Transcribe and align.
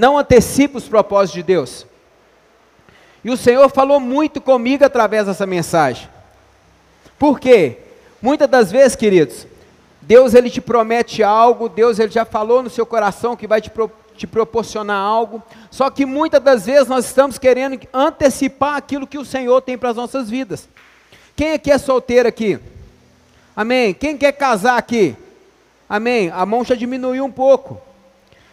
não 0.00 0.16
antecipe 0.16 0.78
os 0.78 0.88
propósitos 0.88 1.34
de 1.34 1.42
Deus. 1.42 1.86
E 3.22 3.30
o 3.30 3.36
Senhor 3.36 3.68
falou 3.68 4.00
muito 4.00 4.40
comigo 4.40 4.82
através 4.82 5.26
dessa 5.26 5.44
mensagem. 5.44 6.08
Por 7.18 7.38
quê? 7.38 7.76
Muitas 8.22 8.48
das 8.48 8.72
vezes, 8.72 8.96
queridos, 8.96 9.46
Deus 10.00 10.32
ele 10.32 10.48
te 10.48 10.58
promete 10.58 11.22
algo, 11.22 11.68
Deus 11.68 11.98
ele 11.98 12.10
já 12.10 12.24
falou 12.24 12.62
no 12.62 12.70
seu 12.70 12.86
coração 12.86 13.36
que 13.36 13.46
vai 13.46 13.60
te, 13.60 13.68
pro, 13.68 13.92
te 14.16 14.26
proporcionar 14.26 14.96
algo, 14.96 15.42
só 15.70 15.90
que 15.90 16.06
muitas 16.06 16.42
das 16.42 16.64
vezes 16.64 16.88
nós 16.88 17.04
estamos 17.04 17.36
querendo 17.36 17.78
antecipar 17.92 18.76
aquilo 18.76 19.06
que 19.06 19.18
o 19.18 19.24
Senhor 19.24 19.60
tem 19.60 19.76
para 19.76 19.90
as 19.90 19.96
nossas 19.96 20.30
vidas. 20.30 20.66
Quem 21.36 21.52
aqui 21.52 21.70
é 21.70 21.76
solteiro 21.76 22.26
aqui? 22.26 22.58
Amém? 23.54 23.92
Quem 23.92 24.16
quer 24.16 24.32
casar 24.32 24.78
aqui? 24.78 25.14
Amém? 25.86 26.30
A 26.30 26.46
mão 26.46 26.64
já 26.64 26.74
diminuiu 26.74 27.22
um 27.22 27.30
pouco. 27.30 27.89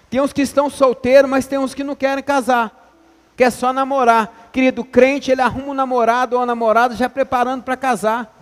Tem 0.10 0.22
uns 0.22 0.32
que 0.32 0.42
estão 0.42 0.70
solteiros, 0.70 1.30
mas 1.30 1.48
tem 1.48 1.60
uns 1.60 1.74
que 1.74 1.84
não 1.84 1.96
querem 1.96 2.24
casar, 2.24 2.92
quer 3.36 3.52
só 3.52 3.74
namorar. 3.74 4.50
Querido, 4.52 4.84
crente, 4.84 5.32
ele 5.32 5.42
arruma 5.42 5.70
um 5.70 5.74
namorado 5.74 6.36
ou 6.36 6.40
uma 6.40 6.46
namorada 6.46 6.96
já 6.96 7.10
preparando 7.10 7.64
para 7.64 7.76
casar. 7.76 8.36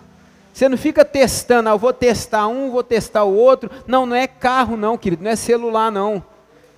Você 0.54 0.70
não 0.70 0.78
fica 0.78 1.04
testando, 1.04 1.68
ah, 1.68 1.74
eu 1.74 1.78
vou 1.78 1.91
testar 1.91 2.48
um, 2.48 2.72
vou 2.72 2.84
testar 2.84 3.26
o 3.26 3.36
outro. 3.36 3.70
Não, 3.86 4.05
não 4.05 4.16
é 4.16 4.26
carro 4.26 4.78
não, 4.78 4.98
querido, 4.98 5.24
não 5.24 5.32
é 5.32 5.36
celular 5.36 5.91
não. 5.91 6.24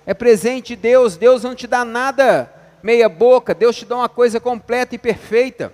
É 0.04 0.14
presente 0.14 0.68
de 0.68 0.76
Deus, 0.76 1.16
Deus 1.16 1.44
não 1.44 1.54
te 1.54 1.66
dá 1.66 1.84
nada 1.84 2.52
meia 2.82 3.08
boca, 3.08 3.54
Deus 3.54 3.76
te 3.76 3.84
dá 3.84 3.96
uma 3.96 4.08
coisa 4.08 4.40
completa 4.40 4.94
e 4.94 4.98
perfeita. 4.98 5.72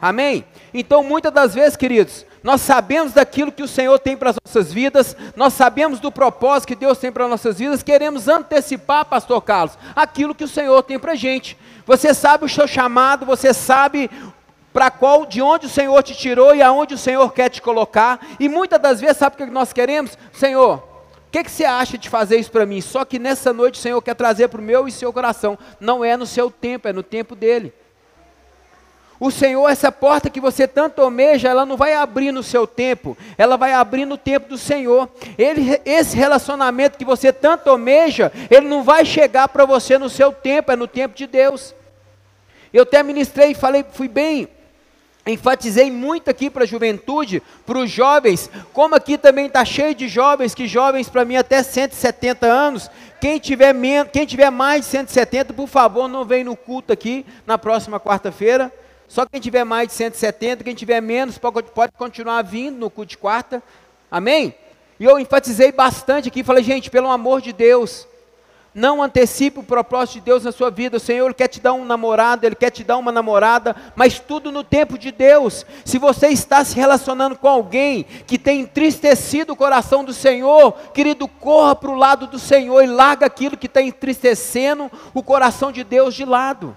Amém? 0.00 0.44
Então, 0.72 1.04
muitas 1.04 1.32
das 1.32 1.54
vezes, 1.54 1.76
queridos, 1.76 2.24
nós 2.42 2.60
sabemos 2.60 3.12
daquilo 3.12 3.52
que 3.52 3.62
o 3.62 3.68
Senhor 3.68 3.98
tem 3.98 4.16
para 4.16 4.30
as 4.30 4.36
nossas 4.44 4.72
vidas, 4.72 5.16
nós 5.36 5.52
sabemos 5.52 6.00
do 6.00 6.10
propósito 6.10 6.68
que 6.68 6.74
Deus 6.74 6.98
tem 6.98 7.12
para 7.12 7.24
as 7.24 7.30
nossas 7.30 7.58
vidas, 7.58 7.82
queremos 7.82 8.28
antecipar, 8.28 9.04
pastor 9.04 9.40
Carlos, 9.42 9.78
aquilo 9.94 10.34
que 10.34 10.44
o 10.44 10.48
Senhor 10.48 10.82
tem 10.82 10.98
para 10.98 11.12
a 11.12 11.16
gente. 11.16 11.56
Você 11.86 12.12
sabe 12.12 12.44
o 12.44 12.48
seu 12.48 12.66
chamado, 12.66 13.24
você 13.24 13.54
sabe 13.54 14.10
para 14.72 14.90
qual, 14.90 15.26
de 15.26 15.42
onde 15.42 15.66
o 15.66 15.70
Senhor 15.70 16.02
te 16.02 16.14
tirou 16.14 16.54
e 16.54 16.62
aonde 16.62 16.94
o 16.94 16.98
Senhor 16.98 17.30
quer 17.32 17.48
te 17.48 17.60
colocar. 17.60 18.20
E 18.40 18.48
muitas 18.48 18.80
das 18.80 19.00
vezes, 19.00 19.18
sabe 19.18 19.34
o 19.34 19.46
que 19.46 19.52
nós 19.52 19.72
queremos? 19.72 20.16
Senhor, 20.32 20.76
o 20.78 21.30
que, 21.30 21.44
que 21.44 21.50
você 21.50 21.64
acha 21.64 21.98
de 21.98 22.08
fazer 22.08 22.38
isso 22.38 22.50
para 22.50 22.66
mim? 22.66 22.80
Só 22.80 23.04
que 23.04 23.18
nessa 23.18 23.52
noite 23.52 23.78
o 23.78 23.82
Senhor 23.82 24.00
quer 24.00 24.14
trazer 24.14 24.48
para 24.48 24.60
o 24.60 24.64
meu 24.64 24.88
e 24.88 24.92
seu 24.92 25.12
coração. 25.12 25.58
Não 25.78 26.04
é 26.04 26.16
no 26.16 26.26
seu 26.26 26.50
tempo, 26.50 26.88
é 26.88 26.92
no 26.92 27.02
tempo 27.02 27.34
dele. 27.34 27.72
O 29.22 29.30
Senhor, 29.30 29.68
essa 29.68 29.92
porta 29.92 30.28
que 30.28 30.40
você 30.40 30.66
tanto 30.66 31.00
almeja, 31.00 31.48
ela 31.48 31.64
não 31.64 31.76
vai 31.76 31.94
abrir 31.94 32.32
no 32.32 32.42
seu 32.42 32.66
tempo, 32.66 33.16
ela 33.38 33.56
vai 33.56 33.72
abrir 33.72 34.04
no 34.04 34.18
tempo 34.18 34.48
do 34.48 34.58
Senhor. 34.58 35.08
Ele, 35.38 35.80
esse 35.84 36.16
relacionamento 36.16 36.98
que 36.98 37.04
você 37.04 37.32
tanto 37.32 37.70
almeja, 37.70 38.32
ele 38.50 38.66
não 38.66 38.82
vai 38.82 39.04
chegar 39.04 39.46
para 39.46 39.64
você 39.64 39.96
no 39.96 40.10
seu 40.10 40.32
tempo, 40.32 40.72
é 40.72 40.76
no 40.76 40.88
tempo 40.88 41.14
de 41.14 41.28
Deus. 41.28 41.72
Eu 42.72 42.82
até 42.82 43.00
ministrei 43.04 43.52
e 43.52 43.54
falei, 43.54 43.84
fui 43.92 44.08
bem 44.08 44.48
enfatizei 45.24 45.88
muito 45.88 46.28
aqui 46.28 46.50
para 46.50 46.64
a 46.64 46.66
juventude, 46.66 47.40
para 47.64 47.78
os 47.78 47.88
jovens, 47.88 48.50
como 48.72 48.96
aqui 48.96 49.16
também 49.16 49.46
está 49.46 49.64
cheio 49.64 49.94
de 49.94 50.08
jovens, 50.08 50.52
que 50.52 50.66
jovens 50.66 51.08
para 51.08 51.24
mim 51.24 51.36
até 51.36 51.62
170 51.62 52.44
anos, 52.44 52.90
quem 53.20 53.38
tiver, 53.38 53.72
menos, 53.72 54.10
quem 54.12 54.26
tiver 54.26 54.50
mais 54.50 54.80
de 54.80 54.90
170, 54.90 55.52
por 55.52 55.68
favor, 55.68 56.08
não 56.08 56.24
vem 56.24 56.42
no 56.42 56.56
culto 56.56 56.92
aqui 56.92 57.24
na 57.46 57.56
próxima 57.56 58.00
quarta-feira, 58.00 58.72
só 59.12 59.26
quem 59.26 59.42
tiver 59.42 59.62
mais 59.62 59.88
de 59.88 59.92
170, 59.92 60.64
quem 60.64 60.74
tiver 60.74 61.02
menos, 61.02 61.36
pode, 61.36 61.92
continuar 61.98 62.40
vindo 62.40 62.78
no 62.78 62.88
culto 62.88 63.10
de 63.10 63.18
quarta, 63.18 63.62
amém? 64.10 64.54
E 64.98 65.04
eu 65.04 65.18
enfatizei 65.18 65.70
bastante 65.70 66.28
aqui, 66.28 66.42
falei, 66.42 66.64
gente, 66.64 66.90
pelo 66.90 67.10
amor 67.10 67.42
de 67.42 67.52
Deus, 67.52 68.08
não 68.74 69.02
antecipe 69.02 69.60
o 69.60 69.62
propósito 69.62 70.14
de 70.14 70.20
Deus 70.22 70.44
na 70.44 70.50
sua 70.50 70.70
vida. 70.70 70.96
O 70.96 71.00
Senhor 71.00 71.34
quer 71.34 71.48
te 71.48 71.60
dar 71.60 71.74
um 71.74 71.84
namorado, 71.84 72.46
Ele 72.46 72.54
quer 72.54 72.70
te 72.70 72.82
dar 72.82 72.96
uma 72.96 73.12
namorada, 73.12 73.76
mas 73.94 74.18
tudo 74.18 74.50
no 74.50 74.64
tempo 74.64 74.96
de 74.96 75.12
Deus. 75.12 75.66
Se 75.84 75.98
você 75.98 76.28
está 76.28 76.64
se 76.64 76.74
relacionando 76.74 77.36
com 77.36 77.48
alguém 77.48 78.04
que 78.26 78.38
tem 78.38 78.60
entristecido 78.60 79.52
o 79.52 79.56
coração 79.56 80.02
do 80.02 80.14
Senhor, 80.14 80.72
querido, 80.94 81.28
corra 81.28 81.76
para 81.76 81.90
o 81.90 81.96
lado 81.96 82.28
do 82.28 82.38
Senhor 82.38 82.82
e 82.82 82.86
larga 82.86 83.26
aquilo 83.26 83.58
que 83.58 83.66
está 83.66 83.82
entristecendo 83.82 84.90
o 85.12 85.22
coração 85.22 85.70
de 85.70 85.84
Deus 85.84 86.14
de 86.14 86.24
lado. 86.24 86.74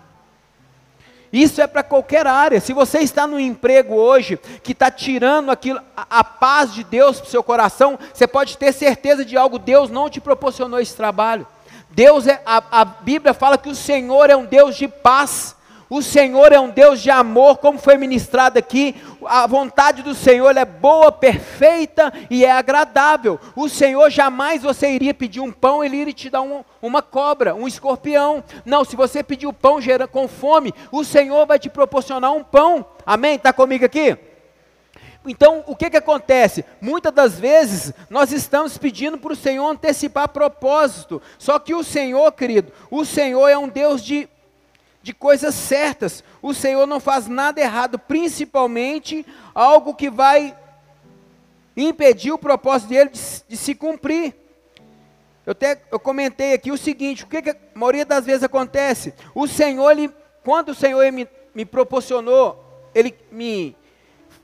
Isso 1.36 1.62
é 1.62 1.68
para 1.68 1.84
qualquer 1.84 2.26
área. 2.26 2.62
Se 2.62 2.72
você 2.72 3.00
está 3.00 3.28
no 3.28 3.38
emprego 3.38 3.94
hoje 3.94 4.40
que 4.64 4.72
está 4.72 4.90
tirando 4.90 5.52
aquilo, 5.52 5.82
a, 5.96 6.20
a 6.20 6.24
paz 6.24 6.74
de 6.74 6.82
Deus 6.82 7.20
para 7.20 7.28
o 7.28 7.30
seu 7.30 7.44
coração, 7.44 8.00
você 8.14 8.26
pode 8.26 8.58
ter 8.58 8.72
certeza 8.72 9.26
de 9.26 9.36
algo. 9.36 9.60
Deus 9.60 9.90
não 9.90 10.10
te 10.10 10.22
proporcionou 10.22 10.80
esse 10.80 10.96
trabalho. 10.96 11.46
Deus 11.90 12.26
é, 12.26 12.42
a, 12.46 12.64
a 12.72 12.86
Bíblia 12.86 13.34
fala 13.34 13.58
que 13.58 13.68
o 13.68 13.76
Senhor 13.76 14.30
é 14.30 14.36
um 14.38 14.46
Deus 14.46 14.78
de 14.78 14.88
paz. 14.88 15.58
O 15.90 16.02
Senhor 16.02 16.52
é 16.52 16.60
um 16.60 16.70
Deus 16.70 17.02
de 17.02 17.12
amor, 17.12 17.58
como 17.58 17.78
foi 17.78 17.96
ministrado 17.96 18.58
aqui. 18.58 18.96
A 19.26 19.46
vontade 19.46 20.02
do 20.02 20.16
Senhor 20.16 20.58
é 20.58 20.66
boa, 20.66 21.12
perfeita 21.12 22.12
e 22.30 22.44
é 22.44 22.52
agradável. 22.52 23.40
O 23.56 23.70
Senhor 23.70 24.10
jamais 24.10 24.64
você 24.64 24.90
iria 24.90 25.14
pedir 25.14 25.42
um 25.42 25.52
pão, 25.52 25.84
ele 25.84 25.98
iria 25.98 26.14
te 26.14 26.30
dar 26.30 26.42
um, 26.42 26.64
uma 26.82 27.04
cobra, 27.04 27.54
um 27.54 27.68
escorpião. 27.68 28.44
Não, 28.66 28.84
se 28.84 28.96
você 28.96 29.22
pedir 29.22 29.46
o 29.46 29.54
pão 29.54 29.80
com 30.12 30.28
fome, 30.28 30.74
o 30.92 31.04
Senhor 31.04 31.46
vai 31.46 31.60
te 31.60 31.70
proporcionar 31.70 32.34
um 32.34 32.44
pão. 32.44 32.86
Amém? 33.06 33.36
Está 33.36 33.54
comigo 33.54 33.86
aqui? 33.86 34.18
Então, 35.28 35.64
o 35.66 35.76
que, 35.76 35.90
que 35.90 35.98
acontece? 35.98 36.64
Muitas 36.80 37.12
das 37.12 37.40
vezes 37.40 37.94
nós 38.10 38.32
estamos 38.32 38.78
pedindo 38.78 39.18
para 39.18 39.34
o 39.34 39.36
Senhor 39.36 39.68
antecipar 39.68 40.30
propósito. 40.30 41.22
Só 41.38 41.58
que 41.58 41.74
o 41.74 41.84
Senhor, 41.84 42.32
querido, 42.32 42.72
o 42.92 43.04
Senhor 43.04 43.48
é 43.48 43.58
um 43.58 43.68
Deus 43.68 44.04
de, 44.04 44.30
de 45.06 45.14
coisas 45.14 45.54
certas. 45.54 46.24
O 46.42 46.52
Senhor 46.52 46.88
não 46.88 47.00
faz 47.00 47.28
nada 47.28 47.62
errado, 47.62 48.00
principalmente 48.00 49.24
algo 49.54 49.94
que 49.94 50.10
vai 50.10 50.58
impedir 51.78 52.32
o 52.32 52.40
propósito 52.40 52.90
dele 52.90 53.12
de, 53.12 53.22
de 53.48 53.56
se 53.56 53.76
cumprir. 53.76 54.34
Eu, 55.46 55.52
até, 55.52 55.80
eu 55.92 56.00
comentei 56.00 56.54
aqui 56.54 56.72
o 56.72 56.78
seguinte: 56.78 57.24
o 57.24 57.28
que, 57.28 57.40
que 57.40 57.52
a 57.52 57.56
maioria 57.76 58.04
das 58.04 58.26
vezes 58.26 58.42
acontece? 58.42 59.14
O 59.36 59.48
Senhor, 59.48 59.92
ele, 59.92 60.12
quando 60.44 60.70
o 60.70 60.76
Senhor 60.76 61.12
me, 61.12 61.30
me 61.54 61.66
proporcionou, 61.66 62.90
ele 62.96 63.16
me 63.32 63.76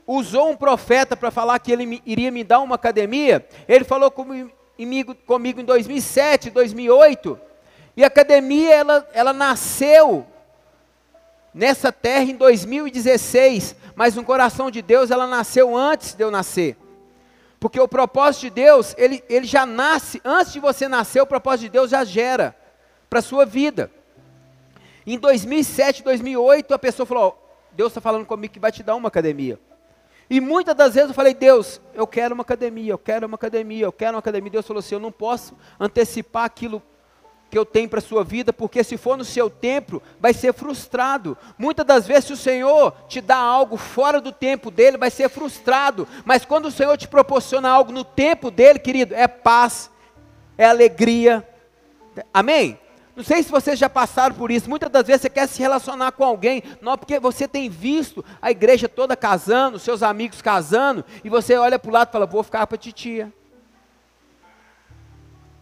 usou 0.06 0.48
um 0.48 0.56
profeta 0.56 1.16
para 1.16 1.32
falar 1.32 1.58
que 1.58 1.72
ele 1.72 1.86
me, 1.86 2.00
iria 2.06 2.30
me 2.30 2.44
dar 2.44 2.60
uma 2.60 2.76
academia, 2.76 3.44
ele 3.66 3.82
falou 3.82 4.12
comigo, 4.12 4.52
comigo 5.26 5.60
em 5.60 5.64
2007, 5.64 6.50
2008, 6.50 7.36
e 7.96 8.04
a 8.04 8.06
academia 8.06 8.72
ela, 8.72 9.10
ela 9.12 9.32
nasceu 9.32 10.24
nessa 11.54 11.92
terra 11.92 12.24
em 12.24 12.36
2016, 12.36 13.76
mas 13.94 14.14
no 14.14 14.24
coração 14.24 14.70
de 14.70 14.80
Deus 14.80 15.10
ela 15.10 15.26
nasceu 15.26 15.76
antes 15.76 16.14
de 16.14 16.24
eu 16.24 16.30
nascer. 16.30 16.76
Porque 17.60 17.78
o 17.78 17.86
propósito 17.86 18.42
de 18.42 18.50
Deus, 18.50 18.94
ele, 18.98 19.22
ele 19.28 19.46
já 19.46 19.64
nasce, 19.64 20.20
antes 20.24 20.52
de 20.52 20.60
você 20.60 20.88
nascer, 20.88 21.20
o 21.20 21.26
propósito 21.26 21.62
de 21.62 21.68
Deus 21.68 21.90
já 21.90 22.04
gera 22.04 22.56
para 23.08 23.20
a 23.20 23.22
sua 23.22 23.44
vida. 23.44 23.90
Em 25.06 25.18
2007, 25.18 26.02
2008, 26.02 26.74
a 26.74 26.78
pessoa 26.78 27.06
falou: 27.06 27.38
Deus 27.72 27.90
está 27.90 28.00
falando 28.00 28.26
comigo 28.26 28.52
que 28.52 28.60
vai 28.60 28.72
te 28.72 28.82
dar 28.82 28.96
uma 28.96 29.08
academia. 29.08 29.60
E 30.28 30.40
muitas 30.40 30.74
das 30.74 30.94
vezes 30.94 31.10
eu 31.10 31.14
falei, 31.14 31.34
Deus, 31.34 31.80
eu 31.94 32.06
quero 32.06 32.34
uma 32.34 32.42
academia, 32.42 32.92
eu 32.92 32.98
quero 32.98 33.26
uma 33.26 33.34
academia, 33.34 33.84
eu 33.84 33.92
quero 33.92 34.14
uma 34.14 34.20
academia. 34.20 34.50
Deus 34.50 34.66
falou 34.66 34.80
assim: 34.80 34.94
eu 34.94 35.00
não 35.00 35.12
posso 35.12 35.56
antecipar 35.78 36.44
aquilo 36.44 36.82
que 37.52 37.58
eu 37.58 37.66
tenho 37.66 37.86
para 37.86 37.98
a 37.98 38.02
sua 38.02 38.24
vida, 38.24 38.50
porque 38.50 38.82
se 38.82 38.96
for 38.96 39.14
no 39.14 39.26
seu 39.26 39.50
tempo, 39.50 40.02
vai 40.18 40.32
ser 40.32 40.54
frustrado. 40.54 41.36
Muitas 41.58 41.84
das 41.84 42.06
vezes, 42.06 42.24
se 42.24 42.32
o 42.32 42.36
Senhor 42.36 42.94
te 43.06 43.20
dá 43.20 43.36
algo 43.36 43.76
fora 43.76 44.22
do 44.22 44.32
tempo 44.32 44.70
dele, 44.70 44.96
vai 44.96 45.10
ser 45.10 45.28
frustrado. 45.28 46.08
Mas 46.24 46.46
quando 46.46 46.64
o 46.64 46.70
Senhor 46.70 46.96
te 46.96 47.06
proporciona 47.06 47.68
algo 47.68 47.92
no 47.92 48.04
tempo 48.04 48.50
dele, 48.50 48.78
querido, 48.78 49.14
é 49.14 49.28
paz, 49.28 49.90
é 50.56 50.64
alegria. 50.64 51.46
Amém? 52.32 52.78
Não 53.14 53.22
sei 53.22 53.42
se 53.42 53.50
vocês 53.50 53.78
já 53.78 53.90
passaram 53.90 54.34
por 54.34 54.50
isso. 54.50 54.70
Muitas 54.70 54.90
das 54.90 55.06
vezes 55.06 55.20
você 55.20 55.28
quer 55.28 55.46
se 55.46 55.60
relacionar 55.60 56.12
com 56.12 56.24
alguém, 56.24 56.62
não 56.80 56.96
porque 56.96 57.20
você 57.20 57.46
tem 57.46 57.68
visto 57.68 58.24
a 58.40 58.50
igreja 58.50 58.88
toda 58.88 59.14
casando, 59.14 59.78
seus 59.78 60.02
amigos 60.02 60.40
casando, 60.40 61.04
e 61.22 61.28
você 61.28 61.54
olha 61.58 61.78
para 61.78 61.90
o 61.90 61.92
lado 61.92 62.08
e 62.08 62.12
fala: 62.12 62.24
Vou 62.24 62.42
ficar 62.42 62.66
para 62.66 62.78
titia. 62.78 63.30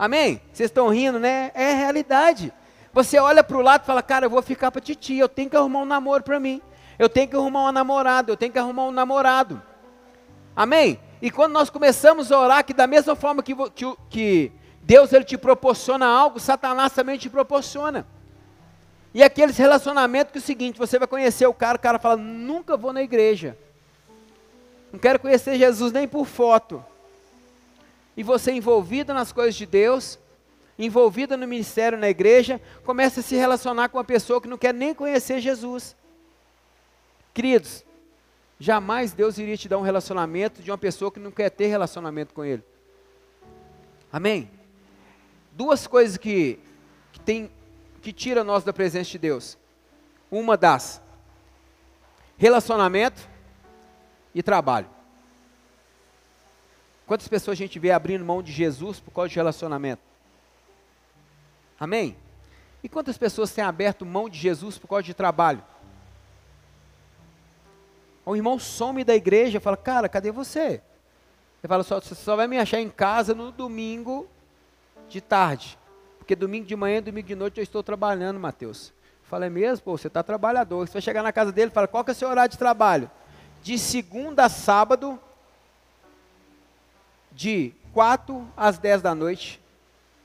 Amém? 0.00 0.40
Vocês 0.50 0.70
estão 0.70 0.88
rindo, 0.88 1.20
né? 1.20 1.50
É 1.52 1.74
realidade. 1.74 2.50
Você 2.90 3.18
olha 3.18 3.44
para 3.44 3.58
o 3.58 3.60
lado 3.60 3.82
e 3.82 3.84
fala: 3.84 4.02
Cara, 4.02 4.24
eu 4.24 4.30
vou 4.30 4.40
ficar 4.40 4.70
para 4.70 4.80
titia. 4.80 5.22
Eu 5.22 5.28
tenho 5.28 5.50
que 5.50 5.56
arrumar 5.56 5.80
um 5.80 5.84
namoro 5.84 6.22
para 6.22 6.40
mim. 6.40 6.62
Eu 6.98 7.06
tenho 7.06 7.28
que 7.28 7.36
arrumar 7.36 7.64
uma 7.64 7.72
namorada. 7.72 8.32
Eu 8.32 8.36
tenho 8.36 8.50
que 8.50 8.58
arrumar 8.58 8.84
um 8.86 8.92
namorado. 8.92 9.60
Amém? 10.56 10.98
E 11.20 11.30
quando 11.30 11.52
nós 11.52 11.68
começamos 11.68 12.32
a 12.32 12.40
orar, 12.40 12.64
que 12.64 12.72
da 12.72 12.86
mesma 12.86 13.14
forma 13.14 13.42
que, 13.42 13.54
que, 13.54 13.94
que 14.08 14.52
Deus 14.80 15.12
ele 15.12 15.22
te 15.22 15.36
proporciona 15.36 16.06
algo, 16.06 16.40
Satanás 16.40 16.94
também 16.94 17.18
te 17.18 17.28
proporciona. 17.28 18.06
E 19.12 19.22
aqueles 19.22 19.58
relacionamentos 19.58 20.32
que 20.32 20.38
é 20.38 20.40
o 20.40 20.42
seguinte, 20.42 20.78
você 20.78 20.98
vai 20.98 21.06
conhecer 21.06 21.46
o 21.46 21.52
cara, 21.52 21.76
o 21.76 21.80
cara 21.80 21.98
fala, 21.98 22.16
nunca 22.16 22.74
vou 22.74 22.94
na 22.94 23.02
igreja. 23.02 23.54
Não 24.90 24.98
quero 24.98 25.18
conhecer 25.18 25.58
Jesus 25.58 25.92
nem 25.92 26.08
por 26.08 26.24
foto. 26.24 26.82
E 28.20 28.22
você 28.22 28.52
envolvido 28.52 29.14
nas 29.14 29.32
coisas 29.32 29.54
de 29.54 29.64
Deus, 29.64 30.18
envolvida 30.78 31.38
no 31.38 31.48
ministério 31.48 31.96
na 31.96 32.10
igreja, 32.10 32.60
começa 32.84 33.20
a 33.20 33.22
se 33.22 33.34
relacionar 33.34 33.88
com 33.88 33.96
uma 33.96 34.04
pessoa 34.04 34.42
que 34.42 34.46
não 34.46 34.58
quer 34.58 34.74
nem 34.74 34.94
conhecer 34.94 35.40
Jesus. 35.40 35.96
Queridos, 37.32 37.82
jamais 38.58 39.14
Deus 39.14 39.38
iria 39.38 39.56
te 39.56 39.70
dar 39.70 39.78
um 39.78 39.82
relacionamento 39.82 40.60
de 40.60 40.70
uma 40.70 40.76
pessoa 40.76 41.10
que 41.10 41.18
não 41.18 41.30
quer 41.30 41.48
ter 41.48 41.68
relacionamento 41.68 42.34
com 42.34 42.44
Ele. 42.44 42.62
Amém? 44.12 44.50
Duas 45.52 45.86
coisas 45.86 46.18
que, 46.18 46.58
que, 47.12 47.20
tem, 47.20 47.50
que 48.02 48.12
tira 48.12 48.44
nós 48.44 48.62
da 48.62 48.72
presença 48.74 49.12
de 49.12 49.18
Deus. 49.18 49.56
Uma 50.30 50.58
das 50.58 51.00
relacionamento 52.36 53.26
e 54.34 54.42
trabalho. 54.42 54.99
Quantas 57.10 57.26
pessoas 57.26 57.56
a 57.56 57.58
gente 57.58 57.76
vê 57.76 57.90
abrindo 57.90 58.24
mão 58.24 58.40
de 58.40 58.52
Jesus 58.52 59.00
por 59.00 59.10
causa 59.10 59.30
de 59.30 59.34
relacionamento? 59.34 60.00
Amém? 61.76 62.16
E 62.84 62.88
quantas 62.88 63.18
pessoas 63.18 63.50
têm 63.50 63.64
aberto 63.64 64.06
mão 64.06 64.28
de 64.28 64.38
Jesus 64.38 64.78
por 64.78 64.86
causa 64.86 65.02
de 65.02 65.12
trabalho? 65.12 65.60
O 68.24 68.36
irmão 68.36 68.60
some 68.60 69.02
da 69.02 69.12
igreja 69.12 69.58
e 69.58 69.60
fala, 69.60 69.76
cara, 69.76 70.08
cadê 70.08 70.30
você? 70.30 70.80
Ele 71.60 71.66
fala, 71.66 71.82
só, 71.82 72.00
você 72.00 72.14
só 72.14 72.36
vai 72.36 72.46
me 72.46 72.60
achar 72.60 72.78
em 72.78 72.88
casa 72.88 73.34
no 73.34 73.50
domingo 73.50 74.28
de 75.08 75.20
tarde. 75.20 75.76
Porque 76.16 76.36
domingo 76.36 76.64
de 76.64 76.76
manhã 76.76 77.02
domingo 77.02 77.26
de 77.26 77.34
noite 77.34 77.58
eu 77.58 77.64
estou 77.64 77.82
trabalhando, 77.82 78.38
Mateus. 78.38 78.92
Fala, 79.24 79.46
é 79.46 79.50
mesmo? 79.50 79.84
Pô, 79.84 79.98
você 79.98 80.06
está 80.06 80.22
trabalhador. 80.22 80.86
Você 80.86 80.92
vai 80.92 81.02
chegar 81.02 81.24
na 81.24 81.32
casa 81.32 81.50
dele 81.50 81.72
e 81.72 81.74
fala, 81.74 81.88
qual 81.88 82.04
que 82.04 82.12
é 82.12 82.14
o 82.14 82.16
seu 82.16 82.28
horário 82.28 82.52
de 82.52 82.56
trabalho? 82.56 83.10
De 83.64 83.76
segunda 83.80 84.44
a 84.44 84.48
sábado, 84.48 85.18
de 87.40 87.72
4 87.94 88.46
às 88.54 88.76
10 88.76 89.00
da 89.00 89.14
noite. 89.14 89.62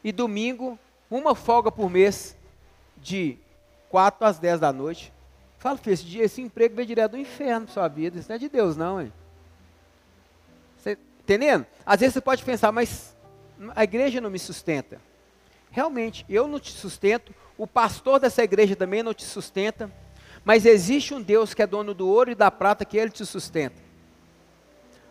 E 0.04 0.12
domingo, 0.12 0.78
uma 1.10 1.34
folga 1.34 1.72
por 1.72 1.90
mês, 1.90 2.36
de 2.98 3.38
4 3.88 4.28
às 4.28 4.38
10 4.38 4.60
da 4.60 4.74
noite. 4.74 5.14
Fala, 5.58 5.78
filho, 5.78 5.94
esse, 5.94 6.04
dia, 6.04 6.26
esse 6.26 6.42
emprego 6.42 6.76
veio 6.76 6.86
direto 6.86 7.12
do 7.12 7.18
inferno 7.18 7.68
para 7.68 7.74
sua 7.74 7.88
vida. 7.88 8.20
Isso 8.20 8.28
não 8.28 8.36
é 8.36 8.40
de 8.40 8.50
Deus, 8.50 8.76
não, 8.76 9.02
hein? 9.02 9.14
Entendendo? 11.22 11.66
Às 11.86 12.02
vezes 12.02 12.16
você 12.16 12.22
pode 12.22 12.44
pensar, 12.44 12.74
mas 12.74 13.16
a 13.74 13.86
igreja 13.86 14.20
não 14.20 14.30
me 14.30 14.38
sustenta. 14.38 15.00
Realmente, 15.72 16.26
eu 16.28 16.50
não 16.50 16.60
te 16.60 16.74
sustento, 16.74 17.34
o 17.58 17.66
pastor 17.66 18.20
dessa 18.20 18.44
igreja 18.44 18.76
também 18.76 19.02
não 19.02 19.14
te 19.14 19.24
sustenta, 19.24 19.90
mas 20.44 20.66
existe 20.66 21.14
um 21.14 21.22
Deus 21.22 21.54
que 21.54 21.62
é 21.62 21.68
dono 21.68 21.94
do 21.94 22.10
ouro 22.10 22.32
e 22.32 22.36
da 22.36 22.52
prata 22.52 22.84
que 22.84 22.98
ele 22.98 23.10
te 23.10 23.26
sustenta. 23.26 23.82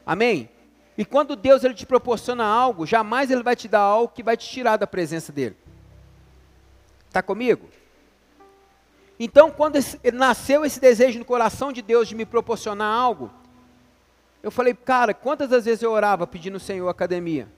Amém? 0.04 0.50
E 0.96 1.04
quando 1.04 1.34
Deus 1.34 1.64
ele 1.64 1.74
te 1.74 1.84
proporciona 1.84 2.44
algo, 2.44 2.86
jamais 2.86 3.30
ele 3.30 3.42
vai 3.42 3.56
te 3.56 3.66
dar 3.66 3.80
algo 3.80 4.12
que 4.14 4.22
vai 4.22 4.36
te 4.36 4.48
tirar 4.48 4.76
da 4.76 4.86
presença 4.86 5.32
dele. 5.32 5.56
Está 7.08 7.22
comigo? 7.22 7.68
Então, 9.18 9.50
quando 9.50 9.76
esse, 9.76 9.98
nasceu 10.12 10.64
esse 10.64 10.80
desejo 10.80 11.18
no 11.18 11.24
coração 11.24 11.72
de 11.72 11.82
Deus 11.82 12.08
de 12.08 12.14
me 12.14 12.24
proporcionar 12.24 12.92
algo, 12.92 13.30
eu 14.42 14.50
falei, 14.50 14.74
cara, 14.74 15.14
quantas 15.14 15.48
vezes 15.64 15.82
eu 15.82 15.90
orava 15.90 16.26
pedindo 16.26 16.54
ao 16.54 16.60
Senhor 16.60 16.88
academia? 16.88 17.48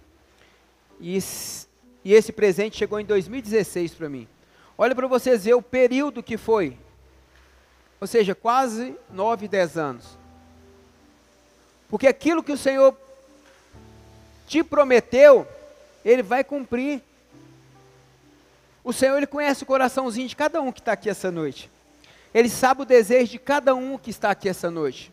E 1.00 1.16
esse, 1.16 1.66
e 2.04 2.12
esse 2.12 2.32
presente 2.32 2.76
chegou 2.76 3.00
em 3.00 3.04
2016 3.04 3.94
para 3.94 4.08
mim. 4.08 4.28
Olha 4.78 4.94
para 4.94 5.06
vocês 5.06 5.44
ver 5.44 5.54
o 5.54 5.62
período 5.62 6.22
que 6.22 6.36
foi. 6.36 6.76
Ou 8.00 8.06
seja, 8.06 8.34
quase 8.34 8.96
9, 9.10 9.48
10 9.48 9.78
anos. 9.78 10.18
Porque 11.88 12.06
aquilo 12.06 12.42
que 12.42 12.52
o 12.52 12.58
Senhor 12.58 12.96
te 14.46 14.62
prometeu, 14.62 15.46
Ele 16.04 16.22
vai 16.22 16.44
cumprir. 16.44 17.02
O 18.84 18.93
Senhor, 18.93 19.16
Ele 19.16 19.26
conhece 19.26 19.62
o 19.62 19.66
coraçãozinho 19.66 20.28
de 20.28 20.37
cada 20.37 20.60
um 20.60 20.70
que 20.70 20.81
está 20.81 20.93
aqui 20.93 21.10
essa 21.10 21.31
noite. 21.31 21.70
Ele 22.32 22.48
sabe 22.48 22.82
o 22.82 22.84
desejo 22.84 23.32
de 23.32 23.38
cada 23.38 23.75
um 23.75 23.98
que 23.98 24.10
está 24.10 24.31
aqui 24.31 24.48
essa 24.48 24.70
noite. 24.70 25.12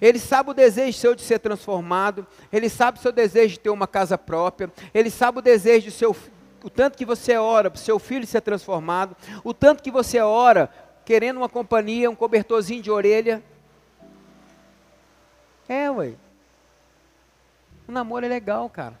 Ele 0.00 0.18
sabe 0.18 0.50
o 0.50 0.54
desejo 0.54 0.96
seu 0.96 1.14
de 1.14 1.22
ser 1.22 1.38
transformado. 1.38 2.26
Ele 2.50 2.68
sabe 2.68 2.98
o 2.98 3.02
seu 3.02 3.12
desejo 3.12 3.54
de 3.54 3.60
ter 3.60 3.70
uma 3.70 3.86
casa 3.86 4.16
própria. 4.16 4.72
Ele 4.94 5.10
sabe 5.10 5.40
o 5.40 5.42
desejo 5.42 5.86
do 5.86 5.92
seu, 5.92 6.16
o 6.62 6.70
tanto 6.70 6.96
que 6.96 7.04
você 7.04 7.36
ora 7.36 7.70
para 7.70 7.78
o 7.78 7.80
seu 7.80 7.98
filho 7.98 8.26
ser 8.26 8.40
transformado. 8.40 9.14
O 9.44 9.52
tanto 9.52 9.82
que 9.82 9.90
você 9.90 10.20
ora 10.20 10.70
querendo 11.04 11.38
uma 11.38 11.48
companhia, 11.48 12.10
um 12.10 12.14
cobertorzinho 12.14 12.80
de 12.80 12.90
orelha. 12.90 13.42
É, 15.68 15.90
ué. 15.90 16.14
O 17.90 17.92
namoro 17.92 18.24
é 18.24 18.28
legal, 18.28 18.70
cara. 18.70 18.96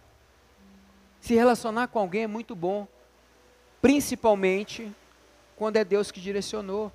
Se 1.20 1.32
relacionar 1.32 1.86
com 1.86 2.00
alguém 2.00 2.24
é 2.24 2.26
muito 2.26 2.56
bom 2.56 2.88
principalmente 3.80 4.92
quando 5.54 5.76
é 5.76 5.84
Deus 5.84 6.10
que 6.10 6.20
direcionou. 6.20 6.90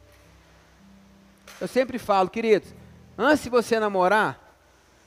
Eu 1.60 1.70
sempre 1.70 1.98
falo, 1.98 2.30
queridos, 2.30 2.76
antes 3.18 3.46
de 3.46 3.50
você 3.50 3.80
namorar, 3.80 4.38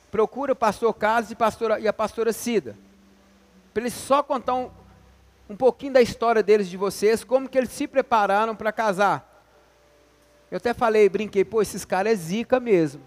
procura 0.09 0.53
o 0.53 0.55
pastor 0.55 0.91
Carlos 0.95 1.29
e, 1.29 1.35
pastora, 1.35 1.79
e 1.79 1.87
a 1.87 1.93
pastora 1.93 2.33
Cida, 2.33 2.75
para 3.71 3.83
eles 3.83 3.93
só 3.93 4.23
contar 4.23 4.55
um, 4.55 4.71
um 5.47 5.55
pouquinho 5.55 5.93
da 5.93 6.01
história 6.01 6.41
deles 6.41 6.67
de 6.67 6.75
vocês, 6.75 7.23
como 7.23 7.47
que 7.47 7.59
eles 7.59 7.69
se 7.69 7.87
prepararam 7.87 8.55
para 8.55 8.71
casar. 8.71 9.45
Eu 10.49 10.57
até 10.57 10.73
falei, 10.73 11.07
brinquei, 11.07 11.45
pô, 11.45 11.61
esses 11.61 11.85
caras 11.85 12.13
é 12.13 12.15
zica 12.15 12.59
mesmo. 12.59 13.03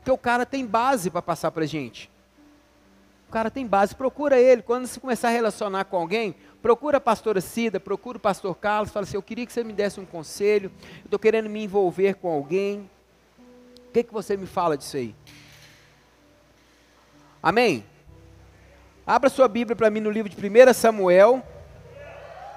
Porque 0.00 0.10
o 0.10 0.18
cara 0.18 0.44
tem 0.44 0.66
base 0.66 1.10
para 1.10 1.22
passar 1.22 1.50
para 1.50 1.64
gente. 1.66 2.10
O 3.28 3.32
cara 3.32 3.48
tem 3.48 3.64
base, 3.64 3.94
procura 3.94 4.40
ele. 4.40 4.60
Quando 4.60 4.86
você 4.86 4.98
começar 4.98 5.28
a 5.28 5.30
relacionar 5.30 5.84
com 5.84 5.96
alguém, 5.96 6.34
procura 6.60 6.96
a 6.96 7.00
pastora 7.00 7.40
Cida, 7.40 7.78
procura 7.78 8.18
o 8.18 8.20
pastor 8.20 8.56
Carlos, 8.56 8.90
fala 8.90 9.04
assim, 9.04 9.16
eu 9.16 9.22
queria 9.22 9.46
que 9.46 9.52
você 9.52 9.62
me 9.62 9.72
desse 9.72 10.00
um 10.00 10.04
conselho, 10.04 10.72
eu 10.98 11.04
estou 11.04 11.18
querendo 11.18 11.48
me 11.48 11.62
envolver 11.62 12.14
com 12.14 12.28
alguém. 12.28 12.90
O 13.88 13.92
que, 13.92 14.02
que 14.02 14.12
você 14.12 14.36
me 14.36 14.46
fala 14.46 14.76
disso 14.76 14.96
aí? 14.96 15.14
Amém? 17.42 17.84
Abra 19.06 19.30
sua 19.30 19.46
Bíblia 19.48 19.76
para 19.76 19.90
mim 19.90 20.00
no 20.00 20.10
livro 20.10 20.28
de 20.28 20.36
1 20.36 20.74
Samuel, 20.74 21.42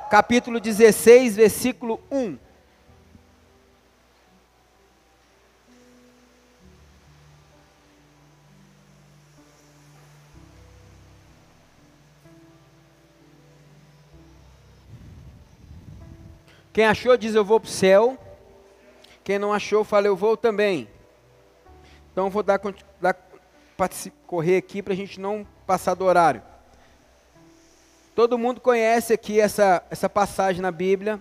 capítulo 0.10 0.60
16, 0.60 1.36
versículo 1.36 2.02
1. 2.10 2.38
Quem 16.74 16.88
achou 16.88 17.16
diz 17.16 17.36
eu 17.36 17.46
vou 17.46 17.60
para 17.60 17.68
o 17.68 17.72
céu. 17.72 18.18
Quem 19.24 19.38
não 19.38 19.54
achou, 19.54 19.84
fala 19.84 20.08
eu 20.08 20.16
vou 20.16 20.36
também. 20.36 20.90
Então 22.12 22.32
vou 22.32 22.42
dar, 22.42 22.60
dar 23.00 23.16
correr 24.26 24.58
aqui 24.58 24.82
para 24.82 24.94
a 24.94 24.96
gente 24.96 25.20
não 25.20 25.46
passar 25.68 25.94
do 25.94 26.04
horário. 26.04 26.42
Todo 28.16 28.40
mundo 28.40 28.60
conhece 28.60 29.14
aqui 29.14 29.40
essa, 29.40 29.84
essa 29.92 30.10
passagem 30.10 30.64
na 30.64 30.72
Bíblia, 30.72 31.20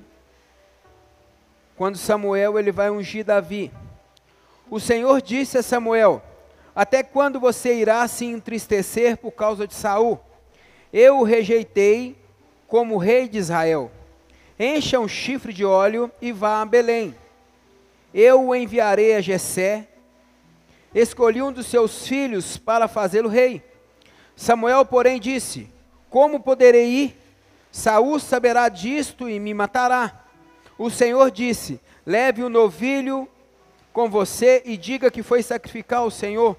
quando 1.77 1.99
Samuel 1.99 2.59
ele 2.59 2.73
vai 2.73 2.89
ungir 2.91 3.23
Davi. 3.23 3.71
O 4.71 4.81
Senhor 4.81 5.21
disse 5.21 5.59
a 5.59 5.63
Samuel: 5.63 6.23
Até 6.75 7.03
quando 7.03 7.39
você 7.39 7.75
irá 7.75 8.09
se 8.09 8.25
entristecer 8.25 9.19
por 9.19 9.33
causa 9.33 9.67
de 9.67 9.75
Saul? 9.75 10.19
Eu 10.91 11.19
o 11.19 11.25
rejeitei 11.25 12.17
como 12.67 12.97
rei 12.97 13.29
de 13.29 13.37
Israel 13.37 13.91
encha 14.63 15.01
um 15.01 15.09
chifre 15.09 15.53
de 15.53 15.65
óleo 15.65 16.11
e 16.21 16.31
vá 16.31 16.63
a 16.63 16.65
Belém. 16.65 17.15
Eu 18.15 18.49
o 18.49 18.55
enviarei 18.55 19.17
a 19.17 19.21
Jessé. 19.21 19.89
Escolhi 20.95 21.43
um 21.43 21.51
dos 21.51 21.67
seus 21.67 22.07
filhos 22.07 22.57
para 22.57 22.87
fazê-lo 22.87 23.29
rei. 23.29 23.63
Samuel, 24.37 24.85
porém, 24.85 25.19
disse: 25.19 25.69
Como 26.09 26.39
poderei 26.39 26.87
ir? 26.87 27.19
Saul 27.73 28.21
saberá 28.21 28.69
disto 28.69 29.29
e 29.29 29.41
me 29.41 29.53
matará. 29.53 30.27
O 30.79 30.91
Senhor 30.91 31.31
disse: 31.31 31.81
Leve 32.07 32.43
o 32.43 32.49
novilho 32.49 33.27
com 33.93 34.09
você 34.09 34.63
e 34.65 34.77
diga 34.77 35.11
que 35.11 35.23
foi 35.23 35.43
sacrificar 35.43 36.01
ao 36.01 36.11
Senhor. 36.11 36.57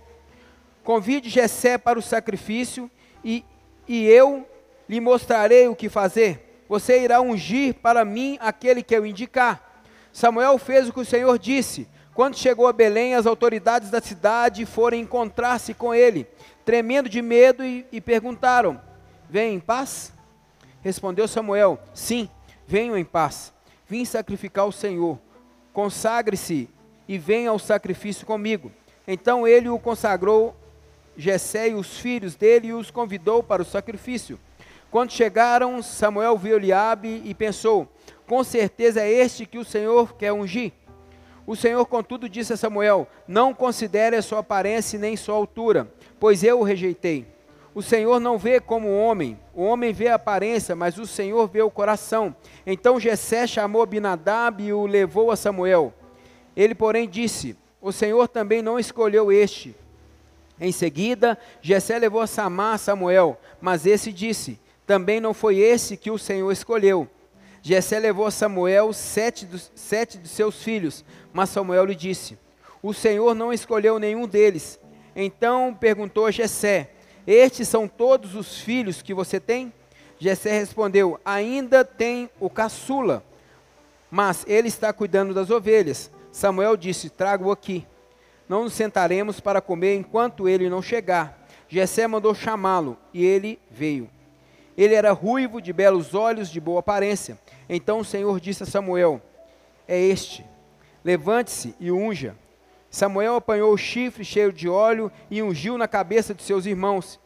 Convide 0.83 1.29
Jessé 1.29 1.77
para 1.77 1.97
o 1.97 2.01
sacrifício 2.01 2.91
e, 3.23 3.45
e 3.87 4.05
eu 4.05 4.45
lhe 4.89 4.99
mostrarei 4.99 5.67
o 5.67 5.75
que 5.75 5.87
fazer 5.87 6.52
você 6.67 7.01
irá 7.01 7.21
ungir 7.21 7.75
para 7.75 8.03
mim 8.05 8.37
aquele 8.39 8.83
que 8.83 8.95
eu 8.95 9.05
indicar. 9.05 9.83
Samuel 10.11 10.57
fez 10.57 10.87
o 10.87 10.93
que 10.93 10.99
o 10.99 11.05
Senhor 11.05 11.37
disse. 11.39 11.87
Quando 12.13 12.37
chegou 12.37 12.67
a 12.67 12.73
Belém, 12.73 13.15
as 13.15 13.25
autoridades 13.25 13.89
da 13.89 13.99
cidade 13.99 14.65
foram 14.65 14.97
encontrar-se 14.97 15.73
com 15.73 15.93
ele, 15.93 16.27
tremendo 16.63 17.09
de 17.09 17.21
medo, 17.21 17.65
e, 17.65 17.85
e 17.91 17.99
perguntaram: 17.99 18.79
Vem 19.27 19.55
em 19.55 19.59
paz? 19.59 20.13
Respondeu 20.81 21.27
Samuel: 21.27 21.79
Sim, 21.93 22.29
venho 22.67 22.95
em 22.95 23.03
paz. 23.03 23.51
Vim 23.87 24.05
sacrificar 24.05 24.65
ao 24.65 24.71
Senhor. 24.71 25.17
Consagre-se 25.73 26.69
e 27.07 27.17
venha 27.17 27.49
ao 27.49 27.57
sacrifício 27.57 28.25
comigo. 28.27 28.71
Então 29.07 29.47
ele 29.47 29.67
o 29.69 29.79
consagrou, 29.79 30.55
Jessé 31.17 31.69
e 31.69 31.73
os 31.73 31.97
filhos 31.97 32.35
dele, 32.35 32.67
e 32.67 32.73
os 32.73 32.91
convidou 32.91 33.41
para 33.41 33.61
o 33.61 33.65
sacrifício. 33.65 34.39
Quando 34.93 35.11
chegaram, 35.11 35.81
Samuel 35.81 36.37
viu 36.37 36.55
Eliabe 36.57 37.23
e 37.25 37.33
pensou: 37.33 37.87
Com 38.27 38.43
certeza 38.43 39.01
é 39.01 39.11
este 39.11 39.43
que 39.43 39.57
o 39.57 39.65
Senhor 39.65 40.15
quer 40.15 40.31
ungir. 40.31 40.71
O 41.47 41.55
Senhor, 41.55 41.83
contudo, 41.87 42.29
disse 42.29 42.53
a 42.53 42.57
Samuel: 42.57 43.07
Não 43.27 43.55
considere 43.55 44.15
a 44.15 44.21
sua 44.21 44.41
aparência 44.41 44.99
nem 44.99 45.17
sua 45.17 45.33
altura, 45.33 45.91
pois 46.19 46.43
eu 46.43 46.59
o 46.59 46.63
rejeitei. 46.63 47.25
O 47.73 47.81
Senhor 47.81 48.19
não 48.19 48.37
vê 48.37 48.59
como 48.59 48.87
o 48.87 48.95
homem, 48.95 49.39
o 49.51 49.63
homem 49.63 49.91
vê 49.91 50.09
a 50.09 50.13
aparência, 50.13 50.75
mas 50.75 50.99
o 50.99 51.07
Senhor 51.07 51.47
vê 51.47 51.63
o 51.63 51.71
coração. 51.71 52.35
Então 52.63 52.99
Jessé 52.99 53.47
chamou 53.47 53.81
Abinadab 53.81 54.63
e 54.63 54.71
o 54.71 54.85
levou 54.85 55.31
a 55.31 55.35
Samuel. 55.35 55.91
Ele, 56.55 56.75
porém, 56.75 57.09
disse: 57.09 57.57
O 57.81 57.91
Senhor 57.91 58.27
também 58.27 58.61
não 58.61 58.77
escolheu 58.77 59.31
este. 59.31 59.75
Em 60.61 60.71
seguida, 60.71 61.35
Jessé 61.63 61.97
levou 61.97 62.21
a 62.21 62.27
Samar 62.27 62.75
a 62.75 62.77
Samuel, 62.77 63.39
mas 63.59 63.87
esse 63.87 64.13
disse: 64.13 64.61
Também 64.85 65.19
não 65.19 65.33
foi 65.33 65.57
esse 65.57 65.97
que 65.97 66.11
o 66.11 66.17
Senhor 66.17 66.51
escolheu. 66.51 67.07
Jessé 67.61 67.99
levou 67.99 68.25
a 68.25 68.31
Samuel 68.31 68.91
sete 68.91 69.45
dos, 69.45 69.71
sete 69.73 70.17
de 70.17 70.27
seus 70.27 70.61
filhos, 70.61 71.05
mas 71.31 71.49
Samuel 71.49 71.85
lhe 71.85 71.95
disse: 71.95 72.37
O 72.81 72.93
Senhor 72.93 73.33
não 73.33 73.53
escolheu 73.53 73.97
nenhum 73.99 74.27
deles. 74.27 74.79
Então 75.15 75.73
perguntou 75.73 76.25
a 76.25 76.31
Jessé: 76.31 76.89
estes 77.25 77.69
são 77.69 77.87
todos 77.87 78.35
os 78.35 78.59
filhos 78.59 79.01
que 79.01 79.13
você 79.13 79.39
tem? 79.39 79.71
Jessé 80.19 80.59
respondeu: 80.59 81.19
Ainda 81.23 81.85
tem 81.85 82.29
o 82.39 82.49
caçula, 82.49 83.23
mas 84.11 84.43
ele 84.47 84.67
está 84.67 84.91
cuidando 84.91 85.33
das 85.33 85.49
ovelhas. 85.49 86.11
Samuel 86.31 86.75
disse: 86.75 87.09
Trago-o 87.09 87.51
aqui. 87.51 87.87
Não 88.47 88.65
nos 88.65 88.73
sentaremos 88.73 89.39
para 89.39 89.61
comer 89.61 89.95
enquanto 89.95 90.49
ele 90.49 90.69
não 90.69 90.81
chegar. 90.81 91.47
Jessé 91.69 92.05
mandou 92.07 92.35
chamá-lo 92.35 92.97
e 93.13 93.23
ele 93.23 93.57
veio. 93.71 94.09
Ele 94.77 94.95
era 94.95 95.11
ruivo, 95.11 95.61
de 95.61 95.71
belos 95.71 96.13
olhos, 96.15 96.49
de 96.49 96.59
boa 96.59 96.79
aparência. 96.79 97.39
Então 97.69 97.99
o 97.99 98.05
Senhor 98.05 98.39
disse 98.39 98.63
a 98.63 98.65
Samuel: 98.65 99.21
É 99.87 99.99
este. 99.99 100.45
Levante-se 101.03 101.75
e 101.79 101.91
unja. 101.91 102.35
Samuel 102.89 103.35
apanhou 103.35 103.73
o 103.73 103.77
chifre 103.77 104.23
cheio 104.23 104.53
de 104.53 104.69
óleo 104.69 105.11
e 105.29 105.41
ungiu 105.41 105.77
na 105.77 105.87
cabeça 105.87 106.33
de 106.33 106.43
seus 106.43 106.65
irmãos. 106.65 107.19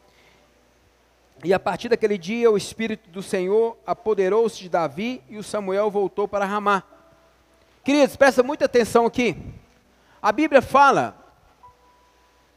E 1.43 1.53
a 1.53 1.59
partir 1.59 1.89
daquele 1.89 2.17
dia 2.17 2.49
o 2.49 2.57
Espírito 2.57 3.09
do 3.09 3.21
Senhor 3.21 3.77
apoderou-se 3.85 4.57
de 4.57 4.69
Davi 4.69 5.21
e 5.29 5.37
o 5.37 5.43
Samuel 5.43 5.91
voltou 5.91 6.27
para 6.27 6.45
Ramá. 6.45 6.83
Queridos, 7.83 8.15
presta 8.15 8.41
muita 8.41 8.65
atenção 8.65 9.05
aqui. 9.05 9.35
A 10.21 10.31
Bíblia 10.31 10.61
fala 10.61 11.15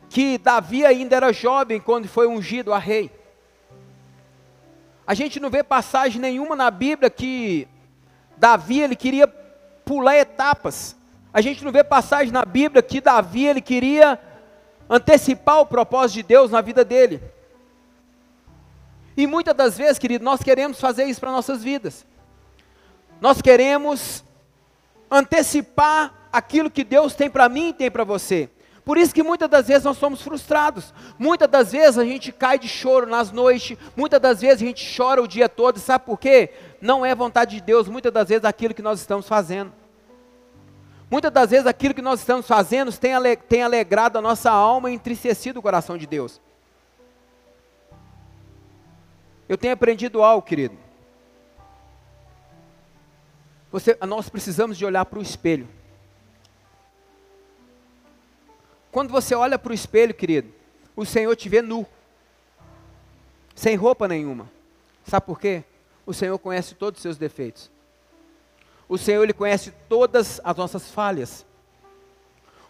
que 0.09 0.39
Davi 0.39 0.85
ainda 0.85 1.17
era 1.17 1.33
jovem 1.33 1.81
quando 1.81 2.09
foi 2.09 2.27
ungido 2.27 2.73
a 2.73 2.79
rei. 2.79 3.11
A 5.11 5.15
gente 5.15 5.41
não 5.41 5.51
vê 5.51 5.65
passagem 5.65 6.21
nenhuma 6.21 6.55
na 6.55 6.71
Bíblia 6.71 7.11
que 7.11 7.67
Davi 8.37 8.79
ele 8.79 8.95
queria 8.95 9.27
pular 9.85 10.17
etapas. 10.17 10.95
A 11.33 11.41
gente 11.41 11.65
não 11.65 11.73
vê 11.73 11.83
passagem 11.83 12.33
na 12.33 12.45
Bíblia 12.45 12.81
que 12.81 13.01
Davi 13.01 13.45
ele 13.45 13.61
queria 13.61 14.21
antecipar 14.89 15.59
o 15.59 15.67
propósito 15.67 16.19
de 16.19 16.23
Deus 16.23 16.53
na 16.53 16.61
vida 16.61 16.85
dele. 16.85 17.21
E 19.17 19.27
muitas 19.27 19.53
das 19.53 19.77
vezes, 19.77 19.99
querido, 19.99 20.25
nós 20.25 20.45
queremos 20.45 20.79
fazer 20.79 21.07
isso 21.07 21.19
para 21.19 21.33
nossas 21.33 21.61
vidas. 21.61 22.07
Nós 23.21 23.43
queremos 23.43 24.23
antecipar 25.11 26.15
aquilo 26.33 26.71
que 26.71 26.85
Deus 26.85 27.17
tem 27.17 27.29
para 27.29 27.49
mim 27.49 27.71
e 27.71 27.73
tem 27.73 27.91
para 27.91 28.05
você. 28.05 28.49
Por 28.91 28.99
isso 28.99 29.15
que 29.15 29.23
muitas 29.23 29.49
das 29.49 29.69
vezes 29.69 29.85
nós 29.85 29.99
somos 29.99 30.21
frustrados. 30.21 30.93
Muitas 31.17 31.49
das 31.49 31.71
vezes 31.71 31.97
a 31.97 32.05
gente 32.05 32.33
cai 32.33 32.59
de 32.59 32.67
choro 32.67 33.07
nas 33.07 33.31
noites, 33.31 33.79
muitas 33.97 34.19
das 34.19 34.41
vezes 34.41 34.61
a 34.61 34.67
gente 34.67 34.97
chora 34.97 35.23
o 35.23 35.29
dia 35.29 35.49
todo, 35.49 35.79
sabe 35.79 36.07
por 36.07 36.19
quê? 36.19 36.51
Não 36.81 37.07
é 37.07 37.15
vontade 37.15 37.55
de 37.55 37.63
Deus, 37.63 37.87
muitas 37.87 38.13
das 38.13 38.29
vezes 38.29 38.45
aquilo 38.45 38.75
que 38.75 38.83
nós 38.83 38.99
estamos 38.99 39.29
fazendo. 39.29 39.73
Muitas 41.09 41.31
das 41.31 41.51
vezes 41.51 41.69
aquilo 41.69 41.95
que 41.95 42.03
nós 42.03 42.19
estamos 42.19 42.49
fazendo 42.49 42.93
tem, 42.93 43.15
ale, 43.15 43.37
tem 43.37 43.63
alegrado 43.63 44.19
a 44.19 44.21
nossa 44.21 44.51
alma 44.51 44.91
e 44.91 44.95
entristecido 44.95 45.61
o 45.61 45.63
coração 45.63 45.97
de 45.97 46.09
Deus. 46.09 46.41
Eu 49.49 49.57
tenho 49.57 49.73
aprendido 49.73 50.21
algo, 50.21 50.45
querido. 50.45 50.77
Você, 53.71 53.97
nós 54.05 54.29
precisamos 54.29 54.77
de 54.77 54.85
olhar 54.85 55.05
para 55.05 55.21
o 55.21 55.23
espelho. 55.23 55.69
Quando 58.91 59.11
você 59.11 59.35
olha 59.35 59.59
para 59.59 59.71
o 59.71 59.75
espelho, 59.75 60.13
querido, 60.13 60.53
o 60.97 61.05
Senhor 61.05 61.35
te 61.37 61.49
vê 61.49 61.63
nu, 61.63 61.87
sem 63.55 63.77
roupa 63.77 64.09
nenhuma. 64.09 64.51
Sabe 65.05 65.27
por 65.27 65.39
quê? 65.39 65.65
O 66.05 66.13
Senhor 66.13 66.39
conhece 66.39 66.75
todos 66.75 66.99
os 66.99 67.03
seus 67.03 67.17
defeitos. 67.17 67.71
O 68.89 68.99
Senhor 68.99 69.23
ele 69.23 69.33
conhece 69.33 69.73
todas 69.89 70.41
as 70.43 70.57
nossas 70.57 70.91
falhas. 70.91 71.47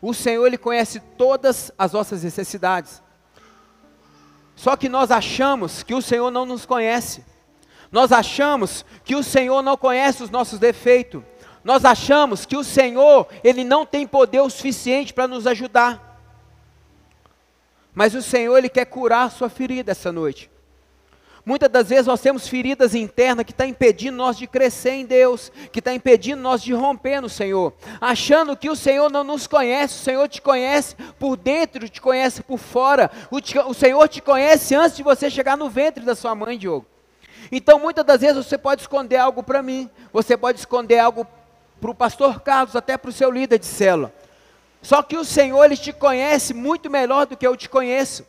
O 0.03 0.13
Senhor 0.13 0.47
ele 0.47 0.59
conhece 0.59 1.01
todas 1.17 1.73
as 1.79 1.93
nossas 1.93 2.23
necessidades. 2.23 3.03
Só 4.55 4.77
que 4.77 4.89
nós 4.89 5.11
achamos 5.11 5.83
que 5.83 5.95
o 5.95 6.03
Senhor 6.03 6.31
não 6.31 6.45
nos 6.45 6.67
conhece. 6.67 7.25
Nós 7.91 8.13
achamos 8.13 8.85
que 9.05 9.17
o 9.17 9.23
Senhor 9.23 9.63
não 9.63 9.77
conhece 9.77 10.23
os 10.23 10.31
nossos 10.31 10.59
defeitos. 10.59 11.23
Nós 11.65 11.85
achamos 11.85 12.45
que 12.45 12.57
o 12.57 12.65
Senhor, 12.65 13.27
ele 13.43 13.65
não 13.65 13.87
tem 13.87 14.07
poder 14.07 14.41
o 14.41 14.51
suficiente 14.51 15.13
para 15.13 15.27
nos 15.27 15.47
ajudar. 15.47 16.10
Mas 17.95 18.15
o 18.15 18.23
Senhor, 18.23 18.57
ele 18.57 18.69
quer 18.69 18.85
curar 18.87 19.27
a 19.27 19.31
sua 19.31 19.49
ferida 19.49 19.93
essa 19.93 20.13
noite. 20.13 20.51
Muitas 21.45 21.71
das 21.71 21.89
vezes 21.89 22.07
nós 22.07 22.21
temos 22.21 22.47
feridas 22.47 22.95
internas 22.95 23.45
que 23.45 23.53
estão 23.53 23.67
tá 23.67 23.71
impedindo 23.71 24.17
nós 24.17 24.37
de 24.37 24.47
crescer 24.47 24.91
em 24.91 25.07
Deus, 25.07 25.51
que 25.73 25.79
está 25.79 25.93
impedindo 25.93 26.41
nós 26.41 26.63
de 26.63 26.75
romper 26.75 27.21
no 27.21 27.31
Senhor, 27.31 27.73
achando 28.01 28.57
que 28.57 28.69
o 28.69 28.77
Senhor 28.77 29.11
não 29.11 29.25
nos 29.25 29.47
conhece, 29.47 29.95
o 29.95 30.05
Senhor 30.05 30.29
te 30.29 30.43
conhece 30.43 30.95
por 31.19 31.37
dentro, 31.37 31.89
te 31.89 32.01
conhece 32.01 32.43
por 32.43 32.59
fora, 32.59 33.11
o, 33.31 33.41
te, 33.41 33.59
o 33.59 33.73
Senhor 33.73 34.07
te 34.07 34.21
conhece 34.21 34.75
antes 34.75 34.99
de 34.99 35.03
você 35.03 35.31
chegar 35.31 35.57
no 35.57 35.71
ventre 35.71 36.05
da 36.05 36.15
sua 36.15 36.35
mãe, 36.35 36.59
Diogo. 36.59 36.87
Então 37.51 37.79
muitas 37.79 38.05
das 38.05 38.21
vezes 38.21 38.47
você 38.47 38.59
pode 38.59 38.83
esconder 38.83 39.17
algo 39.17 39.43
para 39.43 39.63
mim, 39.63 39.89
você 40.13 40.37
pode 40.37 40.59
esconder 40.59 40.99
algo 40.99 41.27
para 41.81 41.91
o 41.91 41.95
pastor 41.95 42.41
Carlos, 42.41 42.77
até 42.77 42.99
para 42.99 43.09
o 43.09 43.13
seu 43.13 43.31
líder 43.31 43.59
de 43.59 43.67
célula. 43.67 44.13
Só 44.83 45.03
que 45.03 45.17
o 45.17 45.25
Senhor, 45.25 45.65
Ele 45.65 45.77
te 45.77 45.93
conhece 45.93 46.55
muito 46.55 46.89
melhor 46.91 47.27
do 47.27 47.37
que 47.37 47.47
eu 47.47 47.57
te 47.57 47.69
conheço. 47.69 48.27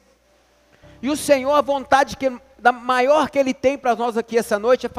E 1.02 1.10
o 1.10 1.18
Senhor, 1.18 1.54
a 1.54 1.62
vontade 1.62 2.18
que 2.18 2.32
da 2.60 2.72
maior 2.72 3.30
que 3.30 3.40
Ele 3.40 3.54
tem 3.54 3.78
para 3.78 3.96
nós 3.96 4.18
aqui 4.18 4.38
essa 4.38 4.60
noite 4.60 4.86
é, 4.86 4.90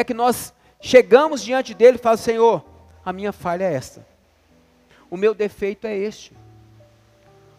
é 0.00 0.04
que 0.04 0.14
nós 0.14 0.54
chegamos 0.80 1.42
diante 1.42 1.74
dele 1.74 1.96
e 1.96 2.00
falamos, 2.00 2.22
Senhor, 2.22 2.64
a 3.04 3.12
minha 3.12 3.32
falha 3.32 3.64
é 3.64 3.74
esta. 3.74 4.06
O 5.10 5.16
meu 5.16 5.34
defeito 5.34 5.86
é 5.86 5.96
este. 5.96 6.34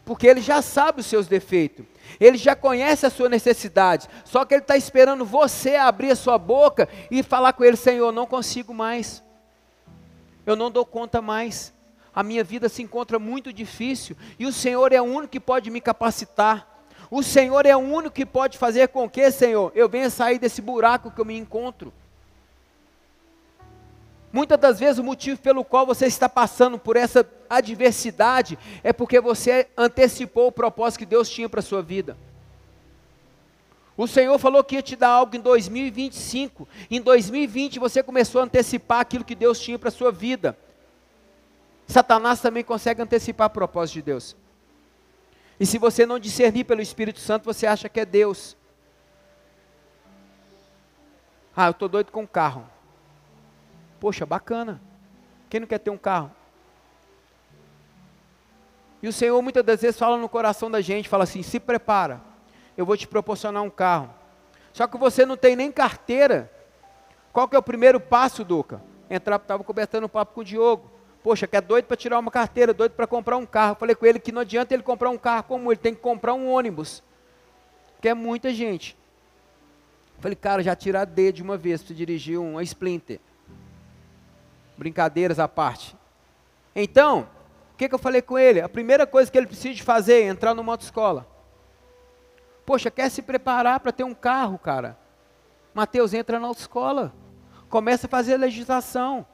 Porque 0.05 0.27
Ele 0.27 0.41
já 0.41 0.61
sabe 0.61 1.01
os 1.01 1.05
seus 1.05 1.27
defeitos. 1.27 1.85
Ele 2.19 2.37
já 2.37 2.55
conhece 2.55 3.05
a 3.05 3.09
sua 3.09 3.29
necessidade. 3.29 4.09
Só 4.25 4.43
que 4.43 4.53
Ele 4.53 4.61
está 4.61 4.75
esperando 4.75 5.23
você 5.23 5.75
abrir 5.75 6.11
a 6.11 6.15
sua 6.15 6.37
boca 6.37 6.89
e 7.09 7.23
falar 7.23 7.53
com 7.53 7.63
Ele, 7.63 7.77
Senhor, 7.77 8.11
não 8.11 8.25
consigo 8.25 8.73
mais. 8.73 9.23
Eu 10.45 10.55
não 10.55 10.69
dou 10.69 10.85
conta 10.85 11.21
mais. 11.21 11.72
A 12.15 12.21
minha 12.21 12.43
vida 12.43 12.69
se 12.69 12.83
encontra 12.83 13.17
muito 13.17 13.51
difícil. 13.51 14.15
E 14.37 14.45
o 14.45 14.53
Senhor 14.53 14.91
é 14.93 15.01
o 15.01 15.05
único 15.05 15.31
que 15.31 15.39
pode 15.39 15.69
me 15.69 15.81
capacitar. 15.81 16.67
O 17.09 17.23
Senhor 17.23 17.65
é 17.65 17.75
o 17.75 17.79
único 17.79 18.15
que 18.15 18.25
pode 18.25 18.57
fazer 18.57 18.87
com 18.89 19.09
que, 19.09 19.29
Senhor, 19.31 19.71
eu 19.75 19.89
venha 19.89 20.09
sair 20.09 20.39
desse 20.39 20.61
buraco 20.61 21.11
que 21.11 21.21
eu 21.21 21.25
me 21.25 21.37
encontro. 21.37 21.93
Muitas 24.31 24.59
das 24.59 24.79
vezes 24.79 24.97
o 24.97 25.03
motivo 25.03 25.39
pelo 25.39 25.63
qual 25.63 25.85
você 25.85 26.07
está 26.07 26.27
passando 26.27 26.79
por 26.79 26.95
essa 26.95 27.23
adversidade 27.47 28.57
é 28.83 28.91
porque 28.91 29.21
você 29.21 29.67
antecipou 29.77 30.47
o 30.47 30.51
propósito 30.51 30.99
que 30.99 31.05
Deus 31.05 31.29
tinha 31.29 31.47
para 31.47 31.59
a 31.59 31.63
sua 31.63 31.83
vida. 31.83 32.17
O 33.95 34.07
Senhor 34.07 34.39
falou 34.39 34.63
que 34.63 34.73
ia 34.73 34.81
te 34.81 34.95
dar 34.95 35.09
algo 35.09 35.35
em 35.35 35.39
2025. 35.39 36.67
Em 36.89 36.99
2020 36.99 37.77
você 37.77 38.01
começou 38.01 38.41
a 38.41 38.45
antecipar 38.45 39.01
aquilo 39.01 39.23
que 39.23 39.35
Deus 39.35 39.59
tinha 39.59 39.77
para 39.77 39.89
a 39.89 39.91
sua 39.91 40.11
vida. 40.11 40.57
Satanás 41.93 42.41
também 42.41 42.63
consegue 42.63 43.03
antecipar 43.03 43.51
propósito 43.51 43.95
de 43.95 44.01
Deus. 44.01 44.35
E 45.59 45.65
se 45.65 45.77
você 45.77 46.07
não 46.07 46.17
discernir 46.17 46.63
pelo 46.63 46.81
Espírito 46.81 47.19
Santo, 47.19 47.45
você 47.45 47.67
acha 47.67 47.87
que 47.87 47.99
é 47.99 48.05
Deus. 48.05 48.57
Ah, 51.55 51.67
eu 51.67 51.71
estou 51.71 51.87
doido 51.87 52.11
com 52.11 52.23
um 52.23 52.27
carro. 52.27 52.67
Poxa, 53.99 54.25
bacana. 54.25 54.81
Quem 55.47 55.59
não 55.59 55.67
quer 55.67 55.77
ter 55.77 55.91
um 55.91 55.97
carro? 55.97 56.31
E 58.99 59.07
o 59.07 59.13
Senhor 59.13 59.39
muitas 59.43 59.63
das 59.63 59.81
vezes 59.81 59.99
fala 59.99 60.17
no 60.17 60.27
coração 60.27 60.71
da 60.71 60.81
gente, 60.81 61.07
fala 61.07 61.25
assim: 61.25 61.43
se 61.43 61.59
prepara, 61.59 62.21
eu 62.75 62.87
vou 62.87 62.97
te 62.97 63.07
proporcionar 63.07 63.61
um 63.61 63.69
carro. 63.69 64.09
Só 64.73 64.87
que 64.87 64.97
você 64.97 65.27
não 65.27 65.37
tem 65.37 65.55
nem 65.55 65.71
carteira. 65.71 66.51
Qual 67.31 67.47
que 67.47 67.55
é 67.55 67.59
o 67.59 67.63
primeiro 67.63 67.99
passo, 67.99 68.43
Duca? 68.43 68.81
Entrar, 69.07 69.35
estava 69.35 69.63
cobertando 69.63 70.07
um 70.07 70.09
papo 70.09 70.33
com 70.33 70.41
o 70.41 70.43
Diogo. 70.43 70.92
Poxa, 71.23 71.47
que 71.47 71.55
é 71.55 71.61
doido 71.61 71.85
para 71.85 71.95
tirar 71.95 72.19
uma 72.19 72.29
carteira, 72.29 72.73
doido 72.73 72.91
para 72.91 73.07
comprar 73.07 73.37
um 73.37 73.45
carro. 73.45 73.75
Falei 73.75 73.95
com 73.95 74.05
ele 74.05 74.19
que 74.19 74.31
não 74.31 74.41
adianta 74.41 74.73
ele 74.73 74.83
comprar 74.83 75.09
um 75.09 75.17
carro 75.17 75.43
como 75.43 75.71
ele 75.71 75.79
tem 75.79 75.95
que 75.95 76.01
comprar 76.01 76.33
um 76.33 76.51
ônibus. 76.51 77.01
Que 78.01 78.09
é 78.09 78.13
muita 78.13 78.53
gente. 78.53 78.97
Falei, 80.19 80.35
cara, 80.35 80.61
já 80.61 80.75
tira 80.75 81.01
a 81.01 81.05
D 81.05 81.31
de 81.31 81.41
uma 81.41 81.55
vez 81.55 81.81
para 81.81 81.95
dirigir 81.95 82.37
uma 82.37 82.61
Splinter. 82.63 83.21
Brincadeiras 84.77 85.39
à 85.39 85.47
parte. 85.47 85.95
Então, 86.75 87.29
o 87.73 87.77
que, 87.77 87.87
que 87.87 87.95
eu 87.95 87.99
falei 87.99 88.21
com 88.21 88.37
ele? 88.37 88.59
A 88.59 88.67
primeira 88.67 89.07
coisa 89.07 89.31
que 89.31 89.37
ele 89.37 89.47
precisa 89.47 89.73
de 89.73 89.83
fazer 89.83 90.23
é 90.23 90.27
entrar 90.27 90.53
no 90.53 90.63
motoescola. 90.63 91.25
Poxa, 92.65 92.91
quer 92.91 93.09
se 93.09 93.21
preparar 93.21 93.79
para 93.79 93.91
ter 93.93 94.03
um 94.03 94.13
carro, 94.13 94.57
cara? 94.57 94.97
Mateus, 95.73 96.13
entra 96.13 96.39
na 96.39 96.47
autoescola. 96.47 97.13
Começa 97.69 98.07
a 98.07 98.09
fazer 98.09 98.37
legislação. 98.37 99.25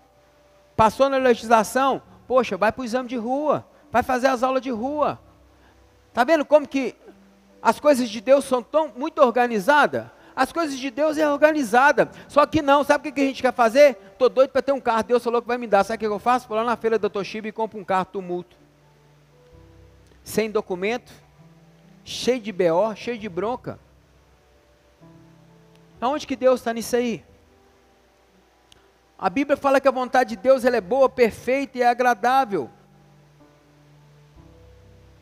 Passou 0.79 1.09
na 1.09 1.17
legislação, 1.17 2.01
poxa, 2.25 2.55
vai 2.55 2.71
para 2.71 2.81
o 2.81 2.85
exame 2.85 3.09
de 3.09 3.17
rua. 3.17 3.67
Vai 3.91 4.01
fazer 4.01 4.27
as 4.27 4.41
aulas 4.41 4.61
de 4.61 4.69
rua. 4.69 5.19
Está 6.07 6.23
vendo 6.23 6.45
como 6.45 6.65
que 6.65 6.95
as 7.61 7.81
coisas 7.81 8.09
de 8.09 8.21
Deus 8.21 8.45
são 8.45 8.63
tão 8.63 8.89
muito 8.95 9.21
organizadas? 9.21 10.05
As 10.33 10.53
coisas 10.53 10.79
de 10.79 10.89
Deus 10.89 11.17
é 11.17 11.29
organizada. 11.29 12.09
Só 12.29 12.45
que 12.45 12.61
não, 12.61 12.81
sabe 12.85 13.09
o 13.09 13.11
que 13.11 13.19
a 13.19 13.25
gente 13.25 13.41
quer 13.41 13.51
fazer? 13.51 13.97
Estou 14.13 14.29
doido 14.29 14.51
para 14.51 14.61
ter 14.61 14.71
um 14.71 14.79
carro, 14.79 15.03
Deus 15.03 15.21
falou 15.21 15.41
que 15.41 15.49
vai 15.49 15.57
me 15.57 15.67
dar. 15.67 15.83
Sabe 15.83 15.97
o 15.97 15.99
que 15.99 16.05
eu 16.15 16.17
faço? 16.17 16.47
Vou 16.47 16.55
lá 16.55 16.63
na 16.63 16.77
feira 16.77 16.97
da 16.97 17.09
Toshiba 17.09 17.49
e 17.49 17.51
compro 17.51 17.77
um 17.77 17.83
carro 17.83 18.05
tumulto. 18.05 18.55
Sem 20.23 20.49
documento, 20.49 21.11
cheio 22.05 22.39
de 22.39 22.53
BO, 22.53 22.95
cheio 22.95 23.17
de 23.17 23.27
bronca. 23.27 23.77
Aonde 25.99 26.25
que 26.25 26.37
Deus 26.37 26.61
está 26.61 26.71
nisso 26.71 26.95
aí? 26.95 27.25
A 29.21 29.29
Bíblia 29.29 29.57
fala 29.57 29.81
que 29.81 29.87
a 29.87 29.91
vontade 29.91 30.29
de 30.29 30.41
Deus 30.41 30.63
ela 30.63 30.77
é 30.77 30.81
boa, 30.81 31.09
perfeita 31.09 31.77
e 31.77 31.83
agradável. 31.83 32.69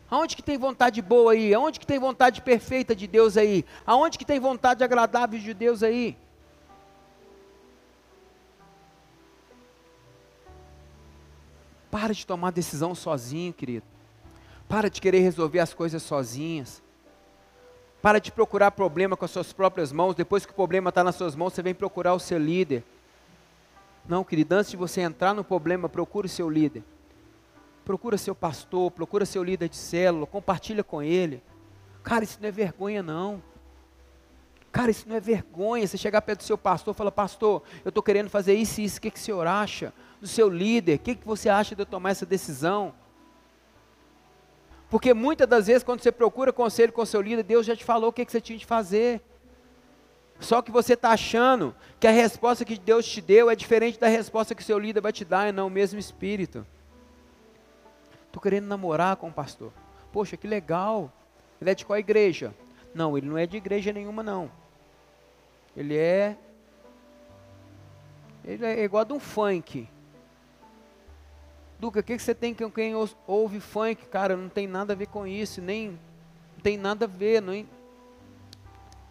Aonde 0.08 0.36
que 0.36 0.44
tem 0.44 0.56
vontade 0.56 1.02
boa 1.02 1.32
aí? 1.32 1.52
Aonde 1.52 1.80
que 1.80 1.88
tem 1.88 1.98
vontade 1.98 2.44
perfeita 2.44 2.96
de 2.96 3.08
Deus 3.08 3.36
aí? 3.36 3.66
Aonde 3.88 4.20
que 4.20 4.24
tem 4.24 4.40
vontade 4.40 4.84
agradável 4.84 5.40
de 5.40 5.52
Deus 5.52 5.82
aí? 5.82 6.16
Para 11.90 12.14
de 12.14 12.26
tomar 12.26 12.52
decisão 12.52 12.94
sozinho, 12.94 13.52
querido. 13.52 13.86
Para 14.70 14.92
de 14.92 15.02
querer 15.02 15.22
resolver 15.22 15.60
as 15.60 15.74
coisas 15.74 16.04
sozinhas. 16.04 16.84
Para 18.00 18.20
de 18.20 18.32
procurar 18.32 18.70
problema 18.70 19.18
com 19.18 19.26
as 19.26 19.32
suas 19.32 19.52
próprias 19.52 19.92
mãos. 19.92 20.14
Depois 20.14 20.46
que 20.46 20.52
o 20.52 20.56
problema 20.56 20.90
está 20.90 21.04
nas 21.04 21.16
suas 21.16 21.36
mãos, 21.36 21.54
você 21.54 21.64
vem 21.64 21.74
procurar 21.74 22.14
o 22.14 22.20
seu 22.20 22.38
líder. 22.38 22.84
Não, 24.08 24.24
querido, 24.24 24.56
antes 24.56 24.72
de 24.72 24.78
você 24.78 25.02
entrar 25.02 25.34
no 25.34 25.44
problema, 25.44 25.90
procure 25.90 26.30
seu 26.30 26.50
líder. 26.50 26.84
Procura 27.84 28.18
seu 28.18 28.34
pastor, 28.34 28.90
procura 28.92 29.26
seu 29.26 29.44
líder 29.44 29.70
de 29.70 29.76
célula, 29.76 30.26
compartilha 30.26 30.84
com 30.84 31.02
ele. 31.02 31.44
Cara, 32.04 32.24
isso 32.24 32.38
não 32.42 32.48
é 32.48 32.52
vergonha 32.52 33.04
não. 33.04 33.42
Cara, 34.72 34.92
isso 34.92 35.08
não 35.10 35.16
é 35.16 35.20
vergonha. 35.20 35.86
Você 35.86 35.98
chegar 35.98 36.22
perto 36.22 36.40
do 36.40 36.46
seu 36.46 36.58
pastor 36.58 36.94
e 36.94 36.98
falar, 36.98 37.12
pastor, 37.12 37.64
eu 37.84 37.90
estou 37.90 38.04
querendo 38.04 38.30
fazer 38.30 38.54
isso 38.54 38.80
e 38.80 38.86
isso, 38.86 38.98
o 38.98 39.02
que, 39.02 39.12
que 39.12 39.20
o 39.20 39.22
senhor 39.22 39.46
acha? 39.46 39.94
Do 40.22 40.28
seu 40.28 40.50
líder, 40.50 40.96
o 40.96 41.00
que, 41.00 41.16
que 41.16 41.26
você 41.26 41.50
acha 41.50 41.76
de 41.76 41.82
eu 41.82 41.86
tomar 41.86 42.12
essa 42.12 42.26
decisão? 42.26 42.94
Porque 44.90 45.14
muitas 45.14 45.48
das 45.48 45.68
vezes, 45.68 45.84
quando 45.84 46.02
você 46.02 46.12
procura 46.12 46.54
conselho 46.54 46.94
com 46.94 47.02
o 47.02 47.06
seu 47.06 47.22
líder, 47.22 47.44
Deus 47.44 47.66
já 47.66 47.76
te 47.76 47.84
falou 47.84 48.10
o 48.10 48.14
que, 48.14 48.26
que 48.26 48.32
você 48.32 48.40
tinha 48.40 48.58
de 48.58 48.66
fazer. 48.66 49.22
Só 50.40 50.62
que 50.62 50.72
você 50.72 50.94
está 50.94 51.10
achando 51.12 51.76
que 52.00 52.08
a 52.08 52.12
resposta 52.12 52.64
que 52.64 52.78
Deus 52.78 53.06
te 53.08 53.22
deu 53.22 53.50
é 53.50 53.56
diferente 53.56 54.00
da 54.00 54.08
resposta 54.08 54.54
que 54.54 54.64
seu 54.64 54.78
líder 54.78 55.02
vai 55.02 55.12
te 55.12 55.26
dar, 55.26 55.50
e 55.50 55.52
não 55.52 55.68
o 55.68 55.72
mesmo 55.72 56.00
espírito. 56.00 56.66
Estou 58.28 58.42
querendo 58.42 58.68
namorar 58.68 59.16
com 59.16 59.30
o 59.30 59.34
pastor. 59.34 59.74
Poxa, 60.12 60.38
que 60.38 60.48
legal. 60.48 61.12
Ele 61.60 61.72
é 61.72 61.76
de 61.76 61.86
qual 61.86 61.98
igreja? 61.98 62.54
Não, 62.94 63.18
ele 63.18 63.28
não 63.28 63.38
é 63.38 63.48
de 63.48 63.58
igreja 63.58 63.92
nenhuma, 63.92 64.22
não. 64.22 64.52
Ele 65.76 65.96
é. 65.96 66.38
Ele 68.46 68.66
é 68.66 68.84
igual 68.84 69.02
a 69.02 69.04
de 69.06 69.14
um 69.14 69.20
funk. 69.20 69.90
Duca, 71.80 72.00
o 72.00 72.04
que, 72.04 72.16
que 72.16 72.22
você 72.22 72.34
tem 72.34 72.54
com 72.54 72.72
quem 72.72 72.94
ouve 73.28 73.60
funk? 73.60 74.06
Cara, 74.08 74.36
não 74.36 74.50
tem 74.50 74.68
nada 74.68 74.94
a 74.94 74.96
ver 74.96 75.08
com 75.08 75.28
isso, 75.28 75.62
nem. 75.62 75.92
Não 76.56 76.64
tem 76.64 76.78
nada 76.78 77.06
a 77.06 77.08
ver, 77.08 77.42
não, 77.42 77.54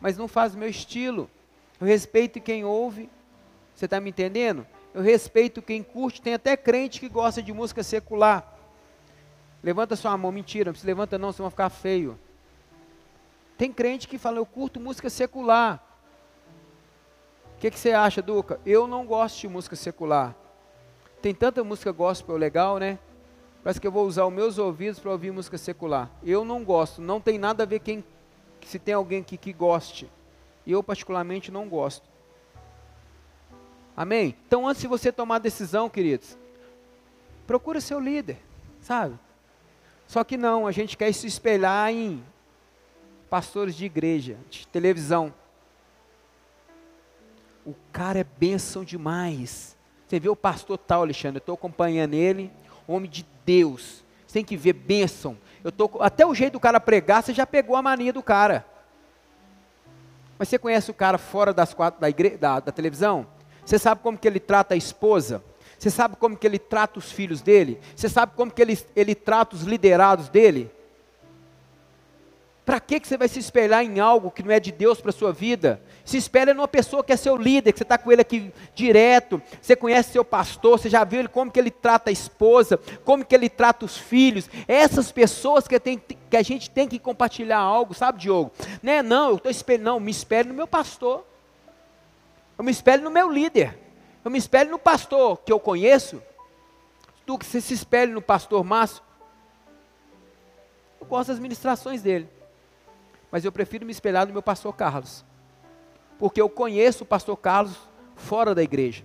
mas 0.01 0.17
não 0.17 0.29
faz 0.29 0.55
meu 0.55 0.69
estilo. 0.69 1.31
Eu 1.81 1.87
respeito 1.87 2.41
quem 2.41 2.65
ouve, 2.65 3.09
você 3.75 3.85
está 3.85 4.01
me 4.01 4.11
entendendo? 4.11 4.67
Eu 4.95 5.03
respeito 5.03 5.61
quem 5.61 5.83
curte, 5.83 6.23
tem 6.23 6.35
até 6.35 6.57
crente 6.57 7.01
que 7.01 7.09
gosta 7.09 7.43
de 7.43 7.53
música 7.53 7.83
secular. 7.83 8.55
Levanta 9.63 9.97
sua 9.97 10.17
mão, 10.17 10.33
mentira, 10.33 10.71
não 10.71 10.79
se 10.79 10.87
levanta 10.87 11.19
não, 11.19 11.33
senão 11.33 11.45
vai 11.45 11.51
ficar 11.51 11.71
feio. 11.71 12.19
Tem 13.59 13.73
crente 13.73 14.09
que 14.09 14.19
fala, 14.19 14.39
eu 14.39 14.47
curto 14.47 14.81
música 14.81 15.11
secular. 15.11 15.83
O 17.55 17.59
que, 17.59 17.71
que 17.71 17.79
você 17.79 17.93
acha, 17.93 18.21
Duca? 18.21 18.61
Eu 18.65 18.87
não 18.87 19.07
gosto 19.07 19.41
de 19.41 19.49
música 19.49 19.77
secular. 19.77 20.35
Tem 21.23 21.35
tanta 21.35 21.65
música 21.65 21.91
gospel 21.91 22.37
legal, 22.37 22.79
né? 22.79 22.99
Parece 23.65 23.81
que 23.81 23.87
eu 23.87 23.93
vou 23.93 24.07
usar 24.07 24.25
os 24.27 24.33
meus 24.33 24.59
ouvidos 24.59 25.01
para 25.01 25.11
ouvir 25.11 25.33
música 25.33 25.59
secular. 25.59 26.11
Eu 26.23 26.45
não 26.45 26.63
gosto, 26.63 27.03
não 27.03 27.21
tem 27.21 27.39
nada 27.39 27.65
a 27.65 27.67
ver 27.67 27.81
quem 27.81 28.05
se 28.67 28.79
tem 28.79 28.95
alguém 28.95 29.21
aqui 29.21 29.37
que 29.37 29.53
goste. 29.53 30.11
Eu, 30.67 30.83
particularmente, 30.83 31.51
não 31.51 31.69
gosto. 31.69 32.07
Amém? 33.97 34.37
Então, 34.47 34.69
antes 34.69 34.83
de 34.83 34.89
você 34.89 35.13
tomar 35.13 35.39
decisão, 35.39 35.89
queridos, 35.89 36.37
procura 37.47 37.81
seu 37.81 38.01
líder, 38.01 38.39
sabe? 38.81 39.19
Só 40.07 40.23
que 40.23 40.37
não, 40.37 40.67
a 40.67 40.73
gente 40.73 40.97
quer 40.97 41.13
se 41.13 41.27
espelhar 41.27 41.91
em 41.93 42.23
pastores 43.31 43.75
de 43.75 43.85
igreja, 43.85 44.37
de 44.51 44.67
televisão. 44.67 45.33
O 47.65 47.75
cara 47.93 48.19
é 48.19 48.25
bênção 48.25 48.85
demais. 48.85 49.77
Você 50.07 50.21
vê 50.21 50.29
o 50.29 50.37
pastor 50.37 50.79
tal, 50.79 51.03
Alexandre, 51.03 51.39
eu 51.39 51.41
estou 51.41 51.55
acompanhando 51.55 52.15
ele, 52.15 52.53
homem 52.87 53.11
de 53.11 53.27
Deus. 53.45 54.05
Tem 54.37 54.45
que 54.45 54.55
ver 54.55 54.75
bênção. 54.75 55.39
Eu 55.65 55.73
tô, 55.73 55.91
até 55.99 56.27
o 56.27 56.35
jeito 56.35 56.53
do 56.53 56.61
cara 56.61 56.79
pregar, 56.79 57.23
você 57.23 57.33
já 57.33 57.47
pegou 57.47 57.75
a 57.75 57.81
mania 57.81 58.13
do 58.13 58.23
cara. 58.23 58.67
Mas 60.39 60.51
você 60.51 60.59
conhece 60.59 60.91
o 60.91 60.95
cara 60.95 61.17
fora 61.17 61.55
das 61.55 61.73
quatro 61.73 61.99
da, 62.03 62.11
igre, 62.11 62.37
da, 62.37 62.61
da 62.61 62.71
televisão? 62.71 63.27
Você 63.65 63.79
sabe 63.79 64.03
como 64.03 64.19
que 64.19 64.29
ele 64.29 64.39
trata 64.39 64.75
a 64.75 64.77
esposa? 64.77 65.43
Você 65.79 65.89
sabe 65.89 66.17
como 66.17 66.37
que 66.37 66.47
ele 66.47 66.59
trata 66.59 66.99
os 66.99 67.11
filhos 67.11 67.41
dele? 67.41 67.81
Você 67.97 68.11
sabe 68.11 68.33
como 68.37 68.51
que 68.51 68.61
ele, 68.61 68.79
ele 68.95 69.15
trata 69.15 69.57
os 69.57 69.63
liderados 69.63 70.29
dele? 70.29 70.71
Para 72.67 72.79
que, 72.79 73.01
que 73.01 73.09
você 73.09 73.17
vai 73.17 73.29
se 73.29 73.39
espelhar 73.39 73.83
em 73.83 74.01
algo 74.01 74.31
que 74.31 74.43
não 74.43 74.53
é 74.53 74.61
de 74.61 74.71
Deus 74.71 75.01
para 75.01 75.09
a 75.09 75.15
sua 75.15 75.33
vida? 75.33 75.81
Se 76.07 76.17
espelha 76.17 76.55
numa 76.55 76.69
pessoa 76.69 77.05
que 77.05 77.13
é 77.13 77.17
seu 77.17 77.37
líder, 77.37 77.73
que 77.73 77.79
você 77.79 77.83
está 77.83 77.99
com 77.99 78.11
ele 78.11 78.23
aqui 78.23 78.53
direto, 78.75 79.43
você 79.61 79.77
conhece 79.77 80.13
seu 80.13 80.25
pastor, 80.25 80.79
você 80.79 80.89
já 80.89 81.05
viu 81.05 81.19
ele 81.19 81.29
como 81.29 81.51
que 81.51 81.59
ele 81.61 81.71
trata 81.71 82.09
a 82.09 82.13
esposa, 82.13 82.79
como 83.05 83.25
que 83.25 83.35
ele 83.35 83.51
trata 83.51 83.85
os 83.85 83.99
filhos. 83.99 84.49
Essas 84.67 85.13
pessoas 85.13 85.69
que, 85.69 85.79
tem, 85.79 85.99
que 85.99 86.37
a 86.37 86.43
gente 86.43 86.71
tem 86.71 86.89
que 86.89 86.99
compartilhar 86.99 87.59
algo, 87.59 87.93
sabe, 87.93 88.21
Diogo? 88.21 88.53
Né? 88.83 89.03
Não, 89.03 89.31
eu 89.31 89.37
estou 89.37 89.51
espelhando, 89.51 89.85
não, 89.85 90.01
me 90.01 90.11
espelho 90.11 90.49
no 90.49 90.55
meu 90.55 90.67
pastor. 90.67 91.27
Eu 92.57 92.65
me 92.65 92.71
espelho 92.71 93.03
no 93.03 93.11
meu 93.11 93.31
líder. 93.31 93.77
Eu 94.25 94.31
me 94.31 94.39
espelho 94.39 94.71
no 94.71 94.79
pastor 94.79 95.39
que 95.45 95.53
eu 95.53 95.61
conheço. 95.61 96.23
Tu 97.27 97.37
que 97.37 97.45
você 97.45 97.61
se 97.61 97.75
espelhe 97.75 98.13
no 98.13 98.23
pastor 98.23 98.65
Márcio. 98.65 99.03
Eu 101.01 101.07
gosto 101.07 101.29
das 101.29 101.39
ministrações 101.39 102.01
dele 102.01 102.29
mas 103.31 103.45
eu 103.45 103.53
prefiro 103.53 103.85
me 103.85 103.93
espelhar 103.93 104.27
no 104.27 104.33
meu 104.33 104.43
pastor 104.43 104.75
Carlos, 104.75 105.25
porque 106.19 106.41
eu 106.41 106.49
conheço 106.49 107.05
o 107.05 107.07
pastor 107.07 107.37
Carlos 107.37 107.77
fora 108.15 108.55
da 108.55 108.63
igreja. 108.63 109.05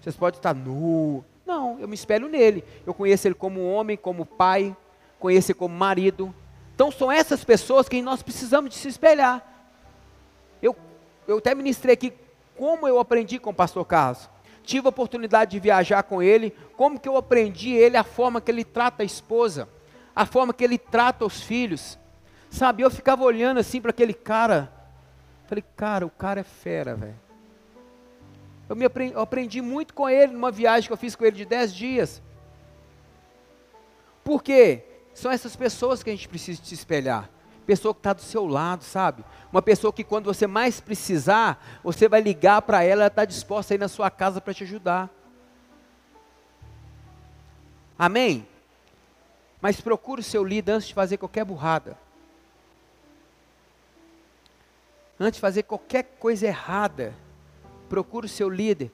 Vocês 0.00 0.16
podem 0.16 0.38
estar 0.38 0.54
nu, 0.54 1.24
não, 1.50 1.80
eu 1.80 1.88
me 1.88 1.94
espelho 1.94 2.28
nele. 2.28 2.64
Eu 2.86 2.94
conheço 2.94 3.26
ele 3.26 3.34
como 3.34 3.68
homem, 3.68 3.96
como 3.96 4.24
pai, 4.24 4.76
conheço 5.18 5.50
ele 5.50 5.58
como 5.58 5.74
marido. 5.74 6.32
Então 6.74 6.92
são 6.92 7.10
essas 7.10 7.44
pessoas 7.44 7.88
que 7.88 8.00
nós 8.00 8.22
precisamos 8.22 8.70
de 8.70 8.76
se 8.76 8.86
espelhar. 8.86 9.44
Eu, 10.62 10.76
eu 11.26 11.38
até 11.38 11.54
ministrei 11.54 11.94
aqui 11.94 12.12
como 12.56 12.86
eu 12.86 12.98
aprendi 12.98 13.38
com 13.38 13.50
o 13.50 13.54
pastor 13.54 13.84
Carlos. 13.84 14.30
Tive 14.62 14.86
a 14.86 14.90
oportunidade 14.90 15.50
de 15.50 15.58
viajar 15.58 16.02
com 16.04 16.22
ele, 16.22 16.54
como 16.76 17.00
que 17.00 17.08
eu 17.08 17.16
aprendi 17.16 17.72
ele 17.72 17.96
a 17.96 18.04
forma 18.04 18.40
que 18.40 18.50
ele 18.50 18.64
trata 18.64 19.02
a 19.02 19.06
esposa, 19.06 19.68
a 20.14 20.24
forma 20.24 20.54
que 20.54 20.62
ele 20.62 20.78
trata 20.78 21.24
os 21.24 21.42
filhos. 21.42 21.98
Sabe, 22.48 22.82
eu 22.82 22.90
ficava 22.90 23.24
olhando 23.24 23.58
assim 23.58 23.80
para 23.80 23.90
aquele 23.90 24.14
cara. 24.14 24.72
Falei, 25.50 25.64
cara, 25.76 26.06
o 26.06 26.10
cara 26.10 26.38
é 26.38 26.44
fera, 26.44 26.94
velho. 26.94 27.18
Eu, 28.68 28.76
me 28.76 28.84
aprendi, 28.84 29.14
eu 29.14 29.20
aprendi 29.20 29.60
muito 29.60 29.92
com 29.92 30.08
ele 30.08 30.32
numa 30.32 30.52
viagem 30.52 30.86
que 30.86 30.92
eu 30.92 30.96
fiz 30.96 31.16
com 31.16 31.24
ele 31.24 31.38
de 31.38 31.44
10 31.44 31.74
dias. 31.74 32.22
Por 34.22 34.44
quê? 34.44 34.84
São 35.12 35.28
essas 35.28 35.56
pessoas 35.56 36.04
que 36.04 36.10
a 36.10 36.12
gente 36.12 36.28
precisa 36.28 36.62
se 36.62 36.72
espelhar. 36.72 37.28
Pessoa 37.66 37.92
que 37.92 37.98
está 37.98 38.12
do 38.12 38.22
seu 38.22 38.46
lado, 38.46 38.84
sabe? 38.84 39.24
Uma 39.50 39.60
pessoa 39.60 39.92
que 39.92 40.04
quando 40.04 40.26
você 40.26 40.46
mais 40.46 40.78
precisar, 40.78 41.60
você 41.82 42.08
vai 42.08 42.20
ligar 42.20 42.62
para 42.62 42.84
ela, 42.84 43.02
ela 43.02 43.06
está 43.08 43.24
disposta 43.24 43.74
a 43.74 43.76
ir 43.76 43.78
na 43.78 43.88
sua 43.88 44.08
casa 44.08 44.40
para 44.40 44.54
te 44.54 44.62
ajudar. 44.62 45.10
Amém? 47.98 48.46
Mas 49.60 49.80
procure 49.80 50.20
o 50.20 50.24
seu 50.24 50.44
líder 50.44 50.74
antes 50.74 50.86
de 50.86 50.94
fazer 50.94 51.16
qualquer 51.16 51.44
burrada. 51.44 51.98
Antes 55.20 55.36
de 55.36 55.40
fazer 55.42 55.64
qualquer 55.64 56.16
coisa 56.18 56.46
errada, 56.46 57.14
procure 57.90 58.24
o 58.24 58.28
seu 58.28 58.48
líder. 58.48 58.90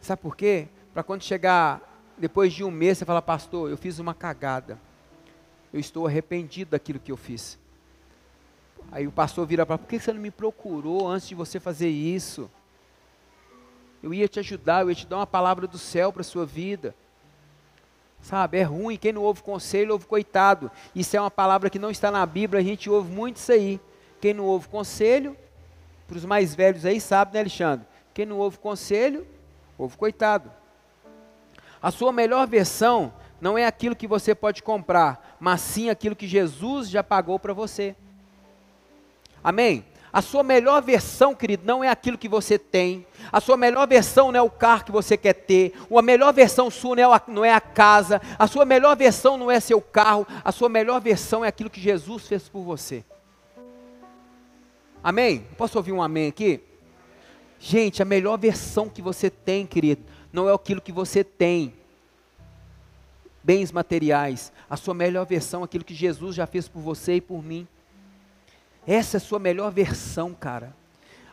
Sabe 0.00 0.22
por 0.22 0.34
quê? 0.34 0.68
Para 0.94 1.02
quando 1.02 1.22
chegar 1.22 1.82
depois 2.16 2.54
de 2.54 2.64
um 2.64 2.70
mês, 2.70 2.96
você 2.96 3.04
fala, 3.04 3.20
pastor, 3.20 3.70
eu 3.70 3.76
fiz 3.76 3.98
uma 3.98 4.14
cagada. 4.14 4.80
Eu 5.70 5.78
estou 5.78 6.06
arrependido 6.06 6.70
daquilo 6.70 6.98
que 6.98 7.12
eu 7.12 7.16
fiz. 7.16 7.58
Aí 8.90 9.06
o 9.06 9.12
pastor 9.12 9.46
vira 9.46 9.66
para 9.66 9.76
por 9.76 9.86
que 9.86 9.98
você 9.98 10.12
não 10.12 10.20
me 10.20 10.30
procurou 10.30 11.06
antes 11.06 11.28
de 11.28 11.34
você 11.34 11.60
fazer 11.60 11.88
isso? 11.88 12.50
Eu 14.02 14.14
ia 14.14 14.28
te 14.28 14.38
ajudar, 14.38 14.82
eu 14.82 14.88
ia 14.88 14.94
te 14.94 15.06
dar 15.06 15.16
uma 15.16 15.26
palavra 15.26 15.66
do 15.66 15.76
céu 15.76 16.12
para 16.12 16.22
a 16.22 16.24
sua 16.24 16.46
vida. 16.46 16.94
Sabe, 18.26 18.58
é 18.58 18.64
ruim, 18.64 18.96
quem 18.96 19.12
não 19.12 19.22
ouve 19.22 19.40
conselho, 19.40 19.92
ouve 19.92 20.04
coitado. 20.04 20.68
Isso 20.92 21.16
é 21.16 21.20
uma 21.20 21.30
palavra 21.30 21.70
que 21.70 21.78
não 21.78 21.92
está 21.92 22.10
na 22.10 22.26
Bíblia, 22.26 22.60
a 22.60 22.64
gente 22.64 22.90
ouve 22.90 23.08
muito 23.08 23.36
isso 23.36 23.52
aí. 23.52 23.80
Quem 24.20 24.34
não 24.34 24.42
ouve 24.46 24.66
conselho, 24.66 25.36
para 26.08 26.16
os 26.16 26.24
mais 26.24 26.52
velhos 26.52 26.84
aí, 26.84 27.00
sabe, 27.00 27.34
né, 27.34 27.38
Alexandre? 27.38 27.86
Quem 28.12 28.26
não 28.26 28.38
ouve 28.38 28.58
conselho, 28.58 29.24
ouve 29.78 29.96
coitado. 29.96 30.50
A 31.80 31.92
sua 31.92 32.10
melhor 32.10 32.48
versão 32.48 33.14
não 33.40 33.56
é 33.56 33.64
aquilo 33.64 33.94
que 33.94 34.08
você 34.08 34.34
pode 34.34 34.60
comprar, 34.60 35.36
mas 35.38 35.60
sim 35.60 35.88
aquilo 35.88 36.16
que 36.16 36.26
Jesus 36.26 36.90
já 36.90 37.04
pagou 37.04 37.38
para 37.38 37.52
você. 37.52 37.94
Amém? 39.40 39.84
A 40.16 40.22
sua 40.22 40.42
melhor 40.42 40.80
versão, 40.80 41.34
querido, 41.34 41.66
não 41.66 41.84
é 41.84 41.90
aquilo 41.90 42.16
que 42.16 42.26
você 42.26 42.58
tem. 42.58 43.06
A 43.30 43.38
sua 43.38 43.54
melhor 43.54 43.86
versão 43.86 44.32
não 44.32 44.38
é 44.38 44.42
o 44.42 44.48
carro 44.48 44.82
que 44.82 44.90
você 44.90 45.14
quer 45.14 45.34
ter. 45.34 45.74
A 45.94 46.00
melhor 46.00 46.32
versão 46.32 46.70
sua 46.70 46.98
é, 46.98 47.04
não 47.28 47.44
é 47.44 47.52
a 47.52 47.60
casa. 47.60 48.18
A 48.38 48.46
sua 48.46 48.64
melhor 48.64 48.96
versão 48.96 49.36
não 49.36 49.50
é 49.50 49.60
seu 49.60 49.78
carro. 49.78 50.26
A 50.42 50.50
sua 50.52 50.70
melhor 50.70 51.02
versão 51.02 51.44
é 51.44 51.48
aquilo 51.48 51.68
que 51.68 51.82
Jesus 51.82 52.26
fez 52.26 52.48
por 52.48 52.62
você. 52.62 53.04
Amém? 55.04 55.46
Posso 55.58 55.76
ouvir 55.76 55.92
um 55.92 56.00
amém 56.00 56.28
aqui? 56.28 56.62
Gente, 57.58 58.00
a 58.00 58.06
melhor 58.06 58.38
versão 58.38 58.88
que 58.88 59.02
você 59.02 59.28
tem, 59.28 59.66
querido, 59.66 60.02
não 60.32 60.48
é 60.48 60.54
aquilo 60.54 60.80
que 60.80 60.92
você 60.92 61.22
tem. 61.22 61.74
Bens 63.44 63.70
materiais. 63.70 64.50
A 64.70 64.78
sua 64.78 64.94
melhor 64.94 65.26
versão 65.26 65.60
é 65.60 65.64
aquilo 65.66 65.84
que 65.84 65.94
Jesus 65.94 66.34
já 66.34 66.46
fez 66.46 66.66
por 66.66 66.80
você 66.80 67.16
e 67.16 67.20
por 67.20 67.42
mim. 67.42 67.68
Essa 68.86 69.16
é 69.16 69.18
a 69.18 69.20
sua 69.20 69.38
melhor 69.38 69.70
versão, 69.70 70.32
cara. 70.32 70.74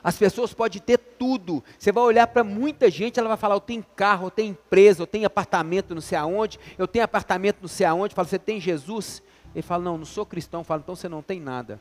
As 0.03 0.17
pessoas 0.17 0.53
podem 0.53 0.81
ter 0.81 0.97
tudo. 0.97 1.63
Você 1.79 1.91
vai 1.91 2.03
olhar 2.03 2.27
para 2.27 2.43
muita 2.43 2.91
gente, 2.91 3.19
ela 3.19 3.29
vai 3.29 3.37
falar: 3.37 3.55
Eu 3.55 3.61
tenho 3.61 3.85
carro, 3.95 4.27
eu 4.27 4.31
tenho 4.31 4.51
empresa, 4.51 5.01
eu 5.01 5.07
tenho 5.07 5.25
apartamento 5.25 5.95
não 5.95 6.01
sei 6.01 6.17
aonde, 6.17 6.59
eu 6.77 6.87
tenho 6.87 7.05
apartamento 7.05 7.59
não 7.61 7.69
sei 7.69 7.85
aonde. 7.85 8.13
Fala: 8.13 8.27
Você 8.27 8.39
tem 8.39 8.59
Jesus? 8.59 9.23
Ele 9.55 9.61
fala: 9.61 9.83
Não, 9.83 9.97
não 9.97 10.05
sou 10.05 10.25
cristão. 10.25 10.63
Fala: 10.63 10.81
Então 10.83 10.95
você 10.95 11.07
não 11.07 11.21
tem 11.21 11.39
nada. 11.39 11.79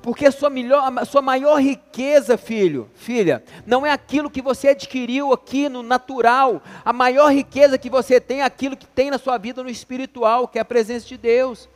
Porque 0.00 0.26
a 0.26 0.30
sua, 0.30 0.48
melhor, 0.48 0.92
a 0.96 1.04
sua 1.04 1.20
maior 1.20 1.60
riqueza, 1.60 2.36
filho, 2.36 2.88
filha, 2.94 3.42
não 3.66 3.84
é 3.84 3.90
aquilo 3.90 4.30
que 4.30 4.40
você 4.40 4.68
adquiriu 4.68 5.32
aqui 5.32 5.68
no 5.68 5.82
natural. 5.82 6.62
A 6.84 6.92
maior 6.92 7.32
riqueza 7.32 7.76
que 7.76 7.90
você 7.90 8.20
tem 8.20 8.42
é 8.42 8.44
aquilo 8.44 8.76
que 8.76 8.86
tem 8.86 9.10
na 9.10 9.18
sua 9.18 9.38
vida 9.38 9.64
no 9.64 9.68
espiritual, 9.68 10.46
que 10.46 10.58
é 10.58 10.62
a 10.62 10.64
presença 10.64 11.06
de 11.06 11.16
Deus. 11.16 11.68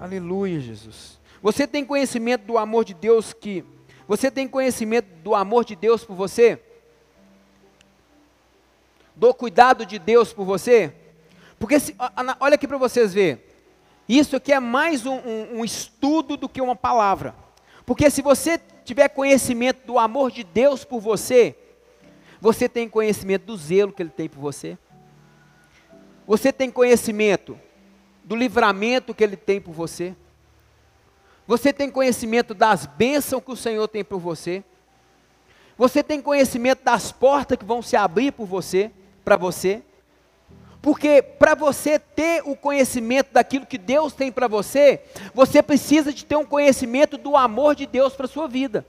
Aleluia, 0.00 0.60
Jesus. 0.60 1.18
Você 1.42 1.66
tem 1.66 1.84
conhecimento 1.84 2.44
do 2.44 2.56
amor 2.56 2.84
de 2.84 2.94
Deus 2.94 3.32
que. 3.32 3.64
Você 4.06 4.30
tem 4.30 4.46
conhecimento 4.46 5.06
do 5.24 5.34
amor 5.34 5.64
de 5.64 5.74
Deus 5.74 6.04
por 6.04 6.14
você? 6.14 6.62
Do 9.16 9.34
cuidado 9.34 9.84
de 9.84 9.98
Deus 9.98 10.32
por 10.32 10.44
você? 10.44 10.94
Porque, 11.58 11.80
se, 11.80 11.96
olha 12.38 12.54
aqui 12.54 12.68
para 12.68 12.78
vocês 12.78 13.12
verem. 13.12 13.42
Isso 14.08 14.36
aqui 14.36 14.52
é 14.52 14.60
mais 14.60 15.04
um, 15.04 15.16
um, 15.16 15.58
um 15.58 15.64
estudo 15.64 16.36
do 16.36 16.48
que 16.48 16.60
uma 16.60 16.76
palavra. 16.76 17.34
Porque 17.84 18.08
se 18.08 18.22
você 18.22 18.56
tiver 18.84 19.08
conhecimento 19.08 19.84
do 19.84 19.98
amor 19.98 20.30
de 20.30 20.44
Deus 20.44 20.84
por 20.84 21.00
você, 21.00 21.56
você 22.40 22.68
tem 22.68 22.88
conhecimento 22.88 23.46
do 23.46 23.56
zelo 23.56 23.92
que 23.92 24.00
Ele 24.00 24.10
tem 24.10 24.28
por 24.28 24.38
você. 24.38 24.78
Você 26.24 26.52
tem 26.52 26.70
conhecimento 26.70 27.58
do 28.28 28.36
livramento 28.36 29.14
que 29.14 29.24
Ele 29.24 29.38
tem 29.38 29.58
por 29.58 29.72
você. 29.72 30.14
Você 31.46 31.72
tem 31.72 31.90
conhecimento 31.90 32.52
das 32.52 32.84
bênçãos 32.84 33.42
que 33.42 33.50
o 33.50 33.56
Senhor 33.56 33.88
tem 33.88 34.04
por 34.04 34.18
você. 34.18 34.62
Você 35.78 36.02
tem 36.02 36.20
conhecimento 36.20 36.84
das 36.84 37.10
portas 37.10 37.56
que 37.56 37.64
vão 37.64 37.80
se 37.80 37.96
abrir 37.96 38.32
por 38.32 38.44
você, 38.44 38.90
para 39.24 39.34
você. 39.34 39.82
Porque 40.82 41.22
para 41.22 41.54
você 41.54 41.98
ter 41.98 42.42
o 42.44 42.54
conhecimento 42.54 43.32
daquilo 43.32 43.64
que 43.64 43.78
Deus 43.78 44.12
tem 44.12 44.30
para 44.30 44.46
você, 44.46 45.00
você 45.32 45.62
precisa 45.62 46.12
de 46.12 46.26
ter 46.26 46.36
um 46.36 46.44
conhecimento 46.44 47.16
do 47.16 47.34
amor 47.34 47.74
de 47.74 47.86
Deus 47.86 48.12
para 48.12 48.26
sua 48.26 48.46
vida. 48.46 48.86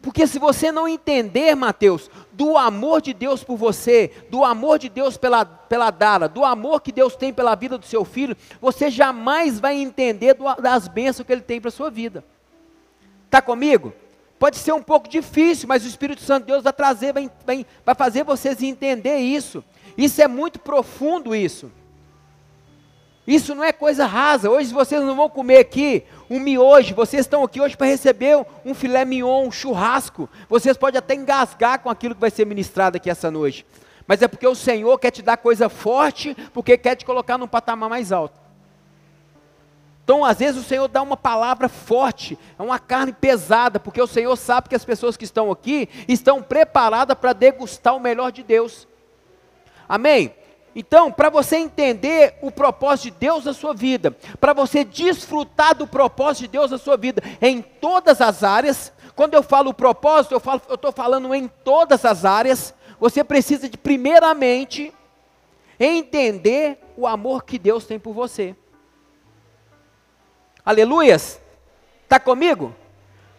Porque 0.00 0.26
se 0.26 0.38
você 0.38 0.70
não 0.70 0.86
entender, 0.86 1.54
Mateus, 1.54 2.10
do 2.32 2.56
amor 2.56 3.00
de 3.00 3.12
Deus 3.12 3.42
por 3.42 3.56
você, 3.56 4.12
do 4.30 4.44
amor 4.44 4.78
de 4.78 4.88
Deus 4.88 5.16
pela, 5.16 5.44
pela 5.44 5.90
Dara, 5.90 6.28
do 6.28 6.44
amor 6.44 6.80
que 6.80 6.92
Deus 6.92 7.16
tem 7.16 7.32
pela 7.32 7.54
vida 7.54 7.76
do 7.76 7.84
seu 7.84 8.04
filho, 8.04 8.36
você 8.60 8.90
jamais 8.90 9.58
vai 9.58 9.76
entender 9.76 10.34
do, 10.34 10.44
das 10.54 10.86
bênçãos 10.86 11.26
que 11.26 11.32
Ele 11.32 11.42
tem 11.42 11.60
para 11.60 11.68
a 11.68 11.72
sua 11.72 11.90
vida. 11.90 12.24
Está 13.26 13.42
comigo? 13.42 13.92
Pode 14.38 14.56
ser 14.56 14.72
um 14.72 14.82
pouco 14.82 15.08
difícil, 15.08 15.66
mas 15.66 15.84
o 15.84 15.88
Espírito 15.88 16.22
Santo 16.22 16.44
de 16.44 16.52
Deus 16.52 16.62
vai 16.62 16.72
trazer, 16.72 17.12
vai, 17.12 17.28
vai, 17.44 17.66
vai 17.84 17.94
fazer 17.94 18.22
vocês 18.22 18.62
entender 18.62 19.16
isso. 19.16 19.64
Isso 19.96 20.22
é 20.22 20.28
muito 20.28 20.60
profundo 20.60 21.34
isso. 21.34 21.72
Isso 23.26 23.54
não 23.54 23.64
é 23.64 23.72
coisa 23.72 24.06
rasa. 24.06 24.48
Hoje 24.48 24.72
vocês 24.72 25.02
não 25.02 25.16
vão 25.16 25.28
comer 25.28 25.58
aqui 25.58 26.04
um 26.30 26.38
miojo. 26.38 26.94
Vocês 26.94 27.26
estão 27.26 27.42
aqui 27.42 27.60
hoje 27.60 27.76
para 27.76 27.86
receber 27.86 28.44
um 28.64 28.74
filé 28.74 29.04
mignon, 29.04 29.46
um 29.46 29.50
churrasco. 29.50 30.28
Vocês 30.48 30.76
podem 30.76 30.98
até 30.98 31.14
engasgar 31.14 31.80
com 31.80 31.90
aquilo 31.90 32.14
que 32.14 32.20
vai 32.20 32.30
ser 32.30 32.46
ministrado 32.46 32.96
aqui 32.96 33.10
essa 33.10 33.30
noite. 33.30 33.66
Mas 34.06 34.22
é 34.22 34.28
porque 34.28 34.46
o 34.46 34.54
Senhor 34.54 34.98
quer 34.98 35.10
te 35.10 35.22
dar 35.22 35.36
coisa 35.36 35.68
forte, 35.68 36.34
porque 36.52 36.78
quer 36.78 36.96
te 36.96 37.04
colocar 37.04 37.36
num 37.36 37.46
patamar 37.46 37.90
mais 37.90 38.10
alto. 38.10 38.40
Então, 40.02 40.24
às 40.24 40.38
vezes, 40.38 40.58
o 40.58 40.64
Senhor 40.66 40.88
dá 40.88 41.02
uma 41.02 41.18
palavra 41.18 41.68
forte, 41.68 42.38
é 42.58 42.62
uma 42.62 42.78
carne 42.78 43.12
pesada, 43.12 43.78
porque 43.78 44.00
o 44.00 44.06
Senhor 44.06 44.34
sabe 44.36 44.70
que 44.70 44.74
as 44.74 44.82
pessoas 44.82 45.18
que 45.18 45.24
estão 45.24 45.50
aqui 45.50 45.86
estão 46.08 46.42
preparadas 46.42 47.14
para 47.18 47.34
degustar 47.34 47.94
o 47.94 48.00
melhor 48.00 48.32
de 48.32 48.42
Deus. 48.42 48.88
Amém? 49.86 50.32
Então, 50.78 51.10
para 51.10 51.28
você 51.28 51.56
entender 51.56 52.36
o 52.40 52.52
propósito 52.52 53.12
de 53.12 53.18
Deus 53.18 53.44
na 53.44 53.52
sua 53.52 53.74
vida, 53.74 54.16
para 54.38 54.52
você 54.52 54.84
desfrutar 54.84 55.74
do 55.74 55.88
propósito 55.88 56.42
de 56.42 56.48
Deus 56.52 56.70
na 56.70 56.78
sua 56.78 56.96
vida 56.96 57.20
em 57.42 57.60
todas 57.60 58.20
as 58.20 58.44
áreas, 58.44 58.92
quando 59.16 59.34
eu 59.34 59.42
falo 59.42 59.74
propósito, 59.74 60.34
eu 60.34 60.74
estou 60.74 60.92
falando 60.92 61.34
em 61.34 61.48
todas 61.48 62.04
as 62.04 62.24
áreas, 62.24 62.72
você 63.00 63.24
precisa 63.24 63.68
de, 63.68 63.76
primeiramente, 63.76 64.94
entender 65.80 66.78
o 66.96 67.08
amor 67.08 67.42
que 67.42 67.58
Deus 67.58 67.84
tem 67.84 67.98
por 67.98 68.12
você. 68.12 68.54
Aleluias? 70.64 71.40
Está 72.04 72.20
comigo? 72.20 72.72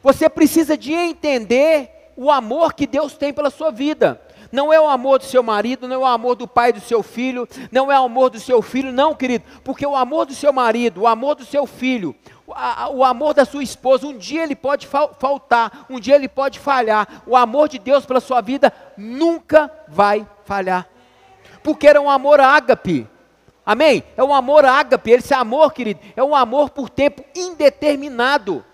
Você 0.04 0.28
precisa 0.28 0.78
de 0.78 0.92
entender 0.92 2.12
o 2.18 2.30
amor 2.30 2.74
que 2.74 2.86
Deus 2.86 3.14
tem 3.14 3.32
pela 3.32 3.50
sua 3.50 3.72
vida. 3.72 4.22
Não 4.52 4.74
é 4.74 4.80
o 4.80 4.88
amor 4.88 5.20
do 5.20 5.26
seu 5.26 5.44
marido, 5.44 5.88
não 5.88 5.96
é 5.96 6.00
o 6.00 6.06
amor 6.06 6.36
do 6.36 6.48
pai 6.48 6.74
do 6.74 6.80
seu 6.80 7.04
filho, 7.04 7.48
não 7.72 7.92
é 7.92 8.00
o 8.00 8.04
amor 8.04 8.30
do 8.30 8.40
seu 8.40 8.62
filho, 8.62 8.92
não, 8.92 9.14
querido, 9.14 9.46
porque 9.64 9.86
o 9.86 9.96
amor 9.96 10.26
do 10.26 10.34
seu 10.34 10.52
marido, 10.52 11.02
o 11.02 11.08
amor 11.08 11.36
do 11.36 11.46
seu 11.46 11.68
filho, 11.68 12.16
o 12.92 13.04
amor 13.04 13.34
da 13.34 13.46
sua 13.46 13.62
esposa, 13.62 14.08
um 14.08 14.18
dia 14.18 14.44
ele 14.44 14.56
pode 14.56 14.88
faltar, 14.88 15.86
um 15.90 16.00
dia 16.00 16.16
ele 16.16 16.28
pode 16.28 16.60
falhar. 16.60 17.22
O 17.28 17.36
amor 17.36 17.70
de 17.70 17.78
Deus 17.78 18.06
pela 18.06 18.20
sua 18.20 18.42
vida 18.42 18.74
nunca 18.98 19.72
vai 19.88 20.26
falhar. 20.46 20.88
Porque 21.62 21.88
era 21.88 22.02
um 22.02 22.10
amor 22.10 22.40
ágape. 22.40 23.08
Amém? 23.64 24.04
É 24.18 24.24
um 24.24 24.34
amor 24.34 24.66
ágape, 24.66 25.12
esse 25.12 25.34
amor, 25.34 25.72
querido, 25.74 26.00
é 26.16 26.24
um 26.24 26.36
amor 26.36 26.72
por 26.72 26.90
tempo 26.90 27.24
indeterminado. 27.36 28.66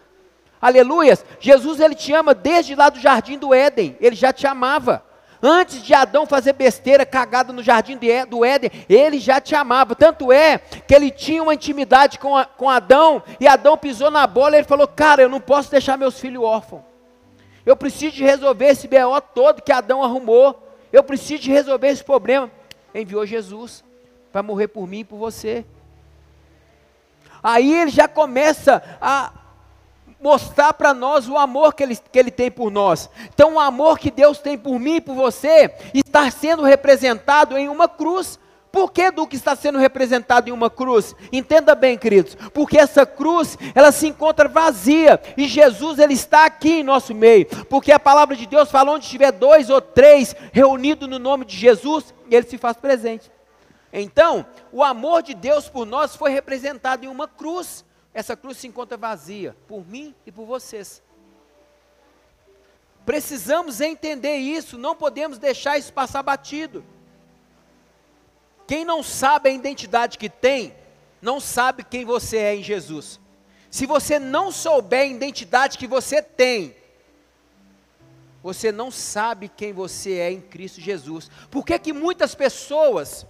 Aleluias. 0.62 1.26
Jesus 1.40 1.82
ele 1.82 1.96
te 1.96 2.14
ama 2.14 2.34
desde 2.34 2.76
lá 2.76 2.90
do 2.90 3.00
jardim 3.00 3.38
do 3.38 3.54
Éden, 3.54 3.98
ele 4.00 4.16
já 4.16 4.32
te 4.32 4.48
amava. 4.48 5.04
Antes 5.48 5.84
de 5.84 5.94
Adão 5.94 6.26
fazer 6.26 6.54
besteira, 6.54 7.06
cagada 7.06 7.54
no 7.54 7.62
jardim 7.62 8.00
do 8.28 8.44
Éden, 8.44 8.72
ele 8.90 9.20
já 9.20 9.40
te 9.40 9.54
amava. 9.54 9.94
Tanto 9.94 10.32
é 10.32 10.58
que 10.58 10.96
ele 10.96 11.12
tinha 11.12 11.44
uma 11.44 11.54
intimidade 11.54 12.18
com, 12.18 12.36
a, 12.36 12.46
com 12.46 12.68
Adão, 12.68 13.22
e 13.40 13.48
Adão 13.48 13.78
pisou 13.78 14.10
na 14.10 14.26
bola 14.26 14.56
e 14.56 14.60
ele 14.60 14.68
falou: 14.68 14.88
Cara, 14.88 15.22
eu 15.22 15.30
não 15.30 15.40
posso 15.40 15.70
deixar 15.70 16.00
meus 16.00 16.20
filhos 16.20 16.44
órfãos. 16.44 16.82
Eu 17.64 17.78
preciso 17.78 18.16
de 18.16 18.24
resolver 18.24 18.66
esse 18.66 18.88
BO 18.88 19.22
todo 19.36 19.62
que 19.62 19.72
Adão 19.72 20.04
arrumou. 20.04 20.68
Eu 20.92 21.04
preciso 21.04 21.44
de 21.44 21.52
resolver 21.52 21.90
esse 21.90 22.04
problema. 22.04 22.50
Enviou 22.96 23.24
Jesus 23.24 23.84
para 24.32 24.42
morrer 24.42 24.70
por 24.70 24.88
mim 24.88 25.02
e 25.02 25.06
por 25.06 25.18
você. 25.18 25.64
Aí 27.44 27.72
ele 27.72 27.92
já 27.92 28.08
começa 28.08 28.82
a 29.00 29.32
mostrar 30.26 30.74
para 30.74 30.92
nós 30.92 31.30
o 31.30 31.38
amor 31.38 31.76
que 31.76 31.84
ele, 31.84 31.96
que 31.96 32.18
ele 32.18 32.32
tem 32.32 32.50
por 32.50 32.72
nós. 32.72 33.08
Então, 33.32 33.54
o 33.54 33.60
amor 33.60 34.00
que 34.00 34.10
Deus 34.10 34.40
tem 34.40 34.58
por 34.58 34.80
mim 34.80 34.96
e 34.96 35.02
por 35.02 35.14
você 35.14 35.72
está 35.94 36.32
sendo 36.32 36.64
representado 36.64 37.56
em 37.56 37.70
uma 37.70 37.88
cruz. 37.88 38.40
Por 38.72 38.92
que 38.92 39.12
Duque 39.12 39.36
está 39.36 39.56
sendo 39.56 39.78
representado 39.78 40.50
em 40.50 40.52
uma 40.52 40.68
cruz? 40.68 41.16
Entenda 41.32 41.76
bem, 41.76 41.96
queridos, 41.96 42.36
porque 42.56 42.76
essa 42.76 43.06
cruz, 43.06 43.56
ela 43.76 43.92
se 43.92 44.08
encontra 44.08 44.50
vazia, 44.50 45.22
e 45.38 45.48
Jesus, 45.48 46.00
ele 46.00 46.14
está 46.14 46.44
aqui 46.44 46.80
em 46.80 46.84
nosso 46.84 47.14
meio, 47.14 47.46
porque 47.70 47.92
a 47.92 48.00
palavra 48.00 48.36
de 48.36 48.48
Deus 48.48 48.70
fala, 48.72 48.92
onde 48.92 49.08
tiver 49.08 49.32
dois 49.32 49.70
ou 49.70 49.80
três 49.80 50.36
reunidos 50.52 51.08
no 51.08 51.20
nome 51.20 51.46
de 51.46 51.56
Jesus, 51.56 52.14
ele 52.30 52.48
se 52.48 52.58
faz 52.58 52.76
presente. 52.76 53.32
Então, 53.94 54.46
o 54.74 54.84
amor 54.84 55.22
de 55.22 55.36
Deus 55.36 55.70
por 55.70 55.86
nós 55.86 56.16
foi 56.16 56.32
representado 56.32 57.06
em 57.06 57.08
uma 57.08 57.28
cruz, 57.28 57.86
essa 58.16 58.38
cruz 58.38 58.58
se 58.58 58.66
encontra 58.66 58.96
vazia, 58.96 59.54
por 59.68 59.86
mim 59.86 60.16
e 60.26 60.32
por 60.32 60.46
vocês. 60.46 61.04
Precisamos 63.06 63.82
entender 63.82 64.38
isso, 64.38 64.78
não 64.78 64.96
podemos 64.96 65.38
deixar 65.38 65.78
isso 65.78 65.92
passar 65.92 66.24
batido. 66.24 66.84
Quem 68.66 68.86
não 68.86 69.04
sabe 69.04 69.50
a 69.50 69.52
identidade 69.52 70.18
que 70.18 70.30
tem, 70.30 70.74
não 71.22 71.42
sabe 71.42 71.84
quem 71.84 72.06
você 72.06 72.38
é 72.38 72.56
em 72.56 72.64
Jesus. 72.64 73.20
Se 73.70 73.86
você 73.86 74.18
não 74.18 74.50
souber 74.50 75.02
a 75.02 75.06
identidade 75.06 75.78
que 75.78 75.86
você 75.86 76.22
tem, 76.22 76.74
você 78.42 78.72
não 78.72 78.90
sabe 78.90 79.50
quem 79.50 79.74
você 79.74 80.14
é 80.14 80.32
em 80.32 80.40
Cristo 80.40 80.80
Jesus. 80.80 81.30
Por 81.52 81.66
que 81.66 81.78
que 81.78 81.92
muitas 81.92 82.34
pessoas, 82.34 83.26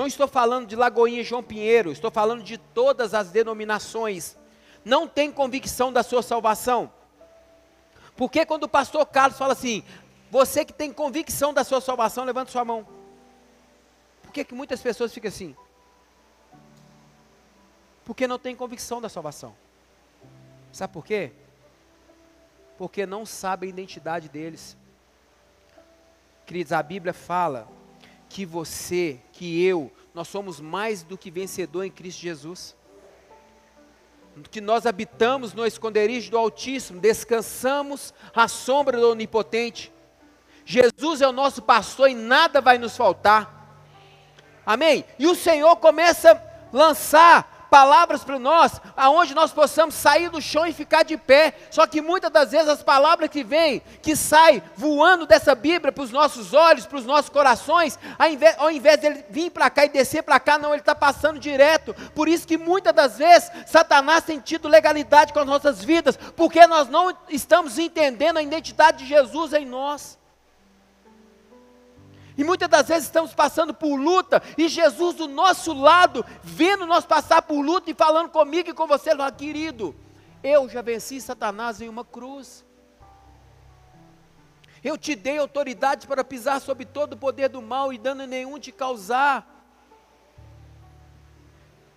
não 0.00 0.06
estou 0.06 0.26
falando 0.26 0.66
de 0.66 0.74
Lagoinha 0.74 1.20
e 1.20 1.24
João 1.24 1.42
Pinheiro, 1.42 1.92
estou 1.92 2.10
falando 2.10 2.42
de 2.42 2.56
todas 2.56 3.12
as 3.12 3.28
denominações, 3.28 4.34
não 4.82 5.06
têm 5.06 5.30
convicção 5.30 5.92
da 5.92 6.02
sua 6.02 6.22
salvação? 6.22 6.90
Porque 8.16 8.46
quando 8.46 8.64
o 8.64 8.68
pastor 8.68 9.04
Carlos 9.04 9.36
fala 9.36 9.52
assim, 9.52 9.84
você 10.30 10.64
que 10.64 10.72
tem 10.72 10.90
convicção 10.90 11.52
da 11.52 11.62
sua 11.64 11.82
salvação, 11.82 12.24
levanta 12.24 12.50
sua 12.50 12.64
mão. 12.64 12.88
Por 14.22 14.32
que, 14.32 14.42
que 14.42 14.54
muitas 14.54 14.80
pessoas 14.80 15.12
ficam 15.12 15.28
assim? 15.28 15.54
Porque 18.02 18.26
não 18.26 18.38
tem 18.38 18.56
convicção 18.56 19.02
da 19.02 19.08
salvação. 19.10 19.54
Sabe 20.72 20.94
por 20.94 21.04
quê? 21.04 21.30
Porque 22.78 23.04
não 23.04 23.26
sabem 23.26 23.68
a 23.68 23.70
identidade 23.70 24.30
deles. 24.30 24.78
Queridos, 26.46 26.72
a 26.72 26.82
Bíblia 26.82 27.12
fala 27.12 27.68
que 28.30 28.46
você, 28.46 29.20
que 29.32 29.62
eu, 29.62 29.90
nós 30.14 30.28
somos 30.28 30.60
mais 30.60 31.02
do 31.02 31.18
que 31.18 31.30
vencedor 31.30 31.82
em 31.84 31.90
Cristo 31.90 32.20
Jesus. 32.20 32.76
Que 34.50 34.60
nós 34.60 34.86
habitamos 34.86 35.52
no 35.52 35.66
esconderijo 35.66 36.30
do 36.30 36.38
Altíssimo, 36.38 37.00
descansamos 37.00 38.14
à 38.34 38.46
sombra 38.46 38.98
do 38.98 39.10
Onipotente. 39.10 39.92
Jesus 40.64 41.20
é 41.20 41.26
o 41.26 41.32
nosso 41.32 41.60
pastor 41.60 42.08
e 42.08 42.14
nada 42.14 42.60
vai 42.60 42.78
nos 42.78 42.96
faltar. 42.96 43.58
Amém? 44.64 45.04
E 45.18 45.26
o 45.26 45.34
Senhor 45.34 45.74
começa 45.76 46.30
a 46.30 46.40
lançar 46.72 47.59
palavras 47.70 48.24
para 48.24 48.38
nós, 48.38 48.80
aonde 48.96 49.34
nós 49.34 49.52
possamos 49.52 49.94
sair 49.94 50.28
do 50.28 50.42
chão 50.42 50.66
e 50.66 50.72
ficar 50.72 51.04
de 51.04 51.16
pé. 51.16 51.54
Só 51.70 51.86
que 51.86 52.02
muitas 52.02 52.30
das 52.30 52.50
vezes 52.50 52.68
as 52.68 52.82
palavras 52.82 53.30
que 53.30 53.44
vêm, 53.44 53.80
que 54.02 54.16
saem 54.16 54.62
voando 54.76 55.26
dessa 55.26 55.54
Bíblia 55.54 55.92
para 55.92 56.04
os 56.04 56.10
nossos 56.10 56.52
olhos, 56.52 56.84
para 56.84 56.98
os 56.98 57.06
nossos 57.06 57.30
corações, 57.30 57.98
ao 58.18 58.28
invés, 58.28 58.54
ao 58.58 58.70
invés 58.70 59.00
vir 59.30 59.50
para 59.50 59.70
cá 59.70 59.84
e 59.84 59.88
descer 59.88 60.22
para 60.22 60.40
cá, 60.40 60.58
não, 60.58 60.70
ele 60.70 60.80
está 60.80 60.94
passando 60.94 61.38
direto. 61.38 61.94
Por 62.14 62.28
isso 62.28 62.46
que 62.46 62.58
muitas 62.58 62.92
das 62.92 63.16
vezes 63.16 63.50
Satanás 63.66 64.24
tem 64.24 64.40
tido 64.40 64.68
legalidade 64.68 65.32
com 65.32 65.38
as 65.38 65.46
nossas 65.46 65.82
vidas, 65.82 66.18
porque 66.36 66.66
nós 66.66 66.88
não 66.88 67.16
estamos 67.28 67.78
entendendo 67.78 68.38
a 68.38 68.42
identidade 68.42 68.98
de 68.98 69.06
Jesus 69.06 69.52
em 69.52 69.64
nós. 69.64 70.19
E 72.40 72.44
muitas 72.44 72.70
das 72.70 72.88
vezes 72.88 73.04
estamos 73.04 73.34
passando 73.34 73.74
por 73.74 73.96
luta, 73.96 74.42
e 74.56 74.66
Jesus 74.66 75.14
do 75.14 75.28
nosso 75.28 75.74
lado, 75.74 76.24
vendo 76.42 76.86
nós 76.86 77.04
passar 77.04 77.42
por 77.42 77.60
luta 77.60 77.90
e 77.90 77.94
falando 77.94 78.30
comigo 78.30 78.70
e 78.70 78.72
com 78.72 78.86
você, 78.86 79.12
lá, 79.12 79.30
querido, 79.30 79.94
eu 80.42 80.66
já 80.66 80.80
venci 80.80 81.20
Satanás 81.20 81.82
em 81.82 81.88
uma 81.90 82.02
cruz. 82.02 82.64
Eu 84.82 84.96
te 84.96 85.14
dei 85.14 85.36
autoridade 85.36 86.06
para 86.06 86.24
pisar 86.24 86.62
sobre 86.62 86.86
todo 86.86 87.12
o 87.12 87.18
poder 87.18 87.50
do 87.50 87.60
mal 87.60 87.92
e 87.92 87.98
dano 87.98 88.26
nenhum 88.26 88.58
te 88.58 88.72
causar. 88.72 89.59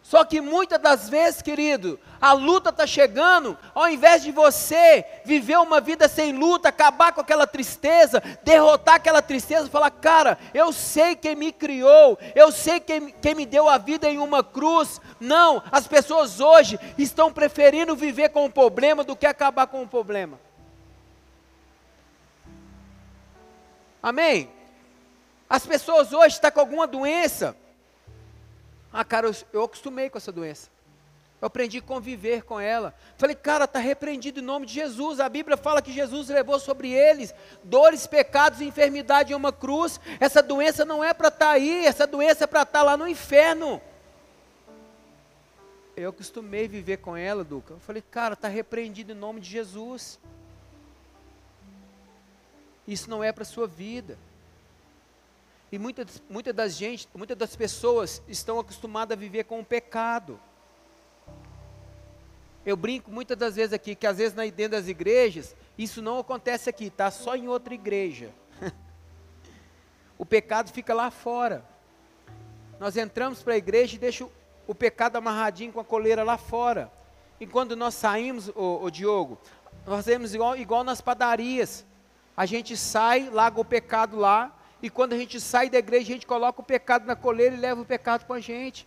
Só 0.04 0.26
que 0.26 0.42
muitas 0.42 0.82
das 0.82 1.10
vezes, 1.10 1.42
querido, 1.42 1.98
a 2.20 2.34
luta 2.34 2.72
está 2.72 2.86
chegando, 2.86 3.58
ao 3.74 3.88
invés 3.88 4.22
de 4.22 4.34
você 4.34 5.06
viver 5.24 5.58
uma 5.58 5.80
vida 5.80 6.10
sem 6.10 6.38
luta, 6.38 6.68
acabar 6.68 7.14
com 7.14 7.22
aquela 7.22 7.48
tristeza, 7.48 8.22
derrotar 8.44 8.96
aquela 8.96 9.22
tristeza, 9.22 9.70
falar, 9.70 9.90
cara, 9.92 10.38
eu 10.54 10.74
sei 10.74 11.16
quem 11.16 11.38
me 11.38 11.54
criou, 11.54 12.20
eu 12.36 12.52
sei 12.52 12.82
quem, 12.82 13.12
quem 13.12 13.34
me 13.34 13.46
deu 13.46 13.70
a 13.70 13.78
vida 13.78 14.10
em 14.10 14.20
uma 14.20 14.44
cruz. 14.44 15.00
Não, 15.22 15.64
as 15.72 15.88
pessoas 15.88 16.42
hoje 16.42 16.78
estão 16.98 17.32
preferindo 17.32 17.96
viver 17.96 18.28
com 18.30 18.46
o 18.46 18.52
problema 18.52 19.06
do 19.06 19.16
que 19.16 19.26
acabar 19.26 19.68
com 19.68 19.84
o 19.84 19.88
problema. 19.88 20.38
Amém? 24.02 24.50
As 25.50 25.66
pessoas 25.66 26.12
hoje 26.12 26.36
estão 26.36 26.52
com 26.52 26.60
alguma 26.60 26.86
doença, 26.86 27.56
ah, 28.94 29.04
cara, 29.04 29.28
eu, 29.28 29.36
eu 29.52 29.64
acostumei 29.64 30.10
com 30.10 30.20
essa 30.20 30.32
doença. 30.32 30.70
Eu 31.42 31.48
aprendi 31.48 31.80
a 31.80 31.82
conviver 31.82 32.44
com 32.44 32.58
ela. 32.58 32.94
Falei, 33.18 33.36
cara, 33.36 33.66
está 33.66 33.80
repreendido 33.80 34.40
em 34.40 34.44
nome 34.44 34.66
de 34.66 34.74
Jesus. 34.76 35.20
A 35.20 35.28
Bíblia 35.28 35.58
fala 35.58 35.82
que 35.82 35.92
Jesus 35.92 36.30
levou 36.30 36.58
sobre 36.60 36.92
eles 36.92 37.34
dores, 37.64 38.08
pecados 38.08 38.62
e 38.62 38.66
enfermidade 38.66 39.34
em 39.34 39.36
uma 39.36 39.52
cruz. 39.52 40.00
Essa 40.22 40.42
doença 40.42 40.86
não 40.86 41.04
é 41.04 41.14
para 41.14 41.28
estar 41.28 41.48
tá 41.48 41.52
aí, 41.52 41.86
essa 41.86 42.08
doença 42.08 42.46
é 42.46 42.48
para 42.48 42.62
estar 42.62 42.80
tá 42.80 42.84
lá 42.84 42.96
no 42.96 43.08
inferno. 43.08 43.82
Eu 45.98 46.12
acostumei 46.12 46.68
viver 46.68 46.98
com 46.98 47.18
ela, 47.18 47.44
Duca. 47.44 47.74
Eu 47.74 47.80
falei, 47.80 48.02
cara, 48.02 48.36
está 48.36 48.48
repreendido 48.48 49.12
em 49.12 49.16
nome 49.16 49.42
de 49.42 49.50
Jesus. 49.50 50.20
Isso 52.88 53.10
não 53.10 53.24
é 53.24 53.32
para 53.32 53.44
a 53.44 53.46
sua 53.46 53.68
vida. 53.68 54.18
E 55.74 55.80
muitas, 55.80 56.22
muitas 56.30 56.54
das 56.54 56.76
gente, 56.76 57.10
muitas 57.16 57.36
das 57.36 57.56
pessoas 57.56 58.22
estão 58.28 58.60
acostumadas 58.60 59.18
a 59.18 59.20
viver 59.20 59.46
com 59.46 59.60
o 59.60 59.66
pecado. 59.66 60.40
Eu 62.64 62.78
brinco 62.78 63.10
muitas 63.10 63.36
das 63.36 63.56
vezes 63.56 63.74
aqui 63.74 63.96
que 63.96 64.06
às 64.06 64.20
vezes 64.20 64.36
na 64.36 64.44
dentro 64.44 64.74
das 64.78 64.88
igrejas 64.88 65.56
isso 65.76 66.00
não 66.00 66.20
acontece 66.20 66.70
aqui, 66.70 66.92
tá? 66.92 67.10
Só 67.10 67.36
em 67.36 67.48
outra 67.48 67.74
igreja. 67.74 68.30
o 70.16 70.24
pecado 70.24 70.72
fica 70.72 70.94
lá 70.94 71.10
fora. 71.10 71.66
Nós 72.80 72.96
entramos 72.96 73.42
para 73.42 73.56
a 73.56 73.58
igreja 73.58 73.96
e 73.96 73.98
deixa 73.98 74.30
o, 74.68 74.76
pecado 74.76 75.16
amarradinho 75.16 75.74
com 75.74 75.80
a 75.80 75.84
coleira 75.84 76.24
lá 76.24 76.38
fora. 76.38 76.92
E 77.40 77.48
quando 77.48 77.76
nós 77.76 77.96
saímos, 77.96 78.48
o, 78.50 78.84
o 78.84 78.92
Diogo, 78.92 79.40
nós 79.88 79.96
fazemos 79.96 80.36
igual, 80.36 80.56
igual 80.56 80.84
nas 80.84 81.02
padarias. 81.02 81.84
A 82.38 82.46
gente 82.46 82.78
sai, 82.78 83.28
larga 83.32 83.60
o 83.60 83.66
pecado 83.66 84.18
lá, 84.18 84.56
e 84.84 84.90
quando 84.90 85.14
a 85.14 85.18
gente 85.18 85.40
sai 85.40 85.70
da 85.70 85.78
igreja, 85.78 86.04
a 86.04 86.14
gente 86.14 86.28
coloca 86.28 86.60
o 86.60 86.64
pecado 86.64 87.06
na 87.06 87.16
coleira 87.16 87.56
e 87.56 87.58
leva 87.58 87.80
o 87.80 87.86
pecado 87.86 88.26
com 88.26 88.34
a 88.34 88.42
gente. 88.42 88.86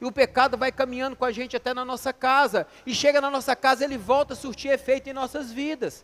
E 0.00 0.06
o 0.06 0.10
pecado 0.10 0.56
vai 0.56 0.72
caminhando 0.72 1.14
com 1.14 1.26
a 1.26 1.30
gente 1.30 1.54
até 1.54 1.74
na 1.74 1.84
nossa 1.84 2.14
casa. 2.14 2.66
E 2.86 2.94
chega 2.94 3.20
na 3.20 3.30
nossa 3.30 3.54
casa, 3.54 3.84
ele 3.84 3.98
volta 3.98 4.32
a 4.32 4.36
surtir 4.36 4.70
efeito 4.70 5.10
em 5.10 5.12
nossas 5.12 5.52
vidas. 5.52 6.02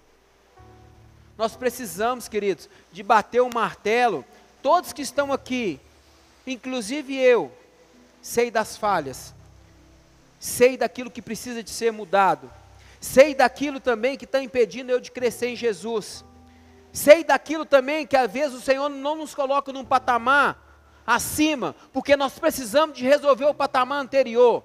Nós 1.39 1.57
precisamos, 1.57 2.29
queridos, 2.29 2.69
de 2.93 3.03
bater 3.03 3.41
o 3.41 3.49
martelo. 3.49 4.23
Todos 4.61 4.93
que 4.93 5.01
estão 5.01 5.33
aqui, 5.33 5.81
inclusive 6.47 7.17
eu, 7.17 7.51
sei 8.21 8.51
das 8.51 8.77
falhas, 8.77 9.33
sei 10.39 10.77
daquilo 10.77 11.11
que 11.11 11.23
precisa 11.23 11.63
de 11.63 11.71
ser 11.71 11.93
mudado, 11.93 12.53
sei 13.01 13.35
daquilo 13.35 13.81
também 13.81 14.19
que 14.19 14.27
está 14.27 14.43
impedindo 14.43 14.93
eu 14.93 15.01
de 15.01 15.11
crescer 15.11 15.49
em 15.49 15.57
Jesus. 15.57 16.27
Sei 16.99 17.23
daquilo 17.23 17.65
também 17.65 18.05
que 18.05 18.17
às 18.17 18.29
vezes 18.29 18.59
o 18.59 18.61
Senhor 18.61 18.89
não 18.89 19.15
nos 19.15 19.33
coloca 19.33 19.73
num 19.73 19.85
patamar 19.85 20.59
acima, 21.07 21.73
porque 21.93 22.17
nós 22.17 22.37
precisamos 22.41 22.99
de 22.99 23.05
resolver 23.05 23.45
o 23.45 23.55
patamar 23.55 24.01
anterior. 24.01 24.65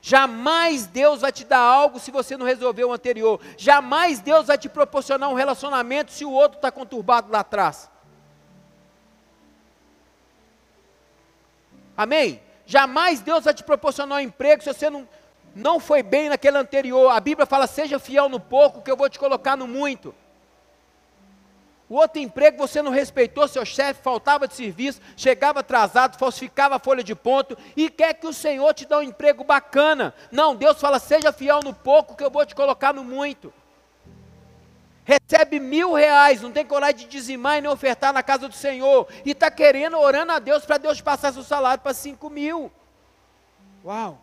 Jamais 0.00 0.86
Deus 0.86 1.22
vai 1.22 1.32
te 1.32 1.44
dar 1.44 1.58
algo 1.58 1.98
se 1.98 2.12
você 2.12 2.36
não 2.36 2.46
resolver 2.46 2.84
o 2.84 2.92
anterior. 2.92 3.40
Jamais 3.56 4.20
Deus 4.20 4.46
vai 4.46 4.56
te 4.56 4.68
proporcionar 4.68 5.28
um 5.28 5.34
relacionamento 5.34 6.12
se 6.12 6.24
o 6.24 6.30
outro 6.30 6.58
está 6.58 6.70
conturbado 6.70 7.32
lá 7.32 7.40
atrás. 7.40 7.90
Amém? 11.96 12.40
Jamais 12.64 13.20
Deus 13.20 13.42
vai 13.42 13.54
te 13.54 13.64
proporcionar 13.64 14.18
um 14.18 14.22
emprego 14.22 14.62
se 14.62 14.72
você 14.72 14.88
não, 14.88 15.08
não 15.52 15.80
foi 15.80 16.00
bem 16.00 16.28
naquele 16.28 16.58
anterior. 16.58 17.10
A 17.10 17.18
Bíblia 17.18 17.44
fala: 17.44 17.66
seja 17.66 17.98
fiel 17.98 18.28
no 18.28 18.38
pouco, 18.38 18.82
que 18.82 18.90
eu 18.90 18.96
vou 18.96 19.10
te 19.10 19.18
colocar 19.18 19.56
no 19.56 19.66
muito. 19.66 20.14
O 21.88 21.96
outro 21.96 22.18
emprego 22.18 22.56
você 22.56 22.80
não 22.80 22.90
respeitou 22.90 23.46
seu 23.46 23.64
chefe, 23.64 24.02
faltava 24.02 24.48
de 24.48 24.54
serviço, 24.54 25.00
chegava 25.16 25.60
atrasado, 25.60 26.18
falsificava 26.18 26.76
a 26.76 26.78
folha 26.78 27.04
de 27.04 27.14
ponto 27.14 27.56
e 27.76 27.90
quer 27.90 28.14
que 28.14 28.26
o 28.26 28.32
Senhor 28.32 28.72
te 28.72 28.86
dê 28.86 28.94
um 28.94 29.02
emprego 29.02 29.44
bacana. 29.44 30.14
Não, 30.32 30.56
Deus 30.56 30.80
fala: 30.80 30.98
seja 30.98 31.32
fiel 31.32 31.60
no 31.62 31.74
pouco, 31.74 32.16
que 32.16 32.24
eu 32.24 32.30
vou 32.30 32.44
te 32.46 32.54
colocar 32.54 32.94
no 32.94 33.04
muito. 33.04 33.52
Recebe 35.04 35.60
mil 35.60 35.92
reais, 35.92 36.40
não 36.40 36.50
tem 36.50 36.64
coragem 36.64 36.96
de 36.96 37.06
dizimar 37.06 37.58
e 37.58 37.60
nem 37.60 37.70
ofertar 37.70 38.10
na 38.10 38.22
casa 38.22 38.48
do 38.48 38.54
Senhor, 38.54 39.06
e 39.22 39.32
está 39.32 39.50
querendo, 39.50 39.98
orando 39.98 40.32
a 40.32 40.38
Deus 40.38 40.64
para 40.64 40.78
Deus 40.78 41.02
passar 41.02 41.34
seu 41.34 41.42
salário 41.42 41.82
para 41.82 41.92
cinco 41.92 42.30
mil. 42.30 42.72
Uau! 43.84 44.18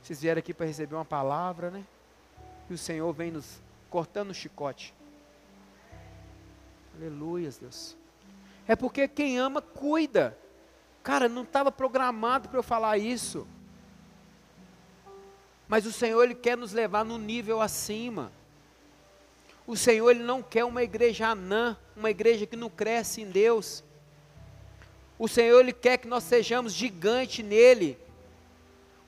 Vocês 0.00 0.20
vieram 0.20 0.38
aqui 0.38 0.54
para 0.54 0.66
receber 0.66 0.94
uma 0.94 1.04
palavra, 1.04 1.70
né? 1.70 1.84
E 2.70 2.72
o 2.72 2.78
Senhor 2.78 3.12
vem 3.12 3.32
nos 3.32 3.60
cortando 3.90 4.30
o 4.30 4.34
chicote. 4.34 4.94
Aleluia, 6.96 7.50
Deus. 7.60 7.96
É 8.68 8.76
porque 8.76 9.08
quem 9.08 9.40
ama, 9.40 9.60
cuida. 9.60 10.38
Cara, 11.02 11.28
não 11.28 11.42
estava 11.42 11.72
programado 11.72 12.48
para 12.48 12.60
eu 12.60 12.62
falar 12.62 12.96
isso. 12.96 13.44
Mas 15.66 15.84
o 15.84 15.90
Senhor, 15.90 16.22
Ele 16.22 16.34
quer 16.34 16.56
nos 16.56 16.72
levar 16.72 17.04
no 17.04 17.18
nível 17.18 17.60
acima. 17.60 18.30
O 19.66 19.76
Senhor, 19.76 20.08
Ele 20.08 20.22
não 20.22 20.40
quer 20.40 20.64
uma 20.64 20.84
igreja 20.84 21.26
anã, 21.26 21.76
uma 21.96 22.10
igreja 22.10 22.46
que 22.46 22.54
não 22.54 22.70
cresce 22.70 23.22
em 23.22 23.30
Deus. 23.30 23.82
O 25.18 25.26
Senhor, 25.26 25.58
Ele 25.58 25.72
quer 25.72 25.96
que 25.96 26.06
nós 26.06 26.22
sejamos 26.22 26.72
gigante 26.72 27.42
nele. 27.42 27.98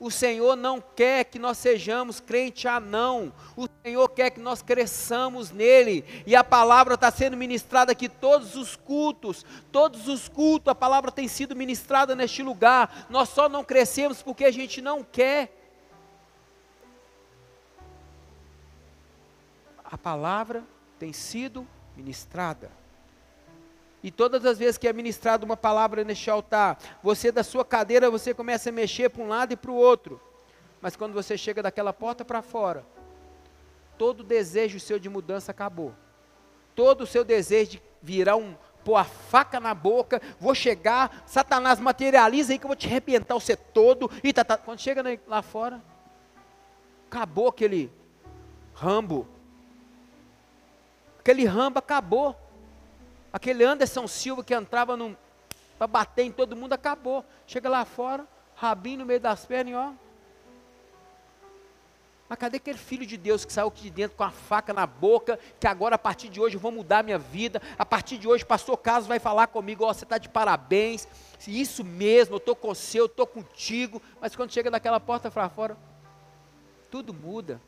O 0.03 0.11
Senhor 0.11 0.57
não 0.57 0.81
quer 0.81 1.23
que 1.23 1.39
nós 1.39 1.57
sejamos 1.57 2.19
crente 2.19 2.67
anão. 2.67 3.31
O 3.55 3.69
Senhor 3.81 4.09
quer 4.09 4.31
que 4.31 4.39
nós 4.41 4.61
cresçamos 4.61 5.49
nele. 5.49 6.03
E 6.27 6.35
a 6.35 6.43
palavra 6.43 6.95
está 6.95 7.09
sendo 7.09 7.37
ministrada 7.37 7.93
aqui 7.93 8.09
todos 8.09 8.57
os 8.57 8.75
cultos. 8.75 9.45
Todos 9.71 10.09
os 10.09 10.27
cultos, 10.27 10.69
a 10.69 10.75
palavra 10.75 11.09
tem 11.09 11.29
sido 11.29 11.55
ministrada 11.55 12.17
neste 12.17 12.43
lugar. 12.43 13.07
Nós 13.09 13.29
só 13.29 13.47
não 13.47 13.63
crescemos 13.63 14.21
porque 14.21 14.43
a 14.43 14.51
gente 14.51 14.81
não 14.81 15.05
quer. 15.05 15.57
A 19.85 19.97
palavra 19.97 20.65
tem 20.99 21.13
sido 21.13 21.65
ministrada. 21.95 22.69
E 24.03 24.11
todas 24.11 24.45
as 24.45 24.59
vezes 24.59 24.77
que 24.77 24.87
é 24.87 24.91
ministrada 24.91 25.45
uma 25.45 25.55
palavra 25.55 26.03
neste 26.03 26.29
altar, 26.29 26.77
você 27.01 27.31
da 27.31 27.41
sua 27.41 27.63
cadeira, 27.63 28.11
você 28.11 28.33
começa 28.33 28.69
a 28.69 28.73
mexer 28.73 29.09
para 29.09 29.23
um 29.23 29.29
lado 29.29 29.53
e 29.53 29.55
para 29.55 29.71
o 29.71 29.75
outro. 29.75 30.19
Mas 30.81 30.97
quando 30.97 31.13
você 31.13 31.37
chega 31.37 31.63
daquela 31.63 31.93
porta 31.93 32.25
para 32.25 32.41
fora, 32.41 32.85
todo 33.97 34.21
desejo 34.21 34.77
seu 34.81 34.99
de 34.99 35.07
mudança 35.07 35.51
acabou. 35.51 35.93
Todo 36.75 37.01
o 37.01 37.07
seu 37.07 37.23
desejo 37.23 37.71
de 37.71 37.81
virar 38.01 38.35
um, 38.35 38.53
pôr 38.83 38.97
a 38.97 39.05
faca 39.05 39.61
na 39.61 39.73
boca, 39.73 40.21
vou 40.37 40.53
chegar, 40.53 41.23
Satanás 41.25 41.79
materializa 41.79 42.51
aí 42.51 42.59
que 42.59 42.65
eu 42.65 42.69
vou 42.69 42.75
te 42.75 42.87
arrebentar 42.87 43.33
você 43.35 43.55
todo. 43.55 44.11
E 44.21 44.33
tá, 44.33 44.43
tá. 44.43 44.57
Quando 44.57 44.79
chega 44.79 45.01
lá 45.25 45.41
fora, 45.41 45.81
acabou 47.07 47.47
aquele 47.47 47.89
rambo. 48.73 49.25
Aquele 51.19 51.45
rambo 51.45 51.79
acabou. 51.79 52.42
Aquele 53.33 53.63
Anderson 53.63 54.07
Silva 54.07 54.43
que 54.43 54.53
entrava 54.53 54.95
para 55.77 55.87
bater 55.87 56.23
em 56.23 56.31
todo 56.31 56.55
mundo, 56.55 56.73
acabou. 56.73 57.25
Chega 57.47 57.67
lá 57.67 57.83
fora, 57.83 58.27
rabinho 58.55 58.99
no 58.99 59.05
meio 59.07 59.19
das 59.19 59.43
pernas 59.43 59.73
e 59.73 59.75
ó. 59.75 59.91
Mas 62.29 62.39
cadê 62.39 62.57
aquele 62.57 62.77
filho 62.77 63.05
de 63.05 63.17
Deus 63.17 63.43
que 63.43 63.51
saiu 63.51 63.67
aqui 63.67 63.83
de 63.83 63.89
dentro 63.89 64.15
com 64.15 64.23
a 64.23 64.31
faca 64.31 64.71
na 64.71 64.87
boca, 64.87 65.37
que 65.59 65.67
agora 65.67 65.95
a 65.95 65.99
partir 65.99 66.29
de 66.29 66.39
hoje 66.39 66.55
eu 66.55 66.59
vou 66.59 66.71
mudar 66.71 66.99
a 66.99 67.03
minha 67.03 67.19
vida, 67.19 67.61
a 67.77 67.85
partir 67.85 68.17
de 68.17 68.27
hoje 68.27 68.45
pastor 68.45 68.77
Carlos 68.77 69.07
vai 69.07 69.19
falar 69.19 69.47
comigo, 69.47 69.83
ó, 69.83 69.93
você 69.93 70.05
está 70.05 70.17
de 70.17 70.29
parabéns, 70.29 71.07
isso 71.47 71.83
mesmo, 71.83 72.35
eu 72.35 72.37
estou 72.37 72.55
com 72.55 72.73
você, 72.73 72.99
eu 72.99 73.07
estou 73.07 73.27
contigo, 73.27 74.01
mas 74.21 74.35
quando 74.35 74.51
chega 74.51 74.71
daquela 74.71 74.99
porta 74.99 75.29
para 75.29 75.49
fora, 75.49 75.77
tudo 76.89 77.13
muda. 77.13 77.61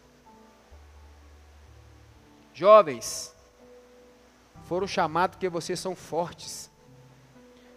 Jovens, 2.53 3.34
foram 4.65 4.87
chamados 4.87 5.35
porque 5.35 5.49
vocês 5.49 5.79
são 5.79 5.95
fortes. 5.95 6.71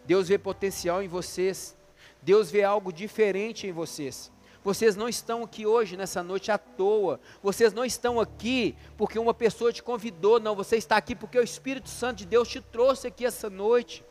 Deus 0.04 0.28
vê 0.28 0.38
potencial 0.38 1.02
em 1.02 1.08
vocês. 1.08 1.76
Deus 2.22 2.50
vê 2.50 2.62
algo 2.62 2.92
diferente 2.92 3.66
em 3.66 3.72
vocês. 3.72 4.32
Vocês 4.64 4.96
não 4.96 5.08
estão 5.08 5.44
aqui 5.44 5.66
hoje, 5.66 5.96
nessa 5.96 6.22
noite, 6.22 6.50
à 6.50 6.58
toa. 6.58 7.20
Vocês 7.42 7.72
não 7.72 7.84
estão 7.84 8.18
aqui 8.18 8.74
porque 8.96 9.18
uma 9.18 9.32
pessoa 9.32 9.72
te 9.72 9.82
convidou, 9.82 10.40
não. 10.40 10.56
Você 10.56 10.76
está 10.76 10.96
aqui 10.96 11.14
porque 11.14 11.38
o 11.38 11.42
Espírito 11.42 11.88
Santo 11.88 12.18
de 12.18 12.26
Deus 12.26 12.48
te 12.48 12.60
trouxe 12.60 13.06
aqui 13.06 13.24
essa 13.24 13.48
noite. 13.48 14.04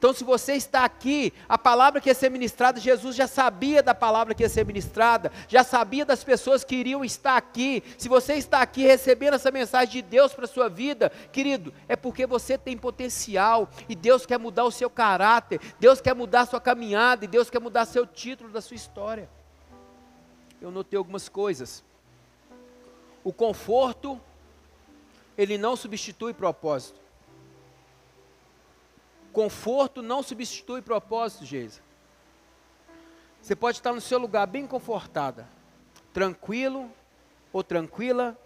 Então, 0.00 0.14
se 0.14 0.24
você 0.24 0.54
está 0.54 0.82
aqui, 0.82 1.30
a 1.46 1.58
palavra 1.58 2.00
que 2.00 2.08
ia 2.08 2.14
ser 2.14 2.30
ministrada, 2.30 2.80
Jesus 2.80 3.14
já 3.14 3.26
sabia 3.26 3.82
da 3.82 3.94
palavra 3.94 4.34
que 4.34 4.42
ia 4.42 4.48
ser 4.48 4.64
ministrada, 4.64 5.30
já 5.46 5.62
sabia 5.62 6.06
das 6.06 6.24
pessoas 6.24 6.64
que 6.64 6.74
iriam 6.74 7.04
estar 7.04 7.36
aqui. 7.36 7.82
Se 7.98 8.08
você 8.08 8.32
está 8.32 8.62
aqui 8.62 8.80
recebendo 8.80 9.34
essa 9.34 9.50
mensagem 9.50 9.92
de 9.92 10.00
Deus 10.00 10.32
para 10.32 10.46
a 10.46 10.48
sua 10.48 10.70
vida, 10.70 11.12
querido, 11.30 11.70
é 11.86 11.96
porque 11.96 12.24
você 12.24 12.56
tem 12.56 12.78
potencial 12.78 13.68
e 13.90 13.94
Deus 13.94 14.24
quer 14.24 14.38
mudar 14.38 14.64
o 14.64 14.70
seu 14.70 14.88
caráter, 14.88 15.60
Deus 15.78 16.00
quer 16.00 16.14
mudar 16.14 16.40
a 16.40 16.46
sua 16.46 16.62
caminhada 16.62 17.26
e 17.26 17.28
Deus 17.28 17.50
quer 17.50 17.60
mudar 17.60 17.84
seu 17.84 18.06
título 18.06 18.48
da 18.48 18.62
sua 18.62 18.76
história. 18.76 19.28
Eu 20.62 20.70
notei 20.70 20.96
algumas 20.96 21.28
coisas. 21.28 21.84
O 23.22 23.34
conforto, 23.34 24.18
ele 25.36 25.58
não 25.58 25.76
substitui 25.76 26.32
propósito. 26.32 26.99
Conforto 29.32 30.02
não 30.02 30.22
substitui 30.22 30.82
propósito, 30.82 31.44
Geisa. 31.44 31.80
Você 33.40 33.56
pode 33.56 33.78
estar 33.78 33.92
no 33.92 34.00
seu 34.00 34.18
lugar 34.18 34.46
bem 34.46 34.66
confortada, 34.66 35.48
tranquilo 36.12 36.90
ou 37.52 37.62
tranquila, 37.62 38.38